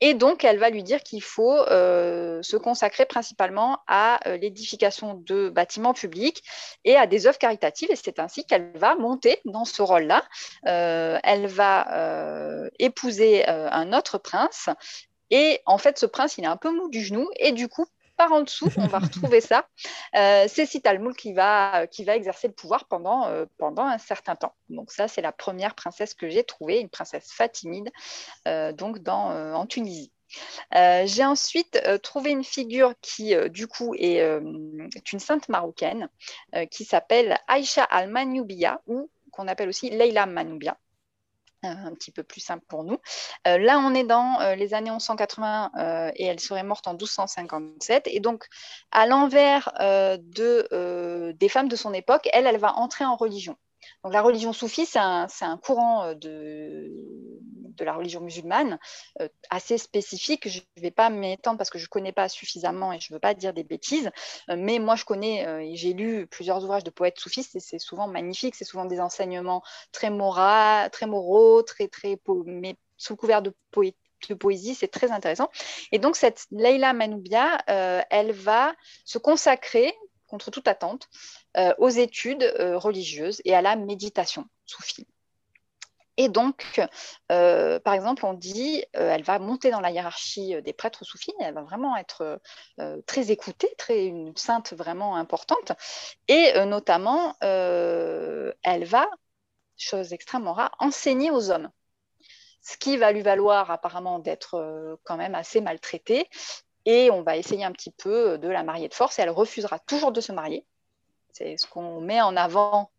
Et 0.00 0.14
donc, 0.14 0.44
elle 0.44 0.58
va 0.58 0.70
lui 0.70 0.82
dire 0.82 1.02
qu'il 1.02 1.22
faut 1.22 1.56
euh, 1.56 2.42
se 2.42 2.56
consacrer 2.56 3.06
principalement 3.06 3.78
à 3.86 4.26
euh, 4.26 4.36
l'édification 4.36 5.14
de 5.14 5.48
bâtiments 5.50 5.94
publics 5.94 6.42
et 6.84 6.96
à 6.96 7.06
des 7.06 7.26
œuvres 7.26 7.38
caritatives. 7.38 7.90
Et 7.90 7.96
c'est 7.96 8.18
ainsi 8.18 8.44
qu'elle 8.44 8.72
va 8.76 8.94
monter 8.94 9.40
dans 9.44 9.64
ce 9.64 9.82
rôle-là. 9.82 10.24
Euh, 10.66 11.18
elle 11.22 11.46
va 11.46 12.70
épouser 12.78 13.46
un 13.46 13.92
autre 13.92 14.18
prince. 14.18 14.68
Et 15.30 15.60
en 15.66 15.78
fait, 15.78 15.98
ce 15.98 16.06
prince, 16.06 16.38
il 16.38 16.44
est 16.44 16.48
un 16.48 16.56
peu 16.56 16.70
mou 16.70 16.88
du 16.88 17.02
genou. 17.02 17.28
Et 17.36 17.52
du 17.52 17.68
coup, 17.68 17.86
en 18.28 18.42
dessous, 18.42 18.70
on 18.76 18.86
va 18.86 18.98
retrouver 18.98 19.40
ça. 19.40 19.66
Euh, 20.16 20.46
c'est 20.48 20.66
Sitalmoul 20.66 21.14
qui 21.14 21.32
va, 21.32 21.86
qui 21.86 22.04
va 22.04 22.16
exercer 22.16 22.48
le 22.48 22.54
pouvoir 22.54 22.86
pendant, 22.86 23.26
euh, 23.26 23.46
pendant 23.58 23.84
un 23.84 23.98
certain 23.98 24.36
temps. 24.36 24.54
Donc 24.68 24.92
ça, 24.92 25.08
c'est 25.08 25.22
la 25.22 25.32
première 25.32 25.74
princesse 25.74 26.14
que 26.14 26.28
j'ai 26.28 26.44
trouvée, 26.44 26.80
une 26.80 26.88
princesse 26.88 27.32
fatimide, 27.32 27.90
euh, 28.48 28.72
donc 28.72 29.00
dans, 29.00 29.54
en 29.54 29.66
Tunisie. 29.66 30.12
j'ai 30.72 31.24
ensuite 31.24 31.80
trouvé 32.02 32.30
une 32.30 32.44
figure 32.44 32.94
qui, 33.00 33.34
du 33.50 33.66
coup, 33.66 33.94
est, 33.94 34.16
est, 34.16 35.12
une 35.12 35.20
sainte 35.20 35.48
marocaine 35.48 36.08
qui 36.70 36.84
s'appelle 36.84 37.38
Aïcha 37.48 37.84
al-Manoubia 37.84 38.80
ou 38.86 39.10
qu'on 39.32 39.48
appelle 39.48 39.68
aussi 39.68 39.90
Leila 39.90 40.26
Manoubia. 40.26 40.76
Euh, 41.66 41.68
un 41.68 41.92
petit 41.92 42.10
peu 42.10 42.22
plus 42.22 42.40
simple 42.40 42.64
pour 42.68 42.84
nous. 42.84 42.96
Euh, 43.46 43.58
là, 43.58 43.78
on 43.80 43.94
est 43.94 44.04
dans 44.04 44.40
euh, 44.40 44.54
les 44.54 44.72
années 44.72 44.90
1180 44.90 46.12
et 46.16 46.24
elle 46.24 46.40
serait 46.40 46.62
morte 46.62 46.88
en 46.88 46.92
1257. 46.92 48.06
Et 48.06 48.20
donc, 48.20 48.46
à 48.92 49.06
l'envers 49.06 49.70
de, 49.78 51.32
des 51.32 51.48
femmes 51.50 51.68
de 51.68 51.76
son 51.76 51.92
époque, 51.92 52.28
elle, 52.32 52.46
elle 52.46 52.56
va 52.56 52.74
entrer 52.76 53.04
en 53.04 53.14
religion. 53.14 53.56
Donc 54.04 54.12
la 54.12 54.22
religion 54.22 54.52
soufie, 54.52 54.86
c'est 54.86 54.98
un, 54.98 55.28
courant 55.62 56.04
euh, 56.04 56.14
de, 56.14 57.84
la 57.84 57.94
religion 57.94 58.20
musulmane 58.20 58.78
euh, 59.20 59.28
assez 59.48 59.78
spécifique. 59.78 60.48
Je 60.48 60.60
ne 60.76 60.82
vais 60.82 60.90
pas 60.90 61.10
m'étendre 61.10 61.58
parce 61.58 61.70
que 61.70 61.78
je 61.78 61.84
ne 61.84 61.88
connais 61.88 62.12
pas 62.12 62.28
suffisamment 62.28 62.92
et 62.92 63.00
je 63.00 63.12
ne 63.12 63.16
veux 63.16 63.20
pas 63.20 63.34
dire 63.34 63.54
des 63.54 63.64
bêtises, 63.64 64.10
euh, 64.50 64.56
mais 64.58 64.78
moi 64.78 64.96
je 64.96 65.04
connais 65.04 65.70
et 65.70 65.76
j'ai 65.76 65.92
lu 65.92 66.26
plusieurs 66.26 66.62
ouvrages 66.62 66.84
de 66.84 66.90
poètes 66.90 67.18
soufistes 67.18 67.56
et 67.56 67.60
c'est 67.60 67.78
souvent 67.78 68.06
magnifique, 68.06 68.54
c'est 68.54 68.64
souvent 68.64 68.84
des 68.84 69.00
enseignements 69.00 69.62
très, 69.92 70.10
mora, 70.10 70.88
très 70.90 71.06
moraux, 71.06 71.62
très, 71.62 71.88
très, 71.88 72.18
mais 72.46 72.76
sous 72.96 73.16
couvert 73.16 73.42
de 73.42 73.54
de 74.28 74.34
poésie, 74.34 74.74
c'est 74.74 74.88
très 74.88 75.12
intéressant. 75.12 75.48
Et 75.92 75.98
donc, 75.98 76.14
cette 76.14 76.44
Leila 76.50 76.92
Manoubia, 76.92 77.56
elle 77.66 78.32
va 78.32 78.74
se 79.06 79.16
consacrer 79.16 79.94
contre 80.30 80.50
toute 80.50 80.68
attente, 80.68 81.08
euh, 81.56 81.74
aux 81.78 81.88
études 81.88 82.42
euh, 82.42 82.78
religieuses 82.78 83.42
et 83.44 83.54
à 83.54 83.60
la 83.60 83.76
méditation 83.76 84.46
soufie. 84.64 85.06
Et 86.16 86.28
donc, 86.28 86.80
euh, 87.32 87.80
par 87.80 87.94
exemple, 87.94 88.26
on 88.26 88.34
dit, 88.34 88.84
elle 88.92 89.22
va 89.22 89.38
monter 89.38 89.70
dans 89.70 89.80
la 89.80 89.90
hiérarchie 89.90 90.60
des 90.60 90.74
prêtres 90.74 91.02
soufis, 91.02 91.32
elle 91.40 91.54
va 91.54 91.62
vraiment 91.62 91.96
être 91.96 92.40
très 93.06 93.30
écoutée, 93.30 93.72
très, 93.78 94.04
une 94.04 94.36
sainte 94.36 94.74
vraiment 94.74 95.16
importante. 95.16 95.72
Et 96.28 96.52
notamment, 96.66 97.36
elle 97.40 98.84
va, 98.84 99.08
chose 99.78 100.12
extrêmement 100.12 100.52
rare, 100.52 100.72
enseigner 100.78 101.30
aux 101.30 101.50
hommes 101.50 101.70
ce 102.60 102.76
qui 102.76 102.98
va 102.98 103.12
lui 103.12 103.22
valoir 103.22 103.70
apparemment 103.70 104.18
d'être 104.18 104.98
quand 105.04 105.16
même 105.16 105.34
assez 105.34 105.62
maltraitée 105.62 106.28
et 106.86 107.10
on 107.10 107.22
va 107.22 107.36
essayer 107.36 107.64
un 107.64 107.72
petit 107.72 107.90
peu 107.90 108.38
de 108.38 108.48
la 108.48 108.62
marier 108.62 108.88
de 108.88 108.94
force 108.94 109.18
et 109.18 109.22
elle 109.22 109.30
refusera 109.30 109.78
toujours 109.78 110.12
de 110.12 110.20
se 110.20 110.32
marier. 110.32 110.64
C'est 111.32 111.56
ce 111.56 111.66
qu'on 111.66 112.00
met 112.00 112.20
en 112.20 112.36
avant 112.36 112.90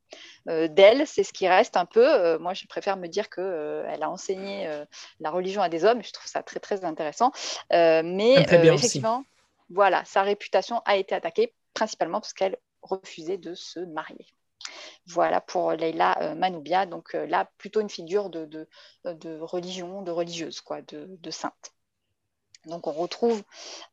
euh, 0.49 0.67
d'elle, 0.67 1.07
c'est 1.07 1.23
ce 1.23 1.33
qui 1.33 1.47
reste 1.47 1.77
un 1.77 1.85
peu. 1.85 2.05
Euh, 2.05 2.39
moi, 2.39 2.53
je 2.53 2.65
préfère 2.65 2.97
me 2.97 3.07
dire 3.07 3.29
qu'elle 3.29 3.43
euh, 3.45 4.01
a 4.01 4.09
enseigné 4.09 4.69
la 5.19 5.29
religion 5.29 5.61
à 5.61 5.69
des 5.69 5.85
hommes. 5.85 6.03
Je 6.03 6.11
trouve 6.11 6.27
ça 6.27 6.43
très, 6.43 6.59
très 6.59 6.83
intéressant. 6.85 7.31
mais 7.71 8.33
effectivement, 8.33 9.23
voilà, 9.69 10.03
sa 10.05 10.23
réputation 10.23 10.81
a 10.85 10.97
été 10.97 11.15
attaquée 11.15 11.53
principalement 11.73 12.19
parce 12.19 12.33
qu'elle 12.33 12.57
refusait 12.81 13.37
de 13.37 13.53
se 13.55 13.79
marier. 13.79 14.25
Voilà 15.07 15.41
pour 15.41 15.71
Leila 15.71 16.35
Manoubia. 16.35 16.85
Donc 16.85 17.13
là, 17.13 17.49
plutôt 17.57 17.81
une 17.81 17.89
figure 17.89 18.29
de, 18.29 18.45
de, 19.05 19.39
religion, 19.39 20.01
de 20.01 20.11
religieuse, 20.11 20.61
quoi, 20.61 20.81
de 20.81 21.31
sainte. 21.31 21.73
Donc 22.65 22.85
on 22.85 22.91
retrouve, 22.91 23.41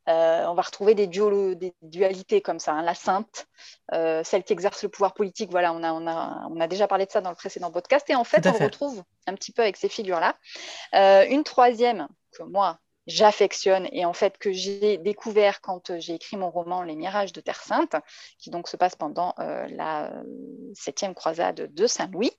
euh, 0.07 0.45
on 0.45 0.53
va 0.53 0.61
retrouver 0.61 0.93
des, 0.93 1.07
des 1.07 1.73
dualités 1.81 2.41
comme 2.41 2.59
ça. 2.59 2.73
Hein. 2.73 2.83
La 2.83 2.93
sainte, 2.93 3.47
euh, 3.93 4.23
celle 4.23 4.43
qui 4.43 4.53
exerce 4.53 4.83
le 4.83 4.89
pouvoir 4.89 5.13
politique, 5.13 5.49
voilà, 5.49 5.73
on 5.73 5.83
a, 5.83 5.91
on, 5.91 6.05
a, 6.07 6.47
on 6.49 6.59
a, 6.59 6.67
déjà 6.67 6.87
parlé 6.87 7.05
de 7.05 7.11
ça 7.11 7.21
dans 7.21 7.31
le 7.31 7.35
précédent 7.35 7.71
podcast. 7.71 8.07
Et 8.09 8.15
en 8.15 8.23
fait, 8.23 8.45
on 8.45 8.51
retrouve 8.63 9.03
un 9.27 9.33
petit 9.33 9.51
peu 9.51 9.63
avec 9.63 9.75
ces 9.77 9.89
figures-là. 9.89 10.35
Euh, 10.93 11.25
une 11.27 11.43
troisième 11.43 12.07
que 12.31 12.43
moi, 12.43 12.77
j'affectionne 13.07 13.87
et 13.91 14.05
en 14.05 14.13
fait 14.13 14.37
que 14.37 14.51
j'ai 14.51 14.99
découvert 14.99 15.61
quand 15.61 15.97
j'ai 15.97 16.13
écrit 16.13 16.37
mon 16.37 16.51
roman 16.51 16.83
Les 16.83 16.95
Mirages 16.95 17.33
de 17.33 17.41
Terre 17.41 17.59
Sainte, 17.59 17.95
qui 18.37 18.51
donc 18.51 18.67
se 18.67 18.77
passe 18.77 18.95
pendant 18.95 19.33
la 19.39 20.13
septième 20.75 21.15
croisade 21.15 21.73
de 21.73 21.87
Saint-Louis, 21.87 22.31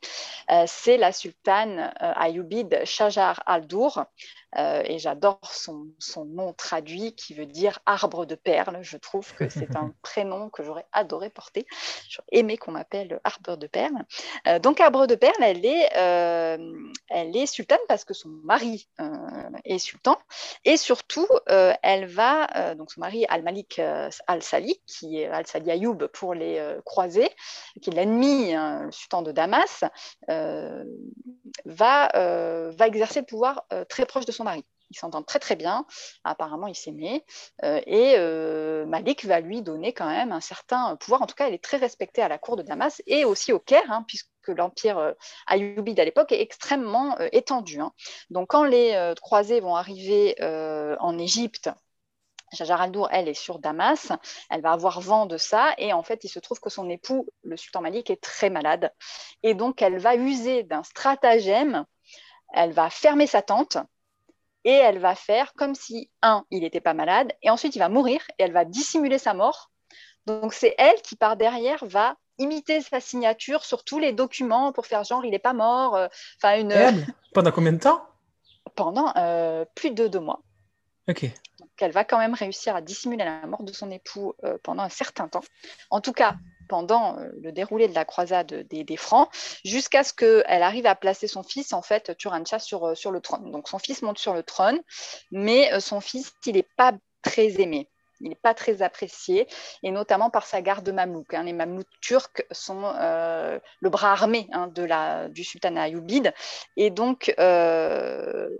c'est 0.68 0.96
la 0.96 1.10
sultane 1.10 1.92
Ayoubide 1.98 2.84
Shajar 2.84 3.42
al-Dour, 3.46 4.04
euh, 4.58 4.82
et 4.84 4.98
j'adore 4.98 5.40
son, 5.42 5.86
nom 6.26 6.52
traduit 6.52 7.14
qui 7.14 7.34
veut 7.34 7.46
dire 7.46 7.78
arbre 7.86 8.26
de 8.26 8.34
perles. 8.34 8.78
Je 8.82 8.96
trouve 8.96 9.32
que 9.34 9.48
c'est 9.48 9.76
un 9.76 9.94
prénom 10.02 10.50
que 10.50 10.62
j'aurais 10.62 10.86
adoré 10.92 11.30
porter. 11.30 11.66
J'aurais 12.08 12.28
aimé 12.32 12.56
qu'on 12.58 12.72
m'appelle 12.72 13.20
arbre 13.24 13.56
de 13.56 13.66
perles. 13.66 14.04
Euh, 14.46 14.58
donc 14.58 14.80
arbre 14.80 15.06
de 15.06 15.14
perles, 15.14 15.42
elle 15.42 15.64
est, 15.64 15.96
euh, 15.96 16.72
elle 17.08 17.36
est 17.36 17.46
sultane 17.46 17.78
parce 17.88 18.04
que 18.04 18.14
son 18.14 18.28
mari 18.44 18.88
est 19.64 19.78
sultan. 19.78 20.18
Et 20.64 20.76
surtout, 20.76 21.26
elle 21.46 22.06
va, 22.06 22.74
donc 22.74 22.90
son 22.92 23.00
mari 23.00 23.24
Al-Malik 23.28 23.80
Al-Sali, 24.26 24.80
qui 24.86 25.20
est 25.20 25.26
Al-Sali 25.26 25.70
Ayoub 25.70 26.08
pour 26.12 26.34
les 26.34 26.76
croisés, 26.84 27.30
qui 27.80 27.90
est 27.90 27.92
l'ennemi, 27.92 28.54
hein, 28.54 28.84
le 28.86 28.92
sultan 28.92 29.22
de 29.22 29.32
Damas, 29.32 29.84
va, 30.28 32.10
va 32.14 32.86
exercer 32.86 33.20
le 33.20 33.26
pouvoir 33.26 33.64
très 33.88 34.06
proche 34.06 34.26
de 34.26 34.32
son 34.32 34.39
mari. 34.44 34.64
Ils 34.90 34.98
s'entendent 34.98 35.26
très 35.26 35.38
très 35.38 35.54
bien, 35.54 35.86
apparemment 36.24 36.66
ils 36.66 36.74
s'aimaient, 36.74 37.24
euh, 37.62 37.80
et 37.86 38.14
euh, 38.18 38.84
Malik 38.86 39.24
va 39.24 39.40
lui 39.40 39.62
donner 39.62 39.92
quand 39.92 40.08
même 40.08 40.32
un 40.32 40.40
certain 40.40 40.96
pouvoir, 40.96 41.22
en 41.22 41.26
tout 41.26 41.36
cas 41.36 41.46
elle 41.46 41.54
est 41.54 41.62
très 41.62 41.76
respectée 41.76 42.22
à 42.22 42.28
la 42.28 42.38
cour 42.38 42.56
de 42.56 42.62
Damas 42.62 43.00
et 43.06 43.24
aussi 43.24 43.52
au 43.52 43.60
Caire, 43.60 43.88
hein, 43.88 44.04
puisque 44.08 44.28
l'empire 44.48 44.98
euh, 44.98 45.12
à 45.46 45.56
l'époque 45.56 46.32
est 46.32 46.40
extrêmement 46.40 47.16
étendu. 47.30 47.80
Hein. 47.80 47.92
Donc 48.30 48.48
quand 48.50 48.64
les 48.64 49.14
croisés 49.20 49.60
vont 49.60 49.76
arriver 49.76 50.34
en 50.42 51.18
Égypte, 51.18 51.70
Jajar 52.52 52.80
al-Dour, 52.80 53.08
elle, 53.12 53.28
est 53.28 53.34
sur 53.34 53.60
Damas. 53.60 54.10
Elle 54.50 54.60
va 54.60 54.72
avoir 54.72 55.00
vent 55.00 55.26
de 55.26 55.36
ça. 55.36 55.72
Et 55.78 55.92
en 55.92 56.02
fait, 56.02 56.24
il 56.24 56.28
se 56.28 56.40
trouve 56.40 56.58
que 56.58 56.68
son 56.68 56.88
époux, 56.90 57.28
le 57.44 57.56
sultan 57.56 57.80
Malik, 57.80 58.10
est 58.10 58.20
très 58.20 58.50
malade. 58.50 58.92
Et 59.44 59.54
donc, 59.54 59.82
elle 59.82 59.98
va 59.98 60.16
user 60.16 60.64
d'un 60.64 60.82
stratagème. 60.82 61.84
Elle 62.52 62.72
va 62.72 62.90
fermer 62.90 63.28
sa 63.28 63.42
tente 63.42 63.78
et 64.64 64.72
elle 64.72 64.98
va 64.98 65.14
faire 65.14 65.52
comme 65.54 65.74
si, 65.74 66.10
un, 66.22 66.44
il 66.50 66.60
n'était 66.60 66.80
pas 66.80 66.94
malade, 66.94 67.32
et 67.42 67.50
ensuite 67.50 67.74
il 67.76 67.78
va 67.78 67.88
mourir, 67.88 68.20
et 68.38 68.44
elle 68.44 68.52
va 68.52 68.64
dissimuler 68.64 69.18
sa 69.18 69.34
mort. 69.34 69.70
Donc 70.26 70.52
c'est 70.52 70.74
elle 70.78 71.00
qui, 71.02 71.16
par 71.16 71.36
derrière, 71.36 71.84
va 71.84 72.16
imiter 72.38 72.80
sa 72.80 73.00
signature 73.00 73.64
sur 73.64 73.84
tous 73.84 73.98
les 73.98 74.12
documents 74.12 74.72
pour 74.72 74.86
faire 74.86 75.04
genre 75.04 75.24
il 75.24 75.30
n'est 75.30 75.38
pas 75.38 75.52
mort. 75.52 75.98
Enfin 76.36 76.58
une. 76.58 77.06
Pendant 77.34 77.52
combien 77.52 77.72
de 77.72 77.78
temps? 77.78 78.02
Pendant 78.74 79.12
plus 79.74 79.90
de 79.90 80.08
deux 80.08 80.20
mois. 80.20 80.42
Ok. 81.08 81.24
Donc, 81.58 81.68
elle 81.78 81.92
va 81.92 82.04
quand 82.04 82.18
même 82.18 82.34
réussir 82.34 82.76
à 82.76 82.80
dissimuler 82.80 83.24
la 83.24 83.46
mort 83.46 83.62
de 83.62 83.72
son 83.72 83.90
époux 83.90 84.34
pendant 84.62 84.82
un 84.82 84.88
certain 84.88 85.28
temps. 85.28 85.42
En 85.90 86.00
tout 86.00 86.12
cas, 86.12 86.36
pendant 86.70 87.18
euh, 87.18 87.28
le 87.42 87.50
déroulé 87.50 87.88
de 87.88 87.94
la 87.96 88.04
croisade 88.04 88.46
des, 88.70 88.96
Francs, 88.96 89.28
jusqu'à 89.64 90.04
ce 90.04 90.12
qu'elle 90.12 90.62
arrive 90.62 90.86
à 90.86 90.94
placer 90.94 91.26
son 91.26 91.42
fils, 91.42 91.72
en 91.72 91.82
fait, 91.82 92.16
Turancha, 92.16 92.60
sur, 92.60 92.90
euh, 92.90 92.94
sur 92.94 93.10
le 93.10 93.20
trône. 93.20 93.50
Donc 93.50 93.68
son 93.68 93.80
fils 93.80 94.02
monte 94.02 94.18
sur 94.18 94.34
le 94.34 94.44
trône, 94.44 94.80
mais 95.32 95.72
euh, 95.72 95.80
son 95.80 96.00
fils, 96.00 96.32
il 96.46 96.54
n'est 96.54 96.68
pas 96.76 96.92
très 97.22 97.60
aimé. 97.60 97.88
Il 98.20 98.28
n'est 98.28 98.36
pas 98.36 98.54
très 98.54 98.82
apprécié, 98.82 99.48
et 99.82 99.90
notamment 99.90 100.30
par 100.30 100.46
sa 100.46 100.62
garde 100.62 100.88
mamelouk. 100.88 101.34
Hein. 101.34 101.42
Les 101.42 101.52
mamelouks 101.52 101.88
turcs 102.02 102.44
sont 102.52 102.82
le 102.82 103.88
bras 103.88 104.12
armé 104.12 104.46
hein, 104.52 104.68
de 104.68 104.84
la, 104.84 105.28
du 105.30 105.42
sultanat 105.42 105.84
ayoubide. 105.84 106.34
Et 106.76 106.90
donc, 106.90 107.32
elle 107.38 108.50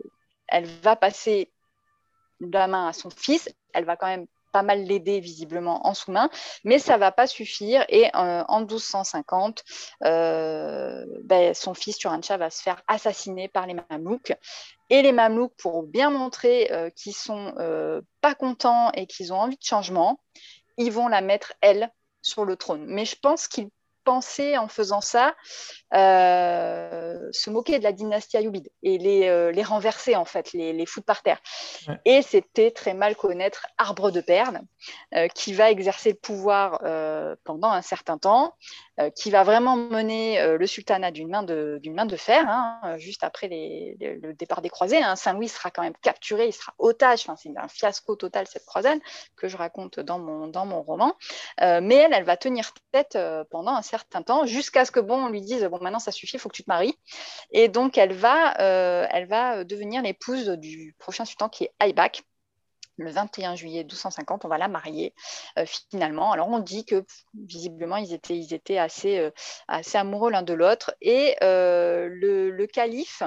va 0.82 0.96
passer 0.96 1.52
la 2.40 2.68
main 2.68 2.88
à 2.88 2.94
son 2.94 3.11
fils. 3.11 3.50
Elle 3.74 3.84
va 3.84 3.96
quand 3.96 4.06
même 4.06 4.26
pas 4.51 4.62
mal 4.62 4.84
l'aider 4.84 5.20
visiblement 5.20 5.86
en 5.86 5.94
sous-main, 5.94 6.30
mais 6.64 6.78
ça 6.78 6.96
va 6.96 7.12
pas 7.12 7.26
suffire. 7.26 7.84
Et 7.88 8.07
euh, 8.14 8.44
en 8.48 8.61
1250, 8.61 9.64
euh, 10.05 11.05
ben, 11.24 11.55
son 11.55 11.74
fils 11.74 11.98
Turancha 11.98 12.36
va 12.36 12.51
se 12.51 12.62
faire 12.62 12.82
assassiner 12.88 13.48
par 13.48 13.66
les 13.66 13.74
Mamelouks. 13.74 14.32
Et 14.90 15.03
les 15.03 15.12
Mamelouks, 15.12 15.55
pour 15.57 15.84
bien 15.84 16.11
montrer 16.11 16.72
euh, 16.72 16.90
qu'ils 16.90 17.14
sont 17.14 17.55
pas 18.20 18.34
contents 18.34 18.90
et 18.92 19.07
qu'ils 19.07 19.32
ont 19.32 19.40
envie 19.40 19.57
de 19.57 19.62
changement, 19.62 20.20
ils 20.76 20.92
vont 20.92 21.09
la 21.09 21.20
mettre 21.20 21.53
elle 21.61 21.90
sur 22.22 22.44
le 22.44 22.57
trône. 22.57 22.84
Mais 22.86 23.05
je 23.05 23.16
pense 23.16 23.48
qu'ils 23.48 23.68
en 24.11 24.68
faisant 24.68 25.00
ça 25.00 25.34
euh, 25.94 27.28
se 27.32 27.50
moquer 27.50 27.78
de 27.78 27.84
la 27.84 27.92
dynastie 27.92 28.36
ayoubide 28.36 28.68
et 28.82 28.98
les, 28.98 29.28
euh, 29.28 29.50
les 29.52 29.62
renverser, 29.62 30.16
en 30.16 30.24
fait, 30.24 30.52
les, 30.52 30.72
les 30.72 30.86
foutre 30.86 31.06
par 31.06 31.22
terre. 31.22 31.40
Et 32.04 32.22
c'était 32.22 32.70
très 32.70 32.94
mal 32.94 33.16
connaître 33.16 33.66
Arbre 33.78 34.11
de 34.11 34.20
Perle, 34.20 34.61
euh, 35.14 35.28
qui 35.28 35.52
va 35.52 35.70
exercer 35.70 36.11
le 36.11 36.16
pouvoir 36.16 36.80
pendant 37.44 37.70
un 37.70 37.82
certain 37.82 38.18
temps, 38.18 38.54
qui 39.14 39.30
va 39.30 39.42
vraiment 39.42 39.76
mener 39.76 40.57
le 40.57 40.66
sultanat 40.66 41.11
d'une 41.11 41.28
main, 41.28 41.42
de, 41.42 41.80
main 41.86 42.07
de 42.07 42.16
fer, 42.16 42.44
hein, 42.48 42.96
juste 42.98 43.24
après 43.24 43.48
le 43.48 44.32
départ 44.32 44.62
des 44.62 44.68
croisés. 44.68 45.03
Hein. 45.03 45.16
Saint-Louis 45.16 45.48
sera 45.48 45.70
quand 45.70 45.82
même 45.82 45.96
capturé, 46.03 46.48
il 46.48 46.53
sera 46.53 46.74
otage, 46.78 47.26
c'est 47.36 47.57
un 47.57 47.68
fiasco 47.68 48.16
total 48.16 48.46
cette 48.46 48.64
croisade 48.64 48.98
que 49.36 49.48
je 49.48 49.57
raconte 49.57 50.01
dans 50.01 50.18
mon, 50.18 50.46
dans 50.48 50.66
mon 50.66 50.82
roman. 50.82 51.14
mais 51.61 51.94
elle, 51.94 52.12
elle 52.12 52.24
va 52.24 52.36
tenir 52.36 52.72
tête 52.92 53.18
pendant 53.51 53.72
un 53.72 53.82
certain 53.82 54.22
temps, 54.22 54.46
jusqu'à 54.46 54.84
ce 54.84 54.90
que, 54.90 55.01
bon, 55.01 55.24
on 55.24 55.28
lui 55.28 55.40
dise, 55.40 55.64
bon, 55.64 55.78
maintenant 55.80 55.98
ça 55.98 56.12
suffit, 56.12 56.36
il 56.36 56.40
faut 56.40 56.48
que 56.48 56.57
tu 56.57 56.64
te 56.64 56.70
maries. 56.70 56.98
Et 57.51 57.68
donc 57.68 57.98
elle 57.98 58.12
va, 58.12 58.61
euh, 58.61 59.07
elle 59.11 59.26
va 59.26 59.64
devenir 59.64 60.03
l'épouse 60.03 60.48
du 60.48 60.94
prochain 60.98 61.24
sultan 61.24 61.48
qui 61.48 61.64
est 61.64 61.72
Aybak. 61.80 62.22
Le 63.01 63.11
21 63.11 63.57
juillet 63.57 63.80
1250, 63.80 64.44
on 64.44 64.48
va 64.48 64.59
la 64.59 64.68
marier 64.68 65.14
euh, 65.59 65.64
finalement. 65.66 66.32
Alors 66.32 66.48
on 66.48 66.59
dit 66.59 66.84
que 66.84 67.05
visiblement 67.34 67.96
ils 67.96 68.12
étaient, 68.12 68.78
euh, 68.78 69.30
assez 69.68 69.98
amoureux 69.98 70.30
l'un 70.30 70.42
de 70.42 70.55
l'autre. 70.55 70.94
Et 71.01 71.36
le, 71.40 72.66
calife, 72.66 73.22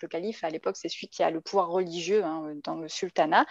le 0.00 0.08
calife 0.08 0.44
à 0.44 0.50
l'époque, 0.50 0.76
c'est 0.76 0.88
celui 0.88 1.08
qui 1.08 1.22
a 1.22 1.30
le 1.30 1.40
pouvoir 1.40 1.68
religieux 1.68 2.24
hein, 2.24 2.54
dans 2.64 2.76
le 2.76 2.88
sultanat, 2.88 3.46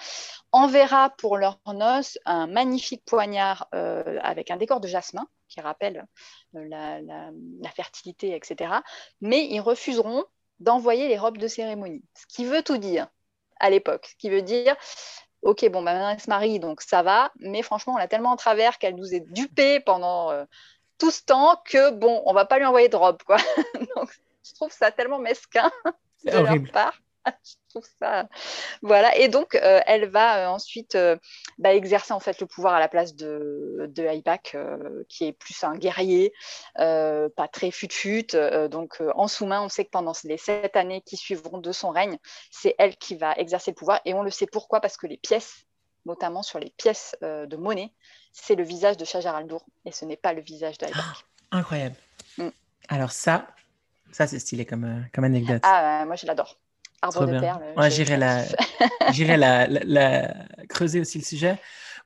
enverra 0.51 1.11
pour 1.17 1.37
leur 1.37 1.59
noces 1.67 2.17
un 2.25 2.47
magnifique 2.47 3.03
poignard 3.05 3.67
avec 3.71 4.51
un 4.51 4.57
décor 4.57 4.79
de 4.79 4.87
jasmin 4.87 5.27
qui 5.47 5.61
rappelle 5.61 6.05
euh, 6.55 6.67
la, 6.67 7.69
fertilité, 7.71 8.35
etc. 8.35 8.73
Mais 9.21 9.47
ils 9.47 9.59
refuseront 9.59 10.25
d'envoyer 10.59 11.07
les 11.07 11.17
robes 11.17 11.37
de 11.37 11.47
cérémonie. 11.47 12.03
Ce 12.15 12.25
qui 12.27 12.45
veut 12.45 12.63
tout 12.63 12.77
dire 12.77 13.07
à 13.59 13.69
l'époque. 13.69 14.07
Ce 14.07 14.15
qui 14.15 14.29
veut 14.29 14.41
dire, 14.41 14.75
ok, 15.45 15.69
bon, 15.69 15.83
bah, 15.83 15.93
maintenant 15.93 16.09
elle 16.09 16.19
se 16.19 16.29
marie, 16.29 16.59
donc 16.59 16.81
ça 16.81 17.03
va, 17.03 17.31
mais 17.39 17.61
franchement, 17.61 17.93
on 17.93 17.97
l'a 17.97 18.07
tellement 18.07 18.31
en 18.31 18.35
travers 18.35 18.79
qu'elle 18.79 18.95
nous 18.95 19.13
est 19.13 19.19
dupée 19.31 19.79
pendant 19.79 20.31
euh, 20.31 20.43
tout 20.97 21.11
ce 21.11 21.23
temps 21.23 21.61
que, 21.65 21.91
bon, 21.91 22.23
on 22.25 22.33
va 22.33 22.45
pas 22.45 22.57
lui 22.57 22.65
envoyer 22.65 22.89
de 22.89 22.95
robe, 22.95 23.21
quoi. 23.23 23.37
donc, 23.95 24.11
je 24.43 24.53
trouve 24.55 24.71
ça 24.71 24.91
tellement 24.91 25.19
mesquin 25.19 25.71
de 26.25 26.31
leur 26.31 26.71
part. 26.73 26.99
je 27.43 27.53
trouve 27.69 27.87
ça. 27.99 28.27
Voilà. 28.81 29.15
Et 29.17 29.27
donc, 29.27 29.55
euh, 29.55 29.81
elle 29.85 30.07
va 30.09 30.39
euh, 30.39 30.47
ensuite 30.47 30.95
euh, 30.95 31.17
bah, 31.57 31.73
exercer 31.73 32.13
en 32.13 32.19
fait 32.19 32.39
le 32.39 32.47
pouvoir 32.47 32.73
à 32.73 32.79
la 32.79 32.87
place 32.87 33.15
de, 33.15 33.87
de 33.89 35.03
qui 35.09 35.25
est 35.25 35.33
plus 35.33 35.63
un 35.63 35.75
guerrier, 35.75 36.33
pas 36.75 37.47
très 37.51 37.71
fut-fut. 37.71 38.35
donc, 38.69 39.01
en 39.15 39.27
sous-main, 39.27 39.61
on 39.61 39.69
sait 39.69 39.85
que 39.85 39.89
pendant 39.89 40.13
les 40.23 40.37
sept 40.37 40.75
années 40.75 41.01
qui 41.01 41.17
suivront 41.17 41.57
de 41.57 41.71
son 41.71 41.89
règne, 41.89 42.17
c'est 42.51 42.75
elle 42.77 42.95
qui 42.97 43.15
va 43.15 43.33
exercer 43.33 43.71
le 43.71 43.75
pouvoir. 43.75 44.01
Et 44.05 44.13
on 44.13 44.21
le 44.21 44.31
sait 44.31 44.47
pourquoi 44.47 44.79
Parce 44.79 44.97
que 44.97 45.07
les 45.07 45.17
pièces, 45.17 45.65
notamment 46.05 46.43
sur 46.43 46.59
les 46.59 46.71
pièces 46.77 47.15
de 47.21 47.55
monnaie, 47.55 47.91
c'est 48.31 48.55
le 48.55 48.63
visage 48.63 48.97
de 48.97 49.05
Shajar 49.05 49.35
al-Dour 49.35 49.65
et 49.85 49.91
ce 49.91 50.05
n'est 50.05 50.17
pas 50.17 50.33
le 50.33 50.41
visage 50.41 50.77
d'Aïbak. 50.77 51.03
incroyable. 51.51 51.95
Mm. 52.37 52.49
Alors, 52.89 53.11
ça, 53.11 53.47
ça 54.11 54.27
c'est 54.27 54.39
stylé 54.39 54.65
comme, 54.65 55.05
comme 55.13 55.23
anecdote. 55.23 55.61
Ah, 55.63 56.05
moi, 56.05 56.15
je 56.15 56.25
l'adore. 56.25 56.57
Arbre 57.05 57.25
de 57.25 57.39
perles. 57.39 57.61
Ouais, 57.77 57.91
j'irai 57.91 58.17
la, 59.37 59.67
la, 59.67 60.33
creuser 60.67 60.99
aussi 60.99 61.17
le 61.17 61.23
sujet. 61.23 61.57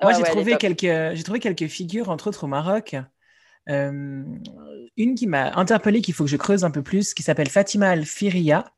Moi, 0.01 0.13
j'ai 0.13 0.23
trouvé, 0.23 0.57
quelques, 0.57 1.23
trouvé 1.23 1.39
quelques 1.39 1.67
figures, 1.67 2.09
entre 2.09 2.27
autres 2.27 2.45
au 2.45 2.47
Maroc. 2.47 2.95
Euh, 3.69 4.23
une 4.97 5.15
qui 5.15 5.27
m'a 5.27 5.51
interpellée, 5.55 6.01
qu'il 6.01 6.13
faut 6.13 6.23
que 6.23 6.29
je 6.29 6.37
creuse 6.37 6.63
un 6.63 6.71
peu 6.71 6.81
plus, 6.81 7.13
qui 7.13 7.23
s'appelle 7.23 7.49
Fatima 7.49 7.89
Al-Firia, 7.89 8.73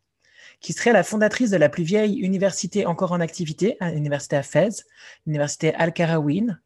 qui 0.59 0.74
serait 0.74 0.93
la 0.93 1.03
fondatrice 1.03 1.49
de 1.49 1.57
la 1.57 1.69
plus 1.69 1.84
vieille 1.84 2.19
université 2.19 2.86
encore 2.86 3.11
en 3.11 3.19
activité, 3.19 3.78
l'université 3.82 4.36
à 4.36 4.43
Fès, 4.43 4.86
l'université 5.26 5.74
Al-Karawin, 5.76 6.59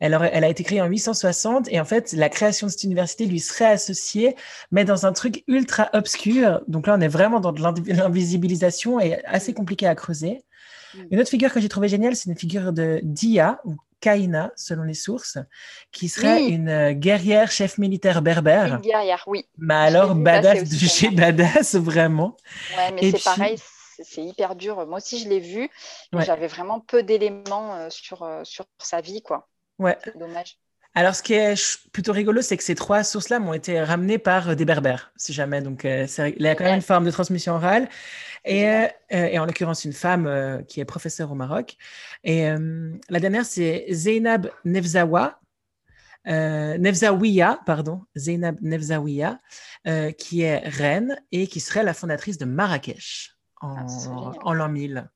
elle, 0.00 0.18
elle 0.32 0.44
a 0.44 0.48
été 0.48 0.64
créée 0.64 0.80
en 0.80 0.86
860 0.86 1.68
et 1.70 1.80
en 1.80 1.84
fait, 1.84 2.12
la 2.12 2.28
création 2.28 2.66
de 2.66 2.72
cette 2.72 2.84
université 2.84 3.26
lui 3.26 3.40
serait 3.40 3.66
associée, 3.66 4.36
mais 4.70 4.84
dans 4.84 5.06
un 5.06 5.12
truc 5.12 5.44
ultra 5.48 5.90
obscur. 5.92 6.60
Donc 6.68 6.86
là, 6.86 6.96
on 6.96 7.00
est 7.00 7.08
vraiment 7.08 7.40
dans 7.40 7.52
de 7.52 7.60
l'invisibilisation 7.92 9.00
et 9.00 9.24
assez 9.24 9.54
compliqué 9.54 9.86
à 9.86 9.94
creuser. 9.94 10.42
Mm. 10.94 10.98
Une 11.10 11.20
autre 11.20 11.30
figure 11.30 11.52
que 11.52 11.60
j'ai 11.60 11.68
trouvée 11.68 11.88
géniale, 11.88 12.16
c'est 12.16 12.30
une 12.30 12.38
figure 12.38 12.72
de 12.72 13.00
Dia 13.02 13.60
ou 13.64 13.76
Kaina, 14.00 14.52
selon 14.54 14.82
les 14.82 14.94
sources, 14.94 15.38
qui 15.90 16.10
serait 16.10 16.44
une 16.44 16.68
euh, 16.68 16.92
guerrière 16.92 17.50
chef 17.50 17.78
militaire 17.78 18.20
berbère. 18.20 18.74
Une 18.74 18.80
guerrière, 18.80 19.24
oui. 19.26 19.46
Mais 19.56 19.74
alors, 19.74 20.14
badass 20.14 20.68
de 20.68 20.76
chez 20.76 21.08
badass, 21.08 21.74
vraiment. 21.76 22.36
Ouais, 22.76 22.92
mais 22.92 23.10
c'est 23.12 23.24
pareil, 23.24 23.56
c'est 24.02 24.22
hyper 24.22 24.56
dur. 24.56 24.86
Moi 24.86 24.98
aussi, 24.98 25.18
je 25.18 25.28
l'ai 25.28 25.40
vu. 25.40 25.70
J'avais 26.12 26.48
vraiment 26.48 26.80
peu 26.80 27.02
d'éléments 27.02 27.76
euh, 27.76 27.88
sur, 27.88 28.22
euh, 28.22 28.42
sur 28.44 28.66
sa 28.78 29.00
vie, 29.00 29.22
quoi. 29.22 29.48
Ouais. 29.78 29.96
dommage. 30.16 30.58
Alors, 30.96 31.16
ce 31.16 31.22
qui 31.24 31.34
est 31.34 31.80
plutôt 31.92 32.12
rigolo, 32.12 32.40
c'est 32.40 32.56
que 32.56 32.62
ces 32.62 32.76
trois 32.76 33.02
sources-là 33.02 33.40
m'ont 33.40 33.52
été 33.52 33.82
ramenées 33.82 34.18
par 34.18 34.50
euh, 34.50 34.54
des 34.54 34.64
berbères, 34.64 35.12
si 35.16 35.32
jamais. 35.32 35.60
Donc, 35.60 35.84
euh, 35.84 36.06
il 36.36 36.42
y 36.42 36.46
a 36.46 36.54
quand 36.54 36.64
même 36.64 36.76
une 36.76 36.82
forme 36.82 37.04
de 37.04 37.10
transmission 37.10 37.54
orale. 37.54 37.88
Et, 38.44 38.68
euh, 38.68 38.86
et 39.10 39.38
en 39.38 39.46
l'occurrence, 39.46 39.84
une 39.84 39.92
femme 39.92 40.62
qui 40.68 40.80
est 40.80 40.84
professeure 40.84 41.32
au 41.32 41.34
Maroc. 41.34 41.76
Et 42.22 42.44
la 43.08 43.20
dernière, 43.20 43.46
c'est 43.46 43.86
Zainab 43.90 44.50
Nevzawa, 44.66 45.40
Nevzawiya, 46.26 47.60
pardon, 47.64 48.02
Zainab 48.14 48.58
Nevzawiya, 48.60 49.40
qui 50.18 50.42
est 50.42 50.58
reine 50.58 51.18
et 51.32 51.46
qui 51.46 51.60
serait 51.60 51.84
la 51.84 51.94
fondatrice 51.94 52.36
de 52.36 52.44
Marrakech 52.44 53.34
en, 53.62 53.76
ah, 53.76 54.32
en 54.42 54.52
l'an 54.52 54.68
1000. 54.68 55.08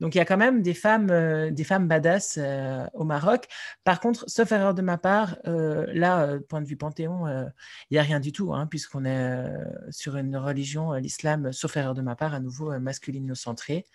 Donc 0.00 0.14
il 0.14 0.18
y 0.18 0.20
a 0.20 0.24
quand 0.24 0.36
même 0.36 0.62
des 0.62 0.74
femmes, 0.74 1.10
euh, 1.10 1.50
des 1.50 1.64
femmes 1.64 1.88
badass 1.88 2.38
euh, 2.38 2.86
au 2.94 3.04
Maroc. 3.04 3.46
Par 3.84 4.00
contre, 4.00 4.24
sauf 4.28 4.52
erreur 4.52 4.74
de 4.74 4.82
ma 4.82 4.96
part, 4.96 5.36
euh, 5.46 5.86
là, 5.92 6.38
point 6.48 6.60
de 6.60 6.66
vue 6.66 6.76
panthéon, 6.76 7.26
il 7.28 7.92
n'y 7.92 7.98
a 7.98 8.02
rien 8.02 8.20
du 8.20 8.32
tout, 8.32 8.54
hein, 8.54 8.66
puisqu'on 8.66 9.04
est 9.04 9.44
sur 9.90 10.16
une 10.16 10.36
religion, 10.36 10.92
l'islam, 10.94 11.52
sauf 11.52 11.76
erreur 11.76 11.94
de 11.94 12.02
ma 12.02 12.14
part, 12.14 12.34
à 12.34 12.40
nouveau 12.40 12.78
masculino-centré. 12.78 13.86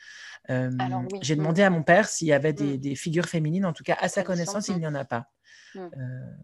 J'ai 0.50 1.36
demandé 1.36 1.64
à 1.64 1.70
mon 1.70 1.84
père 1.84 2.08
s'il 2.08 2.28
y 2.28 2.34
avait 2.34 2.54
des, 2.54 2.78
mm. 2.78 2.82
des, 2.82 2.96
figures 2.96 3.28
féminines, 3.28 3.66
en 3.66 3.74
tout 3.74 3.84
cas 3.84 3.98
à 4.00 4.10
sa 4.10 4.24
connaissance, 4.24 4.68
il 4.68 4.78
n'y 4.78 4.88
en 4.88 4.96
a 4.96 5.06
pas. 5.06 5.28
Mm. 5.76 5.88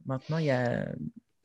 maintenant, 0.05 0.38
il 0.38 0.45
y 0.45 0.51
a 0.51 0.88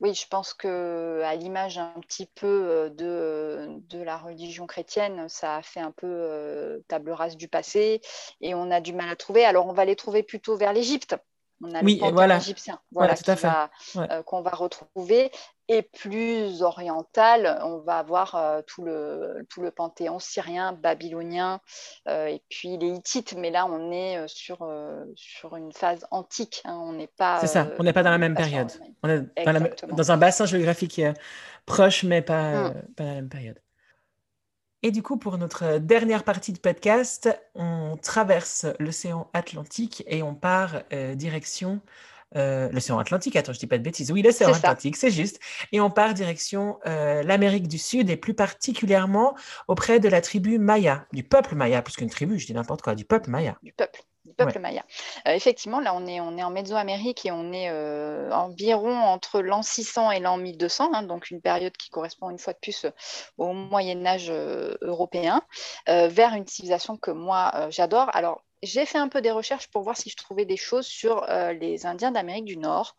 oui, 0.01 0.13
je 0.13 0.27
pense 0.27 0.53
que 0.53 1.21
à 1.23 1.35
l'image 1.35 1.77
un 1.77 1.99
petit 2.01 2.25
peu 2.25 2.91
de, 2.95 3.81
la 4.03 4.17
religion 4.17 4.67
chrétienne, 4.67 5.27
ça 5.29 5.57
a 5.57 5.61
fait 5.61 5.79
un 5.79 5.91
peu 5.91 6.83
table 6.87 7.11
rase 7.11 7.37
du 7.37 7.47
passé 7.47 8.01
et 8.41 8.53
on 8.55 8.71
a 8.71 8.81
du 8.81 8.93
mal 8.93 9.09
à 9.09 9.15
trouver. 9.15 9.45
Alors 9.45 9.67
on 9.67 9.73
va 9.73 9.85
les 9.85 9.95
trouver 9.95 10.23
plutôt 10.23 10.57
vers 10.57 10.73
l'Égypte 10.73 11.15
On 11.63 11.73
a 11.73 11.81
le 11.81 11.99
panthéon 11.99 12.37
égyptien 12.37 12.79
voilà, 12.91 13.15
qu'on 14.25 14.41
va 14.41 14.51
retrouver. 14.51 15.31
Et 15.67 15.81
plus 15.81 16.61
oriental, 16.61 17.59
on 17.63 17.79
va 17.79 17.97
avoir 17.97 18.61
tout, 18.67 18.83
le, 18.83 19.47
tout 19.49 19.61
le 19.61 19.71
panthéon 19.71 20.19
syrien, 20.19 20.73
babylonien, 20.73 21.59
et 22.07 22.43
puis 22.49 22.77
les 22.77 22.89
Hittites. 22.89 23.35
Mais 23.35 23.49
là, 23.49 23.65
on 23.65 23.91
est 23.91 24.27
sur, 24.27 24.67
sur 25.15 25.55
une 25.55 25.71
phase 25.71 26.05
antique. 26.11 26.61
Hein. 26.65 26.77
On 26.79 26.93
n'est 26.93 27.07
pas. 27.07 27.39
C'est 27.39 27.47
ça, 27.47 27.67
on 27.79 27.83
n'est 27.83 27.93
pas 27.93 28.03
dans 28.03 28.11
la 28.11 28.19
même 28.19 28.35
période. 28.35 28.71
On 29.01 29.09
est 29.09 29.23
dans, 29.91 30.11
un 30.11 30.17
bassin 30.17 30.45
géographique 30.45 31.01
proche, 31.65 32.03
mais 32.03 32.21
pas, 32.21 32.69
mm. 32.69 32.73
pas 32.95 33.03
dans 33.03 33.09
la 33.09 33.15
même 33.15 33.29
période. 33.29 33.59
Et 34.85 34.91
du 34.91 35.01
coup, 35.01 35.17
pour 35.17 35.39
notre 35.39 35.79
dernière 35.79 36.23
partie 36.23 36.53
de 36.53 36.59
podcast, 36.59 37.27
on 37.55 37.97
traverse 37.99 38.67
l'océan 38.77 39.31
Atlantique 39.33 40.03
et 40.05 40.21
on 40.21 40.35
part 40.35 40.83
euh, 40.93 41.15
direction 41.15 41.81
euh, 42.35 42.69
l'océan 42.71 42.99
Atlantique. 42.99 43.35
Attends, 43.35 43.51
je 43.51 43.57
dis 43.57 43.65
pas 43.65 43.79
de 43.79 43.83
bêtises. 43.83 44.11
Oui, 44.11 44.21
l'océan 44.21 44.53
Atlantique, 44.53 44.95
c'est 44.95 45.09
juste. 45.09 45.39
Et 45.71 45.81
on 45.81 45.89
part 45.89 46.13
direction 46.13 46.77
euh, 46.85 47.23
l'Amérique 47.23 47.67
du 47.67 47.79
Sud 47.79 48.11
et 48.11 48.15
plus 48.15 48.35
particulièrement 48.35 49.35
auprès 49.67 49.99
de 49.99 50.07
la 50.07 50.21
tribu 50.21 50.59
Maya, 50.59 51.07
du 51.11 51.23
peuple 51.23 51.55
Maya, 51.55 51.81
plus 51.81 51.95
qu'une 51.95 52.11
tribu, 52.11 52.37
je 52.37 52.45
dis 52.45 52.53
n'importe 52.53 52.83
quoi, 52.83 52.93
du 52.93 53.05
peuple 53.05 53.31
Maya. 53.31 53.57
Du 53.63 53.73
peuple 53.73 54.03
peuple 54.33 54.59
maya. 54.59 54.83
Euh, 55.27 55.31
effectivement, 55.31 55.79
là, 55.79 55.93
on 55.95 56.05
est, 56.05 56.19
on 56.19 56.37
est 56.37 56.43
en 56.43 56.49
Mésoamérique 56.49 57.25
et 57.25 57.31
on 57.31 57.51
est 57.51 57.69
euh, 57.69 58.31
environ 58.31 58.95
entre 58.97 59.41
l'an 59.41 59.61
600 59.61 60.11
et 60.11 60.19
l'an 60.19 60.37
1200, 60.37 60.91
hein, 60.93 61.03
donc 61.03 61.31
une 61.31 61.41
période 61.41 61.75
qui 61.77 61.89
correspond 61.89 62.29
une 62.29 62.39
fois 62.39 62.53
de 62.53 62.59
plus 62.59 62.85
au 63.37 63.53
Moyen 63.53 64.05
Âge 64.05 64.27
euh, 64.29 64.75
européen, 64.81 65.41
vers 65.87 66.33
une 66.33 66.47
civilisation 66.47 66.97
que 66.97 67.11
moi 67.11 67.67
j'adore. 67.69 68.09
Alors, 68.13 68.44
j'ai 68.65 68.85
fait 68.85 68.97
un 68.97 69.07
peu 69.07 69.21
des 69.21 69.31
recherches 69.31 69.67
pour 69.67 69.83
voir 69.83 69.97
si 69.97 70.09
je 70.09 70.15
trouvais 70.15 70.45
des 70.45 70.57
choses 70.57 70.85
sur 70.85 71.23
euh, 71.29 71.53
les 71.53 71.85
Indiens 71.85 72.11
d'Amérique 72.11 72.45
du 72.45 72.57
Nord. 72.57 72.95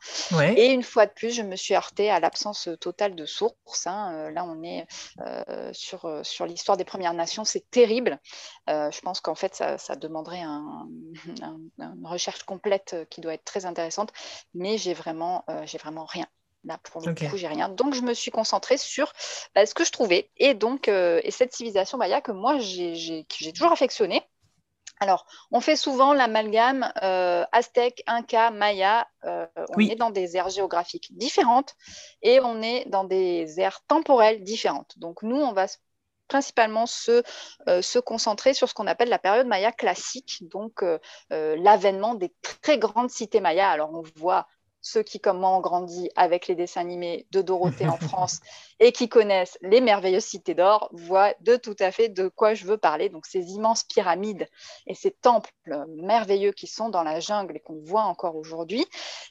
Et 0.56 0.72
une 0.72 0.82
fois 0.82 1.06
de 1.06 1.12
plus, 1.12 1.34
je 1.34 1.42
me 1.42 1.56
suis 1.56 1.74
heurtée 1.74 2.10
à 2.10 2.20
l'absence 2.20 2.68
totale 2.80 3.14
de 3.14 3.26
sources. 3.26 3.86
Hein. 3.86 4.12
Euh, 4.14 4.30
là, 4.30 4.44
on 4.44 4.62
est 4.62 4.86
euh, 5.20 5.70
sur, 5.72 6.20
sur 6.22 6.46
l'histoire 6.46 6.76
des 6.76 6.84
Premières 6.84 7.14
Nations. 7.14 7.44
C'est 7.44 7.70
terrible. 7.70 8.18
je 8.68 9.00
pense 9.00 9.20
qu'en 9.20 9.34
fait, 9.34 9.54
ça, 9.54 9.96
demanderait 9.96 10.42
une 10.42 12.04
recherche 12.04 12.42
complète 12.44 12.96
qui 13.10 13.20
doit 13.20 13.34
être 13.34 13.44
très 13.44 13.66
intéressante. 13.66 14.12
Mais 14.54 14.78
j'ai 14.78 14.94
vraiment, 14.94 15.44
j'ai 15.64 15.78
vraiment 15.78 16.04
rien. 16.04 16.26
Là, 16.64 16.78
pour 16.82 17.00
le 17.00 17.14
coup, 17.14 17.36
j'ai 17.36 17.46
rien. 17.46 17.68
Donc, 17.68 17.94
je 17.94 18.00
me 18.00 18.12
suis 18.12 18.30
concentrée 18.30 18.76
sur 18.76 19.12
bah, 19.54 19.66
ce 19.66 19.74
que 19.74 19.84
je 19.84 19.92
trouvais. 19.92 20.30
Et 20.36 20.54
donc, 20.54 20.88
et 20.88 21.30
cette 21.30 21.52
civilisation 21.54 21.98
maya 21.98 22.20
que 22.20 22.32
moi, 22.32 22.58
j'ai 22.58 23.24
toujours 23.54 23.72
affectionnée. 23.72 24.22
Alors, 24.98 25.26
on 25.52 25.60
fait 25.60 25.76
souvent 25.76 26.14
l'amalgame 26.14 26.90
euh, 27.02 27.44
aztèque, 27.52 28.02
inca, 28.06 28.50
maya. 28.50 29.06
Euh, 29.24 29.46
on 29.76 29.80
est 29.80 29.96
dans 29.96 30.10
des 30.10 30.36
aires 30.36 30.48
géographiques 30.48 31.16
différentes 31.16 31.74
et 32.22 32.40
on 32.40 32.62
est 32.62 32.88
dans 32.88 33.04
des 33.04 33.60
aires 33.60 33.80
temporelles 33.86 34.42
différentes. 34.42 34.98
Donc, 34.98 35.22
nous, 35.22 35.36
on 35.36 35.52
va 35.52 35.66
principalement 36.28 36.86
se, 36.86 37.22
euh, 37.68 37.82
se 37.82 37.98
concentrer 37.98 38.54
sur 38.54 38.68
ce 38.68 38.74
qu'on 38.74 38.86
appelle 38.86 39.10
la 39.10 39.18
période 39.18 39.46
maya 39.46 39.70
classique, 39.70 40.38
donc 40.50 40.82
l'avènement 41.30 42.14
des 42.14 42.34
très 42.40 42.78
grandes 42.78 43.10
cités 43.10 43.40
mayas. 43.40 43.70
Alors, 43.70 43.92
on 43.92 44.02
voit 44.16 44.46
ceux 44.86 45.02
qui, 45.02 45.18
comme 45.18 45.40
moi, 45.40 45.50
ont 45.50 45.60
grandi 45.60 46.10
avec 46.14 46.46
les 46.46 46.54
dessins 46.54 46.80
animés 46.80 47.26
de 47.32 47.42
Dorothée 47.42 47.88
en 47.88 47.96
France 48.08 48.38
et 48.78 48.92
qui 48.92 49.08
connaissent 49.08 49.58
les 49.60 49.80
merveilleuses 49.80 50.24
cités 50.24 50.54
d'or, 50.54 50.88
voient 50.92 51.34
de 51.40 51.56
tout 51.56 51.74
à 51.80 51.90
fait 51.90 52.08
de 52.08 52.28
quoi 52.28 52.54
je 52.54 52.66
veux 52.66 52.78
parler. 52.78 53.08
Donc, 53.08 53.26
ces 53.26 53.50
immenses 53.50 53.82
pyramides 53.82 54.46
et 54.86 54.94
ces 54.94 55.10
temples 55.10 55.50
merveilleux 55.88 56.52
qui 56.52 56.68
sont 56.68 56.88
dans 56.88 57.02
la 57.02 57.18
jungle 57.18 57.56
et 57.56 57.60
qu'on 57.60 57.80
voit 57.82 58.04
encore 58.04 58.36
aujourd'hui. 58.36 58.86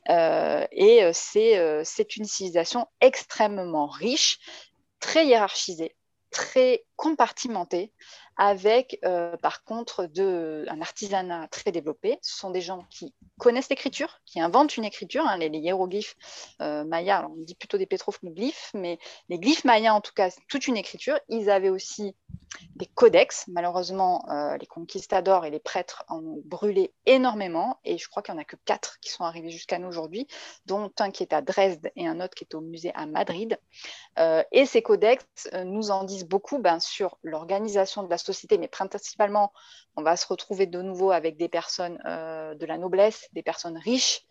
Euh, 0.10 0.66
et 0.74 1.04
euh, 1.06 1.14
euh, 1.38 1.82
c'est 1.86 2.18
une 2.18 2.26
civilisation 2.26 2.88
extrêmement 3.00 3.88
riche, 3.88 4.40
très 5.00 5.26
hiérarchisée, 5.26 5.96
très 6.32 6.84
compartimentée, 6.98 7.94
avec 8.38 9.00
euh, 9.06 9.38
par 9.38 9.64
contre 9.64 10.10
un 10.18 10.82
artisanat 10.82 11.48
très 11.48 11.72
développé. 11.72 12.18
Ce 12.22 12.38
sont 12.38 12.52
des 12.52 12.62
gens 12.62 12.86
qui 12.90 13.14
connaissent 13.40 13.70
l'écriture, 13.70 14.20
qui 14.26 14.42
inventent 14.42 14.78
une 14.78 14.84
écriture, 14.84 15.26
hein, 15.26 15.38
les, 15.38 15.48
hiéroglyphes 15.48 16.16
euh, 16.62 16.84
mayas, 16.84 17.28
on 17.30 17.36
dit 17.38 17.56
plutôt 17.56 17.78
des 17.78 17.86
pétroglyphes, 17.86 18.72
mais 18.74 19.00
les 19.30 19.40
glyphes 19.40 19.64
mayas 19.64 19.94
en 19.94 20.02
tout 20.02 20.14
cas, 20.14 20.30
c'est 20.30 20.42
toute 20.48 20.68
une 20.68 20.78
écriture. 20.78 21.18
Ils 21.30 21.50
avaient 21.50 21.70
aussi 21.70 22.16
des 22.76 22.86
codex. 22.86 23.46
Malheureusement, 23.48 24.26
euh, 24.30 24.58
les 24.58 24.66
conquistadors 24.66 25.46
et 25.46 25.50
les 25.50 25.60
prêtres 25.60 26.04
en 26.08 26.20
ont 26.20 26.42
brûlé 26.46 26.94
énormément, 27.06 27.80
et 27.84 27.98
je 27.98 28.08
crois 28.08 28.22
qu'il 28.22 28.34
n'y 28.34 28.40
en 28.40 28.42
a 28.42 28.46
que 28.46 28.56
quatre 28.66 29.00
qui 29.00 29.12
sont 29.12 29.24
arrivés 29.24 29.50
jusqu'à 29.50 29.80
nous 29.80 29.88
aujourd'hui, 29.88 30.28
dont 30.66 30.92
un 31.00 31.12
qui 31.12 31.24
est 31.24 31.34
à 31.34 31.42
Dresde 31.42 31.92
et 31.96 32.08
un 32.08 32.22
autre 32.22 32.36
qui 32.36 32.44
est 32.44 32.56
au 32.56 32.62
musée 32.62 32.92
à 32.96 33.06
Madrid. 33.06 33.58
et 34.18 34.66
ces 34.66 34.82
codex 34.82 35.26
nous 35.66 35.92
en 35.92 36.04
disent 36.04 36.26
beaucoup 36.26 36.60
ben, 36.60 36.80
sur 36.80 37.18
l'organisation 37.24 38.04
de 38.04 38.10
la 38.10 38.18
société, 38.26 38.58
mais 38.58 38.68
principalement, 38.68 39.52
on 39.96 40.04
va 40.04 40.18
se 40.18 40.28
retrouver 40.28 40.66
de 40.66 40.82
nouveau 40.82 41.12
avec 41.12 41.38
des 41.38 41.50
personnes 41.50 42.00
euh, 42.06 42.56
de 42.56 42.66
la 42.66 42.78
noblesse, 42.78 43.28
des 43.34 43.44
personnes 43.44 43.78
riches. 43.78 44.22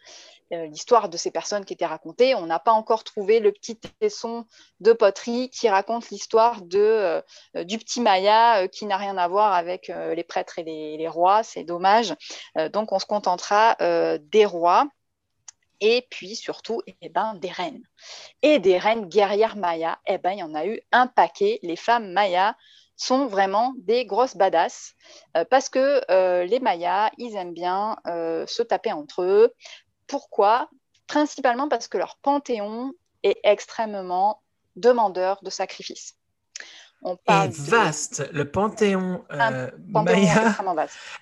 Euh, 0.52 0.66
l'histoire 0.66 1.08
de 1.08 1.16
ces 1.16 1.30
personnes 1.30 1.64
qui 1.64 1.72
étaient 1.72 1.86
racontées, 1.86 2.34
on 2.34 2.46
n'a 2.46 2.58
pas 2.58 2.72
encore 2.72 3.02
trouvé 3.02 3.40
le 3.40 3.50
petit 3.50 3.76
tesson 3.76 4.44
de 4.80 4.92
poterie 4.92 5.48
qui 5.48 5.68
raconte 5.70 6.10
l'histoire 6.10 6.60
de, 6.60 7.22
euh, 7.56 7.64
du 7.64 7.78
petit 7.78 8.02
Maya 8.02 8.68
qui 8.68 8.84
n'a 8.84 8.98
rien 8.98 9.16
à 9.16 9.26
voir 9.26 9.54
avec 9.54 9.88
les 9.88 10.24
prêtres 10.24 10.58
et 10.58 10.64
les, 10.64 11.08
rois. 11.08 11.42
C'est 11.42 11.64
dommage. 11.64 12.14
donc, 12.72 12.92
on 12.92 12.98
se 12.98 13.06
contentera 13.06 13.76
des 14.18 14.44
rois 14.44 14.86
et 15.80 16.06
puis 16.10 16.36
surtout 16.36 16.82
eh 16.86 17.08
ben, 17.08 17.34
des 17.34 17.50
reines. 17.50 17.82
Et 18.42 18.58
des 18.58 18.78
reines 18.78 19.06
guerrières 19.06 19.56
mayas, 19.56 19.98
eh 20.06 20.18
ben, 20.18 20.32
il 20.32 20.38
y 20.38 20.42
en 20.42 20.54
a 20.54 20.66
eu 20.66 20.80
un 20.92 21.06
paquet. 21.06 21.58
Les 21.62 21.76
femmes 21.76 22.12
mayas 22.12 22.54
sont 22.96 23.26
vraiment 23.26 23.74
des 23.78 24.06
grosses 24.06 24.36
badass 24.36 24.94
euh, 25.36 25.44
parce 25.48 25.68
que 25.68 26.00
euh, 26.10 26.44
les 26.44 26.60
Mayas, 26.60 27.10
ils 27.18 27.34
aiment 27.36 27.54
bien 27.54 27.96
euh, 28.06 28.46
se 28.46 28.62
taper 28.62 28.92
entre 28.92 29.22
eux. 29.22 29.52
Pourquoi? 30.06 30.68
Principalement 31.06 31.68
parce 31.68 31.88
que 31.88 31.98
leur 31.98 32.16
panthéon 32.18 32.92
est 33.22 33.38
extrêmement 33.42 34.42
demandeur 34.76 35.40
de 35.42 35.50
sacrifices 35.50 36.16
on 37.02 37.18
est 37.28 37.48
vaste, 37.50 38.28
le 38.32 38.50
panthéon, 38.50 39.24
euh, 39.30 39.70
maya 39.88 40.56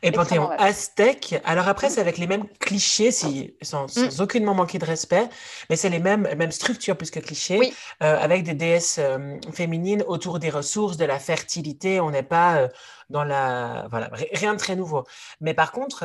et 0.02 0.12
panthéon 0.12 0.48
aztèque. 0.50 1.40
Alors 1.44 1.66
après, 1.66 1.90
c'est 1.90 2.00
avec 2.00 2.18
les 2.18 2.28
mêmes 2.28 2.46
clichés, 2.60 3.10
si, 3.10 3.56
sans, 3.62 3.86
mm. 3.96 4.20
aucunement 4.20 4.54
manquer 4.54 4.78
de 4.78 4.84
respect, 4.84 5.28
mais 5.68 5.76
c'est 5.76 5.88
les 5.88 5.98
mêmes, 5.98 6.28
mêmes 6.36 6.52
structures 6.52 6.96
plus 6.96 7.10
que 7.10 7.18
clichés, 7.18 7.72
euh, 8.02 8.16
avec 8.20 8.44
des 8.44 8.54
déesses 8.54 8.98
euh, 9.00 9.36
féminines 9.52 10.04
autour 10.06 10.38
des 10.38 10.50
ressources, 10.50 10.96
de 10.96 11.04
la 11.04 11.18
fertilité. 11.18 12.00
On 12.00 12.10
n'est 12.10 12.22
pas 12.22 12.68
dans 13.10 13.24
la... 13.24 13.86
Voilà, 13.90 14.08
rien 14.32 14.54
de 14.54 14.58
très 14.58 14.76
nouveau. 14.76 15.04
Mais 15.40 15.54
par 15.54 15.72
contre, 15.72 16.04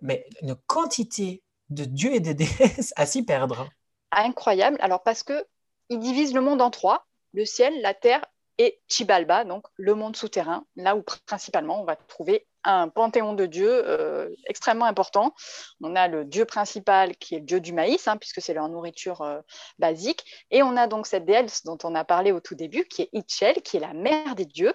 mais 0.00 0.26
une 0.40 0.54
quantité 0.54 1.42
de 1.68 1.84
dieux 1.84 2.14
et 2.14 2.20
de 2.20 2.32
déesses 2.32 2.94
à 2.96 3.04
s'y 3.04 3.24
perdre. 3.24 3.68
Incroyable. 4.10 4.78
Alors 4.80 5.02
parce 5.02 5.22
que 5.22 5.44
ils 5.90 5.98
divisent 5.98 6.34
le 6.34 6.40
monde 6.40 6.62
en 6.62 6.70
trois, 6.70 7.06
le 7.32 7.44
ciel, 7.44 7.74
la 7.82 7.94
terre 7.94 8.24
et 8.58 8.80
Chibalba, 8.88 9.44
donc 9.44 9.64
le 9.76 9.94
monde 9.94 10.16
souterrain, 10.16 10.64
là 10.76 10.96
où 10.96 11.04
principalement 11.26 11.80
on 11.80 11.84
va 11.84 11.96
trouver 11.96 12.46
un 12.64 12.88
panthéon 12.88 13.32
de 13.34 13.46
dieux 13.46 13.82
euh, 13.88 14.28
extrêmement 14.46 14.84
important. 14.84 15.32
On 15.80 15.94
a 15.96 16.08
le 16.08 16.24
dieu 16.24 16.44
principal 16.44 17.16
qui 17.16 17.36
est 17.36 17.38
le 17.38 17.44
dieu 17.44 17.60
du 17.60 17.72
maïs, 17.72 18.08
hein, 18.08 18.16
puisque 18.16 18.42
c'est 18.42 18.54
leur 18.54 18.68
nourriture 18.68 19.22
euh, 19.22 19.40
basique. 19.78 20.24
Et 20.50 20.62
on 20.62 20.76
a 20.76 20.86
donc 20.86 21.06
cette 21.06 21.24
déesse 21.24 21.64
dont 21.64 21.78
on 21.84 21.94
a 21.94 22.04
parlé 22.04 22.32
au 22.32 22.40
tout 22.40 22.56
début, 22.56 22.84
qui 22.84 23.02
est 23.02 23.10
Itchel, 23.12 23.62
qui 23.62 23.76
est 23.76 23.80
la 23.80 23.94
mère 23.94 24.34
des 24.34 24.44
dieux, 24.44 24.74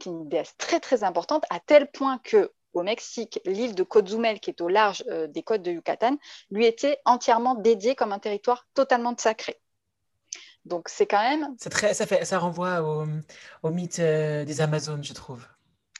qui 0.00 0.08
est 0.08 0.12
une 0.12 0.28
déesse 0.28 0.54
très 0.56 0.80
très 0.80 1.04
importante, 1.04 1.44
à 1.50 1.60
tel 1.60 1.90
point 1.90 2.18
que 2.18 2.52
au 2.72 2.82
Mexique, 2.82 3.40
l'île 3.44 3.74
de 3.74 3.84
Cozumel, 3.84 4.40
qui 4.40 4.50
est 4.50 4.60
au 4.60 4.68
large 4.68 5.04
euh, 5.08 5.26
des 5.28 5.42
côtes 5.42 5.62
de 5.62 5.70
Yucatan, 5.70 6.16
lui 6.50 6.66
était 6.66 6.98
entièrement 7.04 7.54
dédiée 7.54 7.94
comme 7.94 8.12
un 8.12 8.18
territoire 8.18 8.66
totalement 8.74 9.14
sacré. 9.16 9.60
Donc 10.64 10.88
c'est 10.88 11.06
quand 11.06 11.22
même. 11.22 11.56
Très, 11.70 11.94
ça, 11.94 12.06
fait, 12.06 12.24
ça 12.24 12.38
renvoie 12.38 12.82
au, 12.82 13.06
au 13.62 13.70
mythe 13.70 13.98
euh, 13.98 14.44
des 14.44 14.60
Amazones, 14.60 15.04
je 15.04 15.12
trouve. 15.12 15.46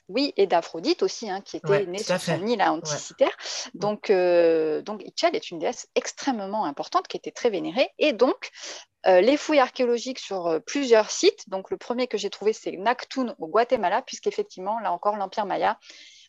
Oui, 0.08 0.34
et 0.36 0.46
d'Aphrodite 0.46 1.02
aussi, 1.02 1.30
hein, 1.30 1.40
qui 1.40 1.56
était 1.56 1.86
née 1.86 1.98
sur 1.98 2.20
son 2.20 2.46
île 2.46 2.62
anticitaire. 2.62 3.34
Donc, 3.72 4.10
euh, 4.10 4.82
donc 4.82 5.02
Itchel 5.02 5.34
est 5.34 5.50
une 5.50 5.58
déesse 5.58 5.88
extrêmement 5.94 6.66
importante 6.66 7.08
qui 7.08 7.16
était 7.16 7.30
très 7.30 7.48
vénérée. 7.48 7.88
Et 7.98 8.12
donc, 8.12 8.50
euh, 9.06 9.22
les 9.22 9.38
fouilles 9.38 9.60
archéologiques 9.60 10.18
sur 10.18 10.60
plusieurs 10.66 11.10
sites. 11.10 11.48
Donc, 11.48 11.70
le 11.70 11.78
premier 11.78 12.06
que 12.06 12.18
j'ai 12.18 12.28
trouvé, 12.28 12.52
c'est 12.52 12.72
Nactun 12.72 13.34
au 13.38 13.48
Guatemala, 13.48 14.02
puisqu'effectivement, 14.02 14.78
là 14.80 14.92
encore, 14.92 15.16
l'Empire 15.16 15.46
Maya 15.46 15.78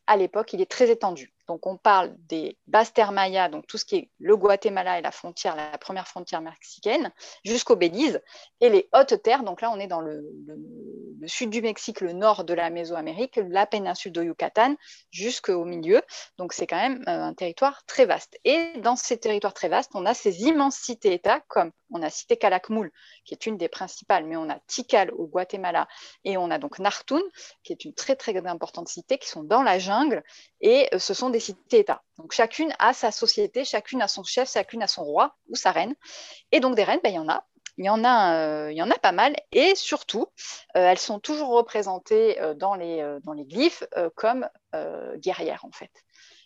à 0.07 0.15
l'époque, 0.15 0.53
il 0.53 0.61
est 0.61 0.71
très 0.71 0.89
étendu. 0.89 1.34
Donc 1.47 1.67
on 1.67 1.77
parle 1.77 2.15
des 2.17 2.57
basses 2.67 2.93
terres 2.93 3.11
mayas, 3.11 3.49
donc 3.49 3.67
tout 3.67 3.77
ce 3.77 3.85
qui 3.85 3.95
est 3.95 4.09
le 4.19 4.35
Guatemala 4.35 4.99
et 4.99 5.01
la 5.01 5.11
frontière, 5.11 5.55
la 5.55 5.77
première 5.77 6.07
frontière 6.07 6.41
mexicaine, 6.41 7.11
jusqu'au 7.43 7.75
Belize, 7.75 8.21
et 8.61 8.69
les 8.69 8.89
hautes 8.93 9.21
terres, 9.21 9.43
donc 9.43 9.61
là 9.61 9.71
on 9.71 9.79
est 9.79 9.87
dans 9.87 10.01
le, 10.01 10.23
sud 11.27 11.49
du 11.49 11.61
Mexique, 11.61 12.01
le 12.01 12.13
nord 12.13 12.43
de 12.43 12.53
la 12.53 12.69
Mésoamérique, 12.69 13.39
la 13.49 13.65
péninsule 13.65 14.11
de 14.11 14.23
Yucatan, 14.23 14.75
jusqu'au 15.11 15.65
milieu. 15.65 16.01
Donc 16.37 16.53
c'est 16.53 16.67
quand 16.67 16.77
même 16.77 17.01
euh, 17.07 17.23
un 17.23 17.33
territoire 17.33 17.83
très 17.85 18.05
vaste. 18.05 18.37
Et 18.43 18.73
dans 18.81 18.95
ces 18.95 19.17
territoires 19.17 19.53
très 19.53 19.69
vastes, 19.69 19.91
on 19.95 20.05
a 20.05 20.13
ces 20.13 20.43
immenses 20.43 20.75
cités-États, 20.75 21.41
comme 21.47 21.71
on 21.91 22.01
a 22.01 22.09
cité 22.09 22.37
Calakmul, 22.37 22.91
qui 23.25 23.33
est 23.33 23.45
une 23.45 23.57
des 23.57 23.69
principales, 23.69 24.25
mais 24.25 24.35
on 24.35 24.49
a 24.49 24.59
Tikal 24.67 25.11
au 25.11 25.27
Guatemala, 25.27 25.87
et 26.23 26.37
on 26.37 26.51
a 26.51 26.57
donc 26.57 26.79
Nartun, 26.79 27.21
qui 27.63 27.73
est 27.73 27.85
une 27.85 27.93
très 27.93 28.15
très 28.15 28.35
importante 28.45 28.87
cité, 28.87 29.17
qui 29.17 29.29
sont 29.29 29.43
dans 29.43 29.63
la 29.63 29.79
jungle, 29.79 30.23
et 30.61 30.89
euh, 30.93 30.99
ce 30.99 31.13
sont 31.13 31.29
des 31.29 31.34
cités-États. 31.39 32.01
Donc 32.17 32.31
chacune 32.31 32.73
a 32.79 32.93
sa 32.93 33.11
société, 33.11 33.65
chacune 33.65 34.01
a 34.01 34.07
son 34.07 34.23
chef, 34.23 34.51
chacune 34.51 34.83
a 34.83 34.87
son 34.87 35.03
roi 35.03 35.35
ou 35.49 35.55
sa 35.55 35.71
reine. 35.71 35.95
Et 36.51 36.59
donc 36.59 36.75
des 36.75 36.83
reines, 36.83 36.99
ben, 37.03 37.09
il 37.09 37.15
y 37.15 37.19
en 37.19 37.29
a. 37.29 37.45
Il 37.77 37.83
y, 37.83 37.89
en 37.89 38.05
a, 38.05 38.37
euh, 38.37 38.71
il 38.71 38.77
y 38.77 38.81
en 38.81 38.89
a 38.89 38.97
pas 38.97 39.11
mal 39.11 39.35
et 39.51 39.75
surtout, 39.75 40.27
euh, 40.77 40.87
elles 40.87 40.97
sont 40.97 41.19
toujours 41.19 41.49
représentées 41.49 42.39
dans, 42.55 42.73
les, 42.73 43.19
dans 43.25 43.33
les 43.33 43.43
glyphes 43.43 43.83
comme 44.15 44.47
guerrières 45.17 45.65
en 45.65 45.71
fait 45.71 45.91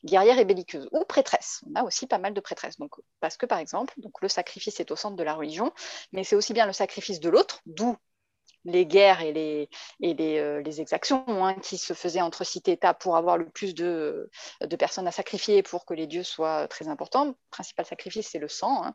guerrières 0.05 0.39
et 0.39 0.45
belliqueuses 0.45 0.87
ou 0.91 1.03
prêtresses. 1.05 1.61
On 1.69 1.79
a 1.79 1.83
aussi 1.83 2.07
pas 2.07 2.17
mal 2.17 2.33
de 2.33 2.39
prêtresses. 2.39 2.77
Donc, 2.77 2.95
parce 3.19 3.37
que, 3.37 3.45
par 3.45 3.59
exemple, 3.59 3.93
donc, 3.97 4.21
le 4.21 4.27
sacrifice 4.27 4.79
est 4.79 4.91
au 4.91 4.95
centre 4.95 5.15
de 5.15 5.23
la 5.23 5.33
religion, 5.33 5.71
mais 6.11 6.23
c'est 6.23 6.35
aussi 6.35 6.53
bien 6.53 6.65
le 6.65 6.73
sacrifice 6.73 7.19
de 7.19 7.29
l'autre, 7.29 7.61
d'où 7.65 7.97
les 8.66 8.86
guerres 8.86 9.22
et 9.22 9.34
les, 9.34 10.39
euh, 10.39 10.64
exactions 10.64 11.24
hein, 11.28 11.55
qui 11.55 11.78
se 11.78 11.93
faisaient 11.93 12.22
entre 12.22 12.43
cités-États 12.43 12.93
pour 12.93 13.16
avoir 13.16 13.38
le 13.38 13.49
plus 13.49 13.74
de, 13.74 14.30
de, 14.62 14.76
personnes 14.76 15.07
à 15.07 15.12
sacrifier 15.12 15.64
pour 15.64 15.86
que 15.86 15.93
les 15.93 16.07
dieux 16.07 16.24
soient 16.24 16.68
très 16.68 16.88
importants. 16.88 17.26
Le 17.26 17.36
principal 17.51 17.86
sacrifice, 17.86 18.30
c'est 18.30 18.39
le 18.39 18.47
sang. 18.47 18.84
Hein. 18.84 18.93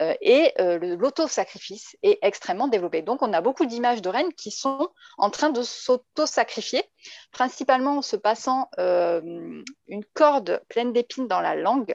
Euh, 0.00 0.14
et 0.20 0.52
euh, 0.60 0.78
l'auto-sacrifice 0.96 1.96
est 2.02 2.18
extrêmement 2.22 2.68
développé. 2.68 3.02
Donc, 3.02 3.22
on 3.22 3.32
a 3.32 3.40
beaucoup 3.40 3.66
d'images 3.66 4.02
de 4.02 4.08
reines 4.08 4.32
qui 4.34 4.50
sont 4.50 4.90
en 5.18 5.30
train 5.30 5.50
de 5.50 5.62
s'auto-sacrifier, 5.62 6.82
principalement 7.32 7.98
en 7.98 8.02
se 8.02 8.16
passant 8.16 8.68
une 8.78 10.04
corde 10.14 10.62
pleine 10.68 10.92
d'épines 10.92 11.28
dans 11.28 11.40
la 11.40 11.54
langue 11.54 11.94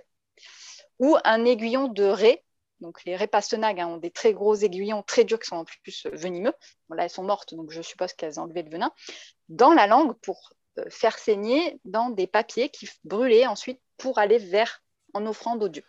ou 0.99 1.17
un 1.23 1.45
aiguillon 1.45 1.87
de 1.87 2.03
raie 2.03 2.43
donc 2.81 3.03
les 3.05 3.15
répastenag 3.15 3.79
hein, 3.79 3.87
ont 3.87 3.97
des 3.97 4.11
très 4.11 4.33
gros 4.33 4.55
aiguillons 4.55 5.03
très 5.03 5.23
durs 5.23 5.39
qui 5.39 5.47
sont 5.47 5.57
en 5.57 5.65
plus 5.65 6.05
euh, 6.05 6.11
venimeux. 6.13 6.53
là, 6.89 7.03
elles 7.03 7.09
sont 7.09 7.23
mortes, 7.23 7.53
donc 7.53 7.71
je 7.71 7.81
suppose 7.81 8.13
qu'elles 8.13 8.39
ont 8.39 8.43
enlevé 8.43 8.63
le 8.63 8.69
venin. 8.69 8.91
Dans 9.49 9.73
la 9.73 9.87
langue 9.87 10.13
pour 10.21 10.49
euh, 10.79 10.85
faire 10.89 11.17
saigner 11.17 11.79
dans 11.85 12.09
des 12.09 12.27
papiers 12.27 12.69
qui 12.69 12.89
brûlaient 13.03 13.47
ensuite 13.47 13.79
pour 13.97 14.19
aller 14.19 14.37
vers 14.37 14.83
en 15.13 15.25
offrande 15.25 15.63
aux 15.63 15.69
dieux. 15.69 15.83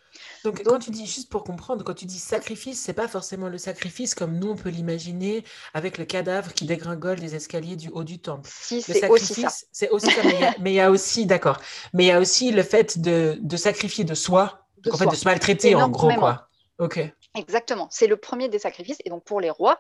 Donc, 0.44 0.62
quand 0.62 0.78
tu 0.78 0.90
dis, 0.90 1.04
juste 1.04 1.28
pour 1.28 1.44
comprendre, 1.44 1.84
quand 1.84 1.92
tu 1.92 2.06
dis 2.06 2.18
sacrifice, 2.18 2.80
c'est 2.80 2.94
pas 2.94 3.08
forcément 3.08 3.48
le 3.48 3.58
sacrifice 3.58 4.14
comme 4.14 4.38
nous 4.38 4.50
on 4.50 4.56
peut 4.56 4.70
l'imaginer 4.70 5.44
avec 5.74 5.98
le 5.98 6.04
cadavre 6.04 6.54
qui 6.54 6.64
dégringole 6.64 7.18
des 7.18 7.34
escaliers 7.34 7.76
du 7.76 7.90
haut 7.90 8.04
du 8.04 8.20
temple. 8.20 8.48
Si, 8.50 8.80
c'est 8.80 9.08
aussi 9.08 9.34
ça. 9.34 9.52
C'est 9.72 9.90
aussi 9.90 10.10
ça, 10.10 10.22
mais 10.60 10.72
il 10.72 10.76
y, 10.76 10.80
a 10.80 10.90
aussi, 10.90 11.26
d'accord, 11.26 11.60
mais 11.92 12.04
il 12.04 12.06
y 12.06 12.12
a 12.12 12.20
aussi 12.20 12.52
le 12.52 12.62
fait 12.62 13.00
de, 13.00 13.36
de 13.40 13.56
sacrifier 13.56 14.04
de 14.04 14.14
soi, 14.14 14.66
en 14.90 14.96
fait 14.96 15.06
de 15.06 15.14
se 15.14 15.24
maltraiter 15.24 15.74
en 15.74 15.88
gros 15.88 16.14
quoi. 16.14 16.47
Ok. 16.78 17.00
Exactement. 17.34 17.88
C'est 17.90 18.06
le 18.06 18.16
premier 18.16 18.48
des 18.48 18.58
sacrifices. 18.58 18.98
Et 19.04 19.10
donc 19.10 19.24
pour 19.24 19.40
les 19.40 19.50
rois, 19.50 19.78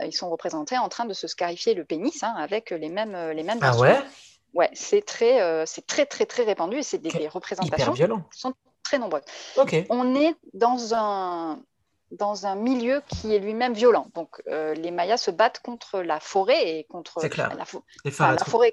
euh, 0.00 0.06
ils 0.06 0.14
sont 0.14 0.30
représentés 0.30 0.78
en 0.78 0.88
train 0.88 1.04
de 1.04 1.12
se 1.12 1.26
scarifier 1.26 1.74
le 1.74 1.84
pénis 1.84 2.22
hein, 2.22 2.34
avec 2.36 2.70
les 2.70 2.88
mêmes 2.88 3.14
euh, 3.14 3.34
les 3.34 3.42
mêmes. 3.42 3.58
Ah 3.60 3.76
ouais? 3.76 3.98
Ouais, 4.54 4.70
c'est 4.72 5.04
très 5.04 5.42
euh, 5.42 5.64
c'est 5.66 5.86
très 5.86 6.06
très 6.06 6.24
très 6.24 6.44
répandu 6.44 6.78
et 6.78 6.82
c'est 6.82 6.98
des, 6.98 7.28
représentations 7.28 7.92
qui 7.92 8.38
sont 8.38 8.54
très 8.82 8.98
nombreuses. 8.98 9.24
Ok. 9.56 9.76
On 9.90 10.14
est 10.14 10.34
dans 10.54 10.94
un 10.94 11.60
dans 12.12 12.46
un 12.46 12.54
milieu 12.54 13.02
qui 13.06 13.34
est 13.34 13.38
lui-même 13.38 13.74
violent. 13.74 14.06
Donc 14.14 14.42
les 14.46 14.90
Mayas 14.90 15.18
se 15.18 15.30
battent 15.30 15.60
contre 15.60 16.00
la 16.00 16.18
forêt 16.18 16.78
et 16.78 16.84
contre 16.84 17.20
la, 17.36 17.64
forêt 18.36 18.72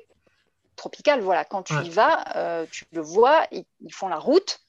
tropicale. 0.78 1.20
Voilà, 1.20 1.44
quand 1.44 1.64
tu 1.64 1.74
y 1.74 1.90
vas, 1.90 2.66
tu 2.72 2.86
le 2.94 3.02
vois, 3.02 3.46
ils 3.52 3.94
font 3.94 4.08
la 4.08 4.18
route 4.20 4.62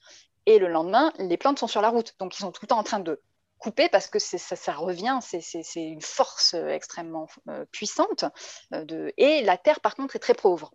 et 0.47 0.59
le 0.59 0.67
lendemain, 0.69 1.13
les 1.19 1.37
plantes 1.37 1.59
sont 1.59 1.67
sur 1.67 1.81
la 1.81 1.89
route. 1.89 2.15
Donc, 2.19 2.35
ils 2.35 2.41
sont 2.41 2.51
tout 2.51 2.61
le 2.63 2.67
temps 2.67 2.79
en 2.79 2.83
train 2.83 3.01
de 3.01 3.21
couper 3.59 3.89
parce 3.89 4.07
que 4.07 4.17
ça, 4.17 4.73
revient, 4.73 5.19
c'est 5.21 5.63
une 5.75 6.01
force 6.01 6.53
euh, 6.53 6.69
extrêmement 6.69 7.27
euh, 7.49 7.65
puissante. 7.71 8.23
Euh. 8.73 9.11
Et 9.17 9.41
la 9.41 9.57
terre, 9.57 9.81
par 9.81 9.95
contre, 9.95 10.15
est 10.15 10.19
très 10.19 10.33
pauvre. 10.33 10.73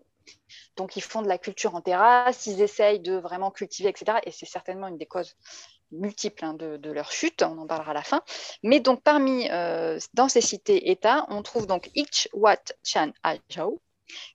Donc, 0.76 0.96
ils 0.96 1.02
font 1.02 1.22
de 1.22 1.28
la 1.28 1.38
culture 1.38 1.74
en 1.74 1.80
terrasse, 1.80 2.46
ils 2.46 2.60
essayent 2.60 3.00
de 3.00 3.14
vraiment 3.14 3.50
cultiver, 3.50 3.88
etc. 3.88 4.18
Et 4.24 4.30
c'est 4.30 4.46
certainement 4.46 4.88
une 4.88 4.98
des 4.98 5.06
causes 5.06 5.36
multiples 5.90 6.44
hein, 6.44 6.54
de, 6.54 6.90
leur 6.90 7.10
chute, 7.10 7.42
on 7.42 7.58
en 7.58 7.66
parlera 7.66 7.92
à 7.92 7.94
la 7.94 8.02
fin. 8.02 8.22
Mais 8.62 8.80
donc, 8.80 9.02
parmi, 9.02 9.48
dans 9.48 10.28
ces 10.28 10.40
cités-États, 10.40 11.26
on 11.28 11.42
trouve 11.42 11.66
donc 11.66 11.90
Ich 11.94 12.28
Wat 12.32 12.62
Chan 12.84 13.12
Ajau, 13.22 13.80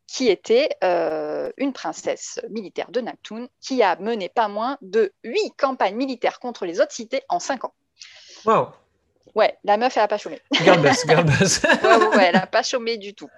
qui 0.07 0.29
était 0.29 0.69
euh, 0.83 1.51
une 1.57 1.73
princesse 1.73 2.39
militaire 2.49 2.91
de 2.91 3.01
Neptune, 3.01 3.47
qui 3.61 3.83
a 3.83 3.95
mené 3.97 4.29
pas 4.29 4.47
moins 4.47 4.77
de 4.81 5.13
huit 5.23 5.53
campagnes 5.57 5.95
militaires 5.95 6.39
contre 6.39 6.65
les 6.65 6.79
autres 6.79 6.93
cités 6.93 7.21
en 7.29 7.39
cinq 7.39 7.65
ans. 7.65 7.73
Wow. 8.45 8.69
Ouais, 9.35 9.57
la 9.63 9.77
meuf, 9.77 9.95
elle 9.97 10.03
n'a 10.03 10.07
pas 10.07 10.17
chômé. 10.17 10.41
Girlboss. 10.51 11.05
ouais, 11.63 12.25
elle 12.25 12.35
n'a 12.35 12.47
pas 12.47 12.63
chômé 12.63 12.97
du 12.97 13.13
tout. 13.13 13.29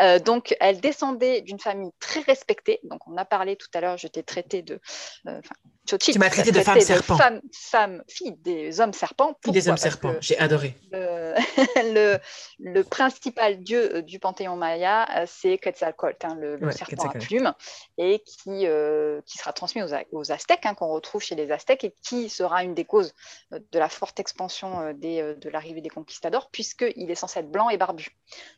Euh, 0.00 0.18
donc, 0.18 0.54
elle 0.60 0.80
descendait 0.80 1.42
d'une 1.42 1.58
famille 1.58 1.90
très 2.00 2.20
respectée. 2.20 2.80
Donc, 2.84 3.06
on 3.06 3.16
a 3.16 3.24
parlé 3.24 3.56
tout 3.56 3.68
à 3.74 3.80
l'heure, 3.80 3.96
je 3.96 4.08
t'ai 4.08 4.22
traité 4.22 4.62
de. 4.62 4.80
Euh, 5.28 5.40
tu 5.84 6.18
m'as 6.18 6.30
traité 6.30 6.50
de 6.50 6.60
femme 6.60 6.80
serpent. 6.80 7.16
Femme, 7.16 7.40
femme, 7.52 8.02
fille 8.08 8.32
des 8.32 8.80
hommes 8.80 8.94
serpents. 8.94 9.36
Fille 9.44 9.52
des 9.52 9.68
hommes 9.68 9.76
serpents, 9.76 10.14
j'ai 10.20 10.38
adoré. 10.38 10.74
Le, 10.92 12.18
le, 12.58 12.82
principal 12.82 13.62
dieu 13.62 13.96
euh, 13.96 14.02
du 14.02 14.18
panthéon 14.18 14.56
maya, 14.56 15.06
c'est 15.26 15.58
Quetzalcoatl, 15.58 16.26
hein, 16.26 16.36
le, 16.40 16.70
serpent 16.70 17.08
à 17.08 17.18
plumes, 17.18 17.52
et 17.98 18.20
qui, 18.20 18.66
euh, 18.66 19.20
qui 19.26 19.38
sera 19.38 19.52
transmis 19.52 19.82
aux, 19.82 19.88
aux 20.12 20.32
Aztèques, 20.32 20.64
hein, 20.64 20.74
qu'on 20.74 20.88
retrouve 20.88 21.22
chez 21.22 21.34
les 21.34 21.50
Aztèques, 21.50 21.84
et 21.84 21.94
qui 22.02 22.28
sera 22.28 22.64
une 22.64 22.74
des 22.74 22.84
causes 22.84 23.14
de 23.50 23.78
la 23.78 23.88
forte 23.88 24.18
expansion 24.20 24.92
des, 24.94 25.34
de 25.36 25.50
l'arrivée 25.50 25.80
des 25.80 25.90
conquistadors, 25.90 26.48
puisqu'il 26.50 27.10
est 27.10 27.14
censé 27.16 27.40
être 27.40 27.50
blanc 27.50 27.68
et 27.68 27.76
barbu. 27.76 28.16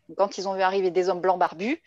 Donc, 0.08 0.18
quand 0.18 0.38
ils 0.38 0.48
ont 0.48 0.54
vu 0.54 0.62
arriver 0.62 0.90
des 0.96 1.08
hommes 1.08 1.20
blancs 1.20 1.38
barbus, 1.38 1.80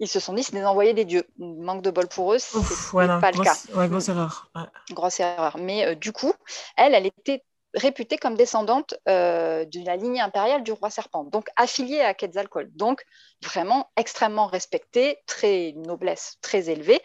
ils 0.00 0.08
se 0.08 0.20
sont 0.20 0.32
dit 0.32 0.42
c'est 0.42 0.54
des 0.54 0.64
envoyés 0.64 0.94
des 0.94 1.04
dieux. 1.04 1.24
Manque 1.38 1.82
de 1.82 1.90
bol 1.90 2.08
pour 2.08 2.34
eux, 2.34 2.38
c'est 2.38 2.58
pas 2.92 3.30
le 3.30 3.44
cas. 3.44 3.56
Ouais, 3.74 3.88
grosse 3.88 4.08
erreur. 4.08 4.50
Grosse 4.90 5.20
erreur. 5.20 5.56
Mais 5.58 5.86
euh, 5.86 5.94
du 5.94 6.12
coup, 6.12 6.32
elle, 6.76 6.94
elle 6.94 7.06
était 7.06 7.44
réputée 7.74 8.16
comme 8.16 8.34
descendante 8.34 8.94
euh, 9.08 9.64
de 9.64 9.84
la 9.84 9.96
lignée 9.96 10.20
impériale 10.20 10.64
du 10.64 10.72
roi 10.72 10.90
serpent, 10.90 11.22
donc 11.22 11.48
affiliée 11.54 12.00
à 12.00 12.14
Quetzalcoatl, 12.14 12.70
donc 12.74 13.04
vraiment 13.44 13.90
extrêmement 13.96 14.46
respectée, 14.46 15.18
très 15.26 15.72
noblesse 15.76 16.36
très 16.40 16.68
élevée, 16.68 17.00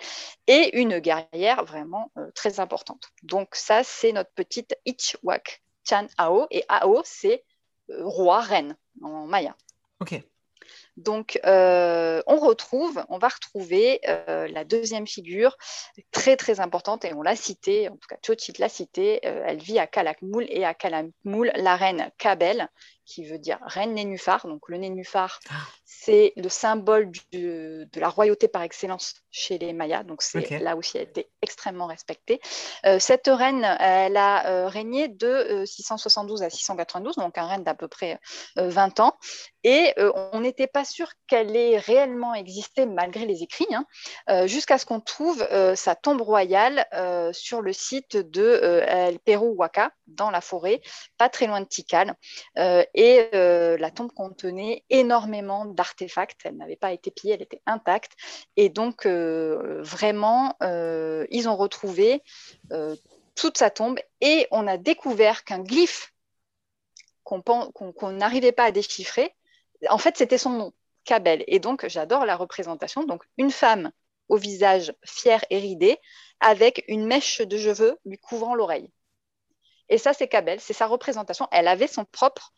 et 0.48 0.80
une 0.80 0.98
guerrière 0.98 1.66
vraiment 1.66 2.12
euh, 2.18 2.32
très 2.34 2.60
importante. 2.60 3.12
Donc 3.22 3.50
ça, 3.54 3.84
c'est 3.84 4.12
notre 4.12 4.32
petite 4.34 4.76
Ichwak 4.86 5.62
Chan 5.88 6.08
Ao, 6.18 6.48
et 6.50 6.64
Ao, 6.68 7.02
c'est 7.04 7.44
roi, 7.90 8.40
reine 8.42 8.76
en 9.04 9.28
maya. 9.28 9.56
Ok. 10.00 10.20
Donc, 10.98 11.40
euh, 11.46 12.22
on 12.26 12.38
retrouve, 12.38 13.04
on 13.10 13.18
va 13.18 13.28
retrouver 13.28 14.00
euh, 14.08 14.48
la 14.48 14.64
deuxième 14.64 15.08
figure 15.08 15.58
très 16.12 16.38
très 16.38 16.62
importante 16.62 17.04
et 17.04 17.14
on 17.14 17.22
l'a 17.22 17.36
citée, 17.36 17.90
en 17.90 17.98
tout 17.98 18.08
cas 18.08 18.18
Chochit 18.26 18.54
l'a 18.60 18.70
citée, 18.70 19.20
euh, 19.26 19.44
elle 19.46 19.58
vit 19.58 19.78
à 19.78 19.88
Kalakmoul 19.88 20.46
et 20.48 20.64
à 20.64 20.74
Kalakmoul, 20.74 21.52
la 21.56 21.76
reine 21.76 22.10
Kabel, 22.18 22.70
qui 23.06 23.26
veut 23.26 23.38
dire 23.38 23.60
reine 23.62 23.94
nénuphar. 23.94 24.48
Donc 24.48 24.68
le 24.68 24.78
nénuphar, 24.78 25.40
ah. 25.50 25.54
c'est 25.86 26.34
le 26.36 26.50
symbole 26.50 27.12
de 27.32 27.88
la 27.96 28.10
royauté 28.10 28.48
par 28.48 28.64
excellence 28.64 29.16
chez 29.32 29.58
les 29.58 29.74
Mayas. 29.74 30.04
Donc 30.04 30.22
c'est 30.22 30.60
là 30.60 30.76
aussi, 30.76 30.98
elle 30.98 31.08
a 31.08 31.10
été 31.10 31.30
extrêmement 31.42 31.88
respectée. 31.88 32.40
Euh, 32.86 33.00
cette 33.00 33.28
reine, 33.28 33.64
elle 33.80 34.18
a 34.18 34.48
euh, 34.48 34.68
régné 34.68 35.08
de 35.08 35.64
672 35.66 36.42
euh, 36.42 36.46
à 36.46 36.50
692, 36.50 37.16
donc 37.16 37.38
un 37.38 37.48
règne 37.48 37.64
d'à 37.64 37.76
peu 37.76 37.88
près 37.88 38.20
20 38.56 39.00
ans. 39.00 39.16
Et 39.64 39.94
on 39.98 40.42
n'était 40.42 40.68
pas 40.68 40.86
sûr 40.86 41.10
qu'elle 41.28 41.56
ait 41.56 41.78
réellement 41.78 42.34
existé 42.34 42.86
malgré 42.86 43.26
les 43.26 43.44
écrits, 43.44 43.68
hein, 43.74 44.48
jusqu'à 44.48 44.78
ce 44.78 44.86
qu'on 44.86 45.00
trouve 45.00 45.46
sa 45.76 45.96
tombe 45.96 46.22
royale 46.22 46.86
sur 47.34 47.62
le 47.62 47.74
site 47.74 48.18
de 48.18 48.84
El 48.88 49.20
Perú 49.20 49.56
Huaca, 49.56 49.92
dans 50.08 50.30
la 50.30 50.42
forêt, 50.42 50.82
pas 51.18 51.30
très 51.30 51.48
loin 51.48 51.62
de 51.62 51.66
Tikal 51.66 52.16
et 52.94 53.30
euh, 53.34 53.78
la 53.78 53.92
tombe 53.92 54.12
contenait 54.12 54.84
énormément 54.90 55.66
d'artefacts. 55.66 56.42
Elle 56.46 56.58
n'avait 56.58 56.76
pas 56.76 56.92
été 56.92 57.12
pillée, 57.12 57.34
elle 57.34 57.42
était 57.42 57.62
intacte. 57.66 58.14
Et 58.58 58.70
donc, 58.70 59.06
euh, 59.06 59.82
vraiment, 59.82 60.56
euh, 60.64 61.26
ils 61.30 61.48
ont 61.50 61.56
retrouvé 61.56 62.24
toute 63.36 63.58
sa 63.58 63.70
tombe 63.70 64.00
et 64.22 64.48
on 64.52 64.66
a 64.68 64.78
découvert 64.78 65.44
qu'un 65.44 65.60
glyphe 65.60 66.14
qu'on 67.24 68.12
n'arrivait 68.12 68.52
pas 68.52 68.66
à 68.66 68.72
déchiffrer, 68.72 69.34
en 69.90 69.98
fait, 69.98 70.16
c'était 70.16 70.38
son 70.38 70.52
nom, 70.52 70.74
Kabel. 71.06 71.44
Et 71.48 71.60
donc, 71.60 71.88
j'adore 71.88 72.26
la 72.26 72.36
représentation. 72.36 73.04
Donc, 73.04 73.24
une 73.38 73.52
femme 73.52 73.92
au 74.28 74.38
visage 74.38 74.94
fier 75.06 75.44
et 75.50 75.60
ridé, 75.60 75.98
avec 76.40 76.84
une 76.88 77.06
mèche 77.06 77.42
de 77.42 77.58
cheveux 77.58 77.98
lui 78.06 78.18
couvrant 78.18 78.56
l'oreille. 78.56 78.92
Et 79.88 79.98
ça, 79.98 80.14
c'est 80.14 80.28
Cabel, 80.28 80.60
c'est 80.60 80.74
sa 80.74 80.88
représentation. 80.88 81.48
Elle 81.52 81.68
avait 81.68 81.88
son 81.88 82.06
propre 82.06 82.52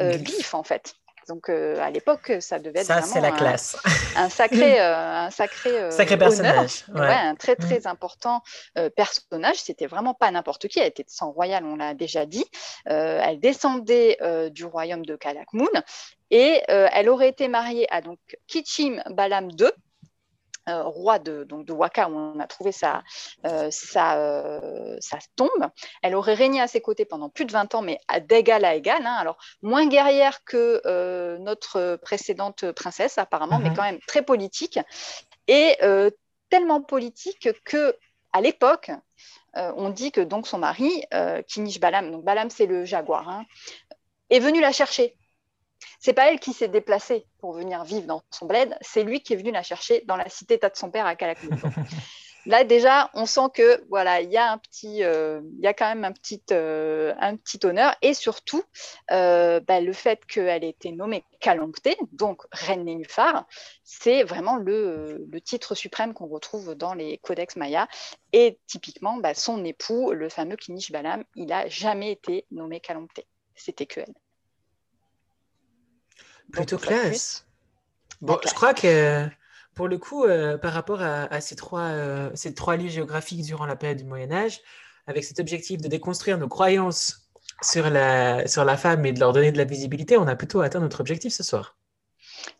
euh, 0.00 0.18
en 0.52 0.62
fait. 0.62 0.94
Donc 1.28 1.48
euh, 1.48 1.78
à 1.80 1.90
l'époque, 1.90 2.32
ça 2.40 2.58
devait 2.58 2.80
être 2.80 2.86
ça, 2.86 3.02
c'est 3.02 3.20
la 3.20 3.32
classe. 3.32 3.76
Un, 4.16 4.28
sacré, 4.28 4.80
euh, 4.80 5.26
un 5.26 5.30
sacré, 5.30 5.70
euh, 5.70 5.90
sacré 5.90 6.16
personnage, 6.16 6.84
ouais. 6.94 7.00
un 7.00 7.34
très 7.34 7.56
très 7.56 7.80
mm. 7.80 7.86
important 7.86 8.42
personnage. 8.96 9.56
C'était 9.56 9.86
vraiment 9.86 10.14
pas 10.14 10.30
n'importe 10.30 10.68
qui. 10.68 10.80
Elle 10.80 10.88
était 10.88 11.04
de 11.04 11.10
sang 11.10 11.30
royal, 11.32 11.64
on 11.64 11.76
l'a 11.76 11.94
déjà 11.94 12.26
dit. 12.26 12.44
elle 12.84 13.40
descendait 13.40 14.18
du 14.50 14.64
royaume 14.64 15.04
de 15.04 15.16
Kalakmoun 15.16 15.68
et 16.36 16.62
elle 16.68 17.08
aurait 17.08 17.28
été 17.28 17.46
mariée 17.48 17.86
à 17.92 18.00
donc 18.00 18.18
Kichim 18.48 19.02
Balam 19.10 19.50
II 19.50 19.70
euh, 20.70 20.82
roi 20.84 21.18
de, 21.18 21.44
donc 21.44 21.66
de 21.66 21.74
Waka, 21.74 22.08
où 22.08 22.16
on 22.16 22.40
a 22.40 22.46
trouvé 22.46 22.72
sa, 22.72 23.02
euh, 23.44 23.68
euh, 23.96 24.96
sa, 24.98 25.18
tombe. 25.36 25.50
Elle 26.02 26.14
aurait 26.14 26.32
régné 26.32 26.58
à 26.62 26.66
ses 26.68 26.80
côtés 26.80 27.04
pendant 27.04 27.28
plus 27.28 27.44
de 27.44 27.52
20 27.52 27.74
ans, 27.74 27.82
mais 27.82 28.00
d'égal 28.22 28.64
à 28.64 28.74
égal. 28.74 29.04
Hein. 29.04 29.12
alors, 29.12 29.36
moins 29.60 29.86
guerrière 29.86 30.42
que 30.44 31.36
notre 31.38 31.96
précédente 31.96 32.72
princesse, 32.72 33.18
apparemment, 33.18 33.58
mais 33.58 33.68
mhm. 33.68 33.76
quand 33.76 33.82
même 33.82 33.98
très 34.06 34.22
politique. 34.22 34.78
Et 35.48 35.76
tellement 36.48 36.80
politique 36.80 37.50
que 37.64 37.94
à 38.32 38.40
l'époque, 38.40 38.90
on 39.54 39.90
dit 39.90 40.12
que 40.12 40.22
donc 40.22 40.46
son 40.46 40.58
mari, 40.58 41.04
Kinish 41.46 41.78
Balam, 41.78 42.10
donc 42.10 42.24
Balam 42.24 42.48
c'est 42.48 42.66
le 42.66 42.86
jaguar, 42.86 43.28
hein, 43.28 43.44
est 44.30 44.40
venu 44.40 44.62
la 44.62 44.72
chercher 44.72 45.14
c'est 46.00 46.12
pas 46.12 46.30
elle 46.30 46.40
qui 46.40 46.52
s'est 46.52 46.68
déplacée 46.68 47.26
pour 47.38 47.52
venir 47.52 47.84
vivre 47.84 48.06
dans 48.06 48.22
son 48.30 48.46
bled, 48.46 48.76
c'est 48.80 49.04
lui 49.04 49.20
qui 49.20 49.32
est 49.34 49.36
venu 49.36 49.52
la 49.52 49.62
chercher 49.62 50.02
dans 50.06 50.16
la 50.16 50.28
cité 50.28 50.58
de 50.58 50.70
son 50.74 50.90
père 50.90 51.06
à 51.06 51.16
Calacoum. 51.16 51.56
Là 52.46 52.62
déjà, 52.62 53.10
on 53.14 53.24
sent 53.24 53.48
que 53.54 53.82
voilà, 53.88 54.20
il 54.20 54.30
y 54.30 54.36
a 54.36 54.52
un 54.52 54.58
petit, 54.58 55.02
euh, 55.02 55.40
il 55.56 55.64
y 55.64 55.66
a 55.66 55.72
quand 55.72 55.88
même 55.88 56.04
un 56.04 56.12
petit, 56.12 56.42
euh, 56.52 57.14
un 57.18 57.36
petit 57.36 57.58
honneur 57.64 57.94
et 58.02 58.12
surtout 58.12 58.62
euh, 59.10 59.60
bah, 59.60 59.80
le 59.80 59.92
fait 59.94 60.24
qu'elle 60.26 60.62
ait 60.62 60.68
été 60.68 60.92
nommée 60.92 61.24
Kalampté, 61.40 61.96
donc 62.12 62.42
reine 62.52 62.84
Nénuphar, 62.84 63.46
c'est 63.82 64.24
vraiment 64.24 64.56
le, 64.56 65.26
titre 65.42 65.74
suprême 65.74 66.12
qu'on 66.12 66.26
retrouve 66.26 66.74
dans 66.74 66.92
les 66.92 67.18
codex 67.18 67.56
mayas. 67.56 67.88
Et 68.32 68.58
typiquement, 68.66 69.16
bah, 69.16 69.34
son 69.34 69.64
époux, 69.64 70.12
le 70.12 70.28
fameux 70.28 70.56
Kinish 70.56 70.92
Balam, 70.92 71.24
il 71.36 71.52
a 71.52 71.66
jamais 71.68 72.12
été 72.12 72.46
nommé 72.50 72.80
Kalampté. 72.80 73.26
C'était 73.54 73.86
que 73.86 74.00
elle. 74.00 74.14
Plutôt 76.54 76.78
classe. 76.78 77.46
Bon, 78.20 78.38
je 78.46 78.54
crois 78.54 78.74
que 78.74 79.28
pour 79.74 79.88
le 79.88 79.98
coup, 79.98 80.24
euh, 80.24 80.56
par 80.56 80.72
rapport 80.72 81.02
à, 81.02 81.40
ces, 81.40 81.56
trois, 81.56 81.80
euh, 81.80 82.30
ces 82.34 82.54
trois 82.54 82.76
lieux 82.76 82.88
géographiques 82.88 83.42
durant 83.42 83.66
la 83.66 83.76
période 83.76 83.98
du 83.98 84.04
Moyen 84.04 84.30
Âge, 84.32 84.60
avec 85.06 85.24
cet 85.24 85.40
objectif 85.40 85.80
de 85.80 85.88
déconstruire 85.88 86.38
nos 86.38 86.48
croyances 86.48 87.28
sur 87.62 87.90
la, 87.90 88.46
sur 88.46 88.64
la 88.64 88.76
femme 88.76 89.04
et 89.04 89.12
de 89.12 89.20
leur 89.20 89.32
donner 89.32 89.52
de 89.52 89.58
la 89.58 89.64
visibilité, 89.64 90.16
on 90.16 90.26
a 90.26 90.36
plutôt 90.36 90.60
atteint 90.60 90.80
notre 90.80 91.00
objectif 91.00 91.32
ce 91.32 91.42
soir. 91.42 91.76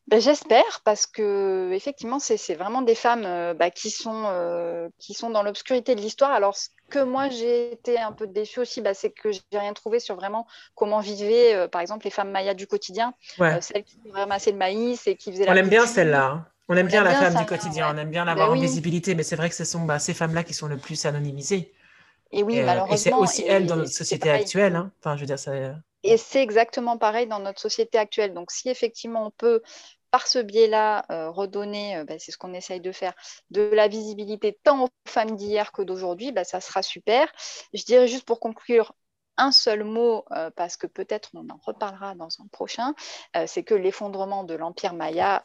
Ben, 0.06 0.20
j'espère 0.20 0.82
parce 0.84 1.06
que 1.06 1.70
effectivement 1.72 2.18
c'est 2.18 2.54
vraiment 2.54 2.82
des 2.82 2.94
femmes 2.94 3.24
euh, 3.24 3.54
bah, 3.54 3.70
qui, 3.70 3.90
sont, 3.90 4.24
euh, 4.26 4.88
qui 4.98 5.14
sont 5.14 5.30
dans 5.30 5.42
l'obscurité 5.42 5.94
de 5.94 6.00
l'histoire. 6.00 6.30
Alors 6.30 6.56
ce 6.56 6.68
que 6.90 7.02
moi 7.02 7.30
j'ai 7.30 7.72
été 7.72 7.98
un 7.98 8.12
peu 8.12 8.26
déçue 8.26 8.60
aussi, 8.60 8.82
bah, 8.82 8.92
c'est 8.92 9.10
que 9.10 9.32
j'ai 9.32 9.40
rien 9.52 9.72
trouvé 9.72 10.00
sur 10.00 10.14
vraiment 10.16 10.46
comment 10.74 11.00
vivaient 11.00 11.54
euh, 11.54 11.68
par 11.68 11.80
exemple 11.80 12.04
les 12.04 12.10
femmes 12.10 12.30
mayas 12.30 12.54
du 12.54 12.66
quotidien, 12.66 13.14
celles 13.60 13.84
qui 13.84 13.98
ramassaient 14.12 14.52
le 14.52 14.58
maïs 14.58 15.06
et 15.06 15.16
qui 15.16 15.32
faisaient. 15.32 15.48
On 15.48 15.54
aime 15.54 15.70
bien 15.70 15.86
celle-là. 15.86 16.26
Hein. 16.26 16.46
On 16.68 16.76
aime 16.76 16.86
bien 16.86 17.04
la 17.04 17.14
femme 17.14 17.34
du 17.36 17.46
quotidien, 17.46 17.94
on 17.94 17.98
aime 17.98 18.10
bien 18.10 18.24
l'avoir 18.24 18.48
ben 18.48 18.56
en 18.56 18.60
visibilité, 18.60 19.14
mais 19.14 19.22
c'est 19.22 19.36
vrai 19.36 19.50
que 19.50 19.54
ce 19.54 19.64
sont 19.64 19.80
bah, 19.80 19.98
ces 19.98 20.14
femmes-là 20.14 20.44
qui 20.44 20.54
sont 20.54 20.66
le 20.66 20.78
plus 20.78 21.04
anonymisées. 21.04 21.72
Et 22.34 22.42
oui, 22.42 22.60
malheureusement. 22.62 22.94
Et 22.94 22.98
c'est 22.98 23.12
aussi 23.12 23.42
elles 23.42 23.66
dans 23.66 23.76
notre 23.76 23.92
société 23.92 24.28
actuelle. 24.28 24.76
Hein. 24.76 24.90
Enfin, 25.00 25.16
je 25.16 25.20
veux 25.20 25.26
dire, 25.26 25.38
ça. 25.38 25.52
Et 26.02 26.16
c'est 26.18 26.42
exactement 26.42 26.98
pareil 26.98 27.26
dans 27.26 27.38
notre 27.38 27.60
société 27.60 27.96
actuelle. 27.96 28.34
Donc, 28.34 28.50
si 28.50 28.68
effectivement 28.68 29.26
on 29.26 29.30
peut, 29.30 29.62
par 30.10 30.26
ce 30.26 30.38
biais-là, 30.38 31.06
euh, 31.10 31.30
redonner, 31.30 31.96
euh, 31.96 32.04
bah, 32.04 32.18
c'est 32.18 32.30
ce 32.30 32.36
qu'on 32.36 32.52
essaye 32.52 32.80
de 32.80 32.92
faire, 32.92 33.14
de 33.50 33.62
la 33.62 33.88
visibilité 33.88 34.58
tant 34.62 34.84
aux 34.84 34.88
femmes 35.08 35.36
d'hier 35.36 35.72
que 35.72 35.82
d'aujourd'hui, 35.82 36.30
bah, 36.32 36.44
ça 36.44 36.60
sera 36.60 36.82
super. 36.82 37.32
Je 37.72 37.84
dirais 37.84 38.06
juste 38.06 38.26
pour 38.26 38.38
conclure 38.40 38.94
un 39.36 39.50
seul 39.50 39.82
mot, 39.82 40.24
euh, 40.32 40.50
parce 40.54 40.76
que 40.76 40.86
peut-être 40.86 41.30
on 41.34 41.48
en 41.48 41.58
reparlera 41.64 42.14
dans 42.14 42.28
un 42.40 42.46
prochain, 42.52 42.94
c'est 43.46 43.64
que 43.64 43.74
l'effondrement 43.74 44.44
de 44.44 44.54
l'Empire 44.54 44.94
Maya, 44.94 45.42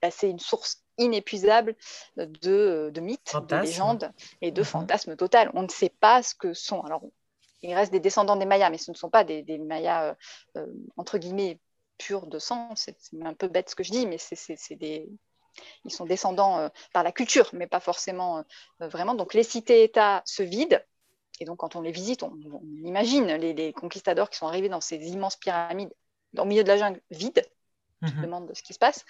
bah, 0.00 0.10
c'est 0.10 0.30
une 0.30 0.38
source 0.38 0.81
inépuisable 0.98 1.76
de, 2.16 2.92
mythes, 3.00 3.34
de 3.48 3.56
légendes 3.56 4.12
et 4.40 4.50
de 4.50 4.60
mhm. 4.60 4.66
fantasmes 4.66 5.16
total. 5.16 5.50
On 5.54 5.62
ne 5.62 5.68
sait 5.68 5.92
pas 6.00 6.22
ce 6.22 6.34
que 6.34 6.54
sont. 6.54 6.80
Alors, 6.82 7.02
il 7.62 7.74
reste 7.74 7.92
des 7.92 8.00
descendants 8.00 8.36
des 8.36 8.46
Mayas, 8.46 8.70
mais 8.70 8.78
ce 8.78 8.90
ne 8.90 8.96
sont 8.96 9.10
pas 9.10 9.24
des, 9.24 9.58
Mayas, 9.58 10.04
euh, 10.04 10.14
euh, 10.56 10.66
entre 10.96 11.18
guillemets, 11.18 11.58
purs 11.98 12.26
de 12.26 12.38
sang. 12.38 12.70
C'est 12.74 12.96
un 13.22 13.34
peu 13.34 13.48
bête 13.48 13.70
ce 13.70 13.74
que 13.74 13.84
je 13.84 13.92
dis, 13.92 14.06
mais 14.06 14.18
c'est 14.18 14.76
des... 14.76 15.08
Ils 15.84 15.92
sont 15.92 16.06
descendants 16.06 16.58
euh, 16.58 16.68
par 16.92 17.02
la 17.02 17.12
culture, 17.12 17.50
mais 17.52 17.66
pas 17.66 17.80
forcément 17.80 18.42
vraiment. 18.80 19.14
Donc 19.14 19.34
les 19.34 19.42
cités-États 19.42 20.22
se 20.24 20.42
vident. 20.42 20.80
Et 21.40 21.44
donc 21.44 21.58
quand 21.58 21.76
on 21.76 21.82
les 21.82 21.92
visite, 21.92 22.22
on, 22.22 22.34
imagine 22.84 23.26
les, 23.26 23.52
les, 23.52 23.72
conquistadors 23.72 24.30
qui 24.30 24.38
sont 24.38 24.46
arrivés 24.46 24.68
dans 24.68 24.80
ces 24.80 24.96
immenses 24.96 25.36
pyramides 25.36 25.92
au 26.38 26.44
milieu 26.44 26.62
de 26.62 26.68
la 26.68 26.78
jungle 26.78 27.00
vide, 27.10 27.44
qui 28.06 28.14
mhm. 28.14 28.22
demande 28.22 28.48
de 28.48 28.54
ce 28.54 28.62
qui 28.62 28.74
se 28.74 28.78
passe. 28.78 29.04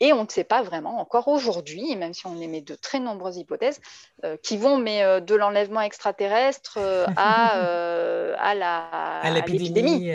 Et 0.00 0.12
on 0.12 0.24
ne 0.24 0.28
sait 0.28 0.44
pas 0.44 0.62
vraiment 0.62 0.98
encore 0.98 1.28
aujourd'hui, 1.28 1.94
même 1.96 2.12
si 2.14 2.26
on 2.26 2.40
émet 2.40 2.60
de 2.60 2.74
très 2.74 2.98
nombreuses 2.98 3.36
hypothèses, 3.36 3.80
euh, 4.24 4.36
qui 4.42 4.56
vont 4.56 4.76
mais, 4.76 5.02
euh, 5.02 5.20
de 5.20 5.34
l'enlèvement 5.34 5.80
extraterrestre 5.82 6.78
euh, 6.78 7.06
à, 7.16 7.52
à, 8.38 8.54
la 8.54 8.84
à 9.20 9.30
l'épidémie. 9.30 10.12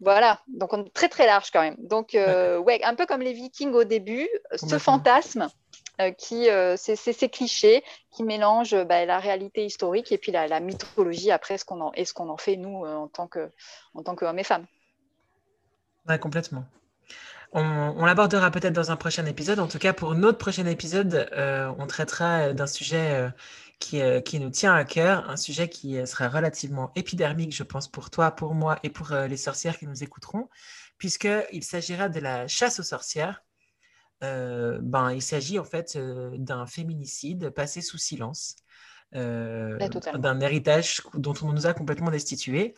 Voilà, 0.00 0.40
donc 0.48 0.72
on 0.72 0.84
est 0.84 0.92
très 0.92 1.08
très 1.08 1.26
large 1.26 1.50
quand 1.50 1.62
même. 1.62 1.76
Donc 1.78 2.10
ouais, 2.14 2.80
un 2.84 2.94
peu 2.94 3.06
comme 3.06 3.22
les 3.22 3.32
Vikings 3.32 3.72
au 3.72 3.84
début, 3.84 4.28
ce 4.54 4.78
fantasme. 4.78 5.48
qui 6.18 6.48
c'est 6.76 6.96
ces 6.96 7.28
clichés 7.28 7.82
qui 8.10 8.22
mélangent 8.22 8.84
bah, 8.84 9.04
la 9.06 9.18
réalité 9.18 9.64
historique 9.64 10.12
et 10.12 10.18
puis 10.18 10.32
la, 10.32 10.46
la 10.46 10.60
mythologie 10.60 11.30
après 11.30 11.58
ce 11.58 11.64
qu'on 11.64 11.80
en, 11.80 11.92
et 11.94 12.04
ce 12.04 12.12
qu'on 12.12 12.28
en 12.28 12.38
fait 12.38 12.56
nous 12.56 12.84
en 12.84 13.08
tant 13.08 13.26
que 13.26 13.50
en 13.94 14.02
tant 14.02 14.14
qu'hommes 14.14 14.38
et 14.38 14.44
femmes. 14.44 14.66
Ouais, 16.08 16.18
complètement. 16.18 16.64
On, 17.52 18.04
l'abordera 18.04 18.50
peut-être 18.52 18.72
dans 18.72 18.92
un 18.92 18.96
prochain 18.96 19.26
épisode. 19.26 19.58
En 19.58 19.66
tout 19.66 19.78
cas, 19.78 19.92
pour 19.92 20.14
notre 20.14 20.38
prochain 20.38 20.66
épisode, 20.66 21.28
euh, 21.32 21.72
on 21.78 21.86
traitera 21.88 22.52
d'un 22.52 22.68
sujet 22.68 23.10
euh, 23.10 23.30
qui, 23.80 24.00
euh, 24.00 24.20
qui, 24.20 24.38
nous 24.38 24.50
tient 24.50 24.72
à 24.72 24.84
cœur, 24.84 25.28
un 25.28 25.36
sujet 25.36 25.68
qui 25.68 26.06
sera 26.06 26.28
relativement 26.28 26.92
épidermique, 26.94 27.54
je 27.54 27.64
pense, 27.64 27.88
pour 27.88 28.10
toi, 28.10 28.30
pour 28.30 28.54
moi 28.54 28.78
et 28.84 28.90
pour 28.90 29.10
les 29.12 29.36
sorcières 29.36 29.78
qui 29.78 29.86
nous 29.88 30.04
écouteront, 30.04 30.48
puisqu'il 30.96 31.64
s'agira 31.64 32.08
de 32.08 32.20
la 32.20 32.46
chasse 32.46 32.78
aux 32.78 32.84
sorcières. 32.84 33.42
ben, 34.20 35.10
il 35.12 35.22
s'agit 35.22 35.58
en 35.58 35.64
fait 35.64 35.98
d'un 35.98 36.66
féminicide 36.66 37.50
passé 37.50 37.80
sous 37.80 37.98
silence, 37.98 38.54
d'un 39.12 40.40
héritage 40.40 41.02
dont 41.14 41.34
on 41.42 41.52
nous 41.52 41.66
a 41.66 41.74
complètement 41.74 42.10
destitué. 42.12 42.76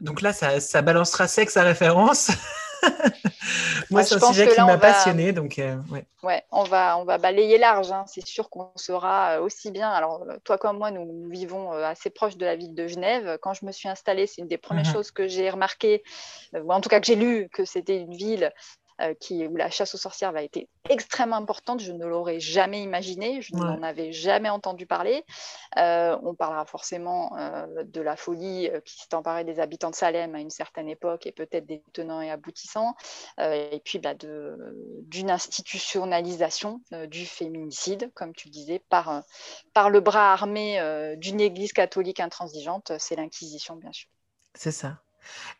donc 0.00 0.20
là, 0.20 0.34
ça, 0.34 0.60
ça 0.60 0.82
balancera 0.82 1.26
sexe 1.26 1.56
à 1.56 1.62
référence. 1.62 2.30
Moi, 3.90 4.04
c'est 4.04 4.22
un 4.22 4.28
sujet 4.28 4.48
qui 4.48 4.60
m'a 4.60 4.78
passionné, 4.78 5.32
donc 5.32 5.58
euh, 5.58 5.76
ouais. 5.90 6.04
ouais. 6.22 6.42
on 6.50 6.62
va 6.64 6.98
on 6.98 7.04
va 7.04 7.18
balayer 7.18 7.58
large. 7.58 7.90
Hein. 7.90 8.04
C'est 8.06 8.24
sûr 8.26 8.50
qu'on 8.50 8.70
sera 8.76 9.38
euh, 9.38 9.40
aussi 9.40 9.70
bien. 9.70 9.90
Alors 9.90 10.22
euh, 10.22 10.36
toi 10.44 10.58
comme 10.58 10.78
moi, 10.78 10.90
nous, 10.90 11.28
vivons 11.30 11.72
assez 11.72 12.10
proche 12.10 12.36
de 12.36 12.44
la 12.44 12.56
ville 12.56 12.74
de 12.74 12.86
Genève. 12.86 13.38
Quand 13.42 13.54
je 13.54 13.64
me 13.64 13.72
suis 13.72 13.88
installée, 13.88 14.26
c'est 14.26 14.42
une 14.42 14.48
des 14.48 14.58
premières 14.58 14.86
mhm. 14.86 14.92
choses 14.92 15.10
que 15.10 15.28
j'ai 15.28 15.50
remarqué, 15.50 16.02
ou 16.54 16.72
en 16.72 16.80
tout 16.80 16.88
cas 16.88 17.00
que 17.00 17.06
j'ai 17.06 17.16
lu, 17.16 17.48
que 17.52 17.64
c'était 17.64 17.98
une 17.98 18.14
ville 18.14 18.52
euh, 19.00 19.14
qui, 19.14 19.46
où 19.46 19.56
la 19.56 19.70
chasse 19.70 19.94
aux 19.94 19.98
sorcières 19.98 20.32
va 20.32 20.42
être 20.42 20.58
extrêmement 20.88 21.36
importante. 21.36 21.80
Je 21.80 21.92
ne 21.92 22.06
l'aurais 22.06 22.40
jamais 22.40 22.82
imaginé, 22.82 23.42
je 23.42 23.54
n'en 23.54 23.82
avais 23.82 24.12
jamais 24.12 24.48
entendu 24.48 24.86
parler. 24.86 25.24
Euh, 25.78 26.18
on 26.22 26.34
parlera 26.34 26.64
forcément 26.64 27.36
euh, 27.36 27.66
de 27.84 28.00
la 28.00 28.16
folie 28.16 28.68
qui 28.84 29.00
s'est 29.00 29.14
emparée 29.14 29.44
des 29.44 29.60
habitants 29.60 29.90
de 29.90 29.94
Salem 29.94 30.34
à 30.34 30.40
une 30.40 30.50
certaine 30.50 30.88
époque 30.88 31.26
et 31.26 31.32
peut-être 31.32 31.66
des 31.66 31.82
tenants 31.92 32.20
et 32.20 32.30
aboutissants, 32.30 32.94
et 33.38 33.80
puis 33.84 33.98
bah, 33.98 34.14
d'une 34.14 35.30
institutionnalisation 35.30 36.80
du 37.08 37.26
féminicide, 37.26 38.10
comme 38.14 38.34
tu 38.34 38.48
disais, 38.48 38.82
par, 38.88 39.22
par 39.74 39.90
le 39.90 40.00
bras 40.00 40.32
armé 40.32 40.80
d'une 41.16 41.40
église 41.40 41.72
catholique 41.72 42.20
intransigeante, 42.20 42.92
c'est 42.98 43.16
l'Inquisition, 43.16 43.76
bien 43.76 43.92
sûr. 43.92 44.08
C'est 44.54 44.72
ça. 44.72 45.00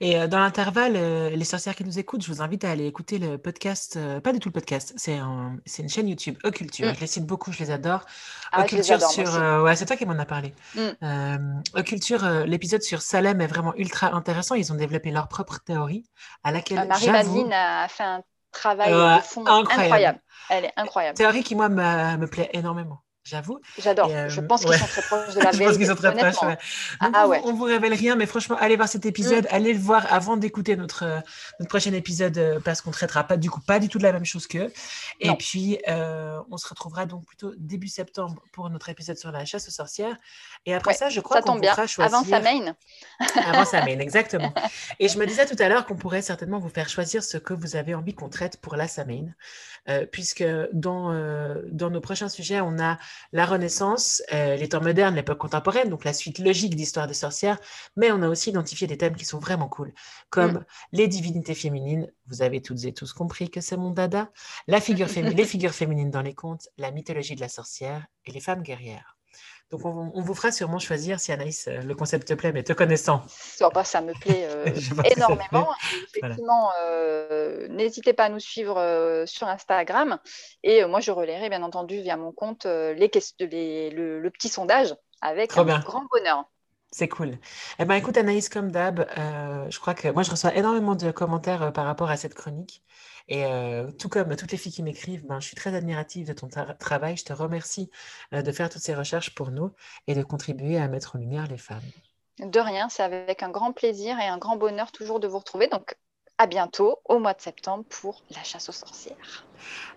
Et 0.01 0.19
euh, 0.19 0.27
dans 0.27 0.39
l'intervalle, 0.39 0.95
euh, 0.97 1.31
les 1.31 1.45
sorcières 1.45 1.75
qui 1.75 1.85
nous 1.85 1.99
écoutent, 1.99 2.23
je 2.23 2.33
vous 2.33 2.43
invite 2.43 2.65
à 2.65 2.71
aller 2.71 2.87
écouter 2.87 3.19
le 3.19 3.39
podcast, 3.39 3.97
euh, 3.97 4.21
pas 4.21 4.33
du 4.33 4.39
tout 4.39 4.49
le 4.49 4.53
podcast, 4.53 4.95
c'est 4.97 5.17
une 5.17 5.89
chaîne 5.89 6.09
YouTube, 6.09 6.37
Occulture. 6.45 6.89
Mm. 6.89 6.95
Je 6.95 7.01
les 7.01 7.07
cite 7.07 7.27
beaucoup, 7.27 7.53
je 7.53 7.59
les 7.59 7.71
adore. 7.71 8.05
Ah, 8.53 8.63
Occulture 8.63 9.01
sur, 9.03 9.35
ouais, 9.63 9.77
c'est 9.77 9.87
toi 9.87 9.97
qui 9.97 10.07
m'en 10.07 10.19
as 10.19 10.27
parlé. 10.27 10.55
Mm. 10.75 11.63
Occulture, 11.75 12.25
l'épisode 12.47 12.83
sur 12.83 13.03
Salem 13.03 13.41
est 13.41 13.47
vraiment 13.47 13.75
ultra 13.77 14.15
intéressant. 14.15 14.55
Ils 14.55 14.73
ont 14.73 14.77
développé 14.77 15.11
leur 15.11 15.29
propre 15.29 15.59
théorie 15.61 16.09
à 16.45 16.53
laquelle 16.53 16.87
Marie-Madeleine 16.87 17.53
a 17.53 17.89
fait 17.89 18.05
un 18.05 18.23
travail 18.53 18.93
de 18.93 19.23
fond 19.23 19.47
incroyable. 19.47 20.21
Elle 20.49 20.65
est 20.65 20.73
incroyable. 20.77 21.17
Théorie 21.17 21.43
qui, 21.43 21.55
moi, 21.55 21.69
me 21.69 22.27
plaît 22.27 22.51
énormément 22.53 23.03
j'avoue. 23.25 23.61
J'adore. 23.79 24.09
je 24.29 24.41
euh, 24.41 24.47
pense 24.47 24.64
qu'ils 24.64 24.75
sont 24.75 24.87
très 24.87 25.03
proches 25.03 25.35
de 25.35 25.41
la 25.41 25.51
vérité. 25.51 25.59
je 25.59 25.68
pense 25.68 25.77
qu'ils 25.77 25.87
sont 25.87 25.95
très 25.95 26.14
proches. 26.14 26.57
Ah, 27.01 27.29
on, 27.45 27.53
ne 27.53 27.57
vous 27.57 27.64
révèle 27.64 27.95
rien, 27.95 28.16
mais 28.16 28.27
franchement, 28.27 28.57
allez 28.59 28.77
voir 28.77 28.89
cet 28.89 29.05
épisode, 29.07 29.45
mm. 29.45 29.55
allez 29.55 29.73
le 29.75 29.79
voir 29.79 30.11
avant 30.12 30.37
d'écouter 30.37 30.77
notre, 30.77 31.05
euh, 31.05 31.21
notre 31.59 31.68
prochain 31.68 31.93
épisode 31.93 32.37
euh, 32.39 32.61
parce 32.61 32.81
qu'on 32.81 32.91
traitera 32.91 33.25
pas 33.25 33.37
du 33.37 33.51
coup 33.51 33.61
pas 33.61 33.79
du 33.79 33.89
tout 33.89 33.99
de 33.99 34.05
la 34.05 34.12
même 34.12 34.25
chose 34.25 34.47
qu'eux. 34.47 34.73
Et 35.21 35.33
puis, 35.35 35.79
on 35.87 36.57
se 36.57 36.68
retrouvera 36.68 37.07
donc 37.07 37.25
plutôt 37.27 37.53
début 37.59 37.89
septembre 37.89 38.43
pour 38.53 38.71
notre 38.71 38.89
épisode 38.89 39.18
sur 39.18 39.31
la 39.31 39.45
chasse 39.45 39.68
aux 39.68 39.73
sorcières. 39.73 40.16
Et 40.66 40.75
après 40.75 40.95
ça, 40.95 41.09
je 41.09 41.21
crois 41.21 41.43
qu'on 41.43 41.61
pourra 41.61 41.87
choisir. 41.87 42.14
Avant 42.14 42.25
sa 42.25 42.41
main. 42.41 42.75
avant 43.47 43.64
sa 43.64 43.85
main, 43.85 43.99
exactement. 43.99 44.53
Et 44.99 45.09
je 45.09 45.18
me 45.18 45.27
disais 45.27 45.47
tout 45.47 45.57
à 45.59 45.68
l'heure 45.68 45.87
qu'on 45.87 45.97
pourrait 45.97 46.23
certainement 46.23 46.59
vous 46.59 46.68
faire 46.68 46.89
choisir 46.89 47.23
ce 47.23 47.37
que 47.37 47.53
vous 47.53 47.77
avez 47.77 47.95
envie 47.95 48.14
qu'on 48.14 48.29
traite 48.29 48.57
pour 48.61 48.77
la 48.77 48.89
Samaine, 48.89 49.35
puisque 50.11 50.45
dans, 50.73 51.12
dans 51.71 51.91
nos 51.91 52.01
prochains 52.01 52.29
sujets, 52.29 52.61
on 52.61 52.79
a 52.79 52.99
la 53.33 53.47
Renaissance, 53.47 54.23
euh, 54.33 54.57
les 54.57 54.68
temps 54.68 54.81
modernes, 54.81 55.14
l'époque 55.14 55.39
contemporaine, 55.39 55.89
donc 55.89 56.05
la 56.05 56.12
suite 56.12 56.39
logique 56.39 56.75
d'histoire 56.75 57.07
des 57.07 57.14
sorcières, 57.14 57.59
mais 57.97 58.11
on 58.12 58.23
a 58.23 58.29
aussi 58.29 58.51
identifié 58.51 58.87
des 58.87 58.97
thèmes 58.97 59.16
qui 59.16 59.25
sont 59.25 59.39
vraiment 59.39 59.68
cool, 59.68 59.93
comme 60.31 60.53
mm. 60.53 60.64
les 60.93 61.09
divinités 61.09 61.55
féminines, 61.55 62.11
vous 62.27 62.43
avez 62.43 62.62
toutes 62.62 62.85
et 62.85 62.93
tous 62.93 63.12
compris 63.12 63.51
que 63.51 63.61
c'est 63.61 63.77
mon 63.77 63.91
dada, 63.91 64.31
la 64.66 64.81
figure 64.81 65.09
les 65.16 65.45
figures 65.45 65.75
féminines 65.75 66.11
dans 66.11 66.23
les 66.23 66.35
contes, 66.35 66.68
la 66.79 66.91
mythologie 66.91 67.35
de 67.35 67.41
la 67.41 67.49
sorcière 67.49 68.07
et 68.25 68.33
les 68.33 68.41
femmes 68.41 68.62
guerrières. 68.62 69.20
Donc, 69.71 69.85
on, 69.85 70.21
vous 70.21 70.35
fera 70.35 70.51
sûrement 70.51 70.81
choisir 70.81 71.21
si 71.21 71.31
Anaïs, 71.31 71.68
euh, 71.68 71.81
le 71.83 71.95
concept 71.95 72.27
te 72.27 72.35
plaît, 72.35 72.51
mais 72.53 72.64
te 72.64 72.73
connaissant. 72.73 73.23
ça 73.85 74.01
me 74.01 74.12
plaît 74.18 74.49
euh, 74.51 74.66
énormément. 75.16 75.68
Effectivement, 76.09 76.71
euh, 76.83 77.68
n'hésitez 77.68 78.12
pas 78.12 78.25
à 78.25 78.29
nous 78.31 78.41
suivre 78.41 79.25
sur 79.27 79.47
Instagram. 79.47 80.18
Et 80.64 80.85
moi, 80.87 80.99
je 80.99 81.12
relayerai 81.12 81.49
bien 81.49 81.62
entendu 81.62 82.01
via 82.01 82.16
mon 82.16 82.33
compte 82.33 82.64
les, 82.64 83.11
les, 83.39 83.91
le, 83.91 84.31
petit 84.31 84.49
sondage 84.49 84.95
avec 85.23 85.57
un 85.57 85.64
grand 85.79 86.05
bonheur. 86.11 86.45
C'est 86.91 87.09
cool. 87.09 87.39
Eh 87.79 87.85
ben, 87.85 87.95
écoute, 87.95 88.16
Anaïs, 88.16 88.49
comme 88.49 88.73
d'hab, 88.73 89.07
je 89.68 89.79
crois 89.79 89.95
que 89.95 90.09
moi, 90.09 90.25
je 90.25 90.33
reçois 90.33 90.53
énormément 90.57 90.97
de 90.97 91.12
commentaires 91.12 91.73
par 91.73 91.85
rapport 91.85 92.11
à 92.11 92.16
cette 92.16 92.35
chronique. 92.35 92.83
Et 93.31 93.45
euh, 93.45 93.91
tout 93.93 94.09
comme 94.09 94.35
toutes 94.35 94.51
les 94.51 94.59
filles 94.59 94.72
qui 94.72 94.83
m'écrivent, 94.83 95.24
ben, 95.24 95.39
je 95.39 95.47
suis 95.47 95.57
très 95.57 95.74
admirative 95.74 96.26
de 96.26 96.33
ton 96.33 96.49
travail. 96.49 97.16
Je 97.16 97.24
te 97.24 97.33
remercie 97.33 97.89
euh, 98.35 98.43
de 98.43 98.53
faire 98.53 98.68
toutes 98.68 98.83
ces 98.83 98.95
recherches 98.95 99.35
pour 99.37 99.53
nous 99.53 99.70
et 100.09 100.14
de 100.14 100.22
contribuer 100.22 100.78
à 100.78 100.89
mettre 100.89 101.14
en 101.14 101.20
lumière 101.20 101.47
les 101.47 101.57
femmes. 101.57 101.78
De 102.41 102.59
rien, 102.59 102.89
c'est 102.89 103.05
avec 103.05 103.43
un 103.45 103.51
grand 103.51 103.72
plaisir 103.72 104.18
et 104.18 104.26
un 104.26 104.39
grand 104.39 104.57
bonheur 104.57 104.91
toujours 104.91 105.20
de 105.20 105.28
vous 105.28 105.39
retrouver. 105.39 105.68
Donc, 105.68 105.95
à 106.39 106.47
bientôt 106.47 106.99
au 107.05 107.20
mois 107.20 107.35
de 107.35 107.41
septembre 107.41 107.85
pour 107.89 108.24
la 108.35 108.43
chasse 108.43 108.68
aux 108.68 108.72
sorcières. 108.72 109.47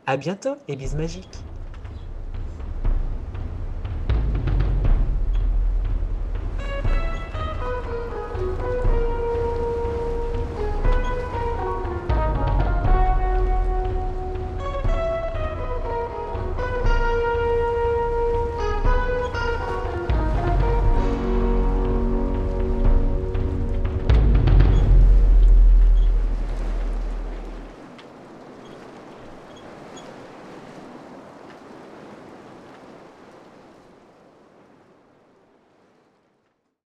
À 0.06 0.16
bientôt 0.16 0.56
et 0.68 0.76
bisous 0.76 0.98
magiques. 0.98 1.40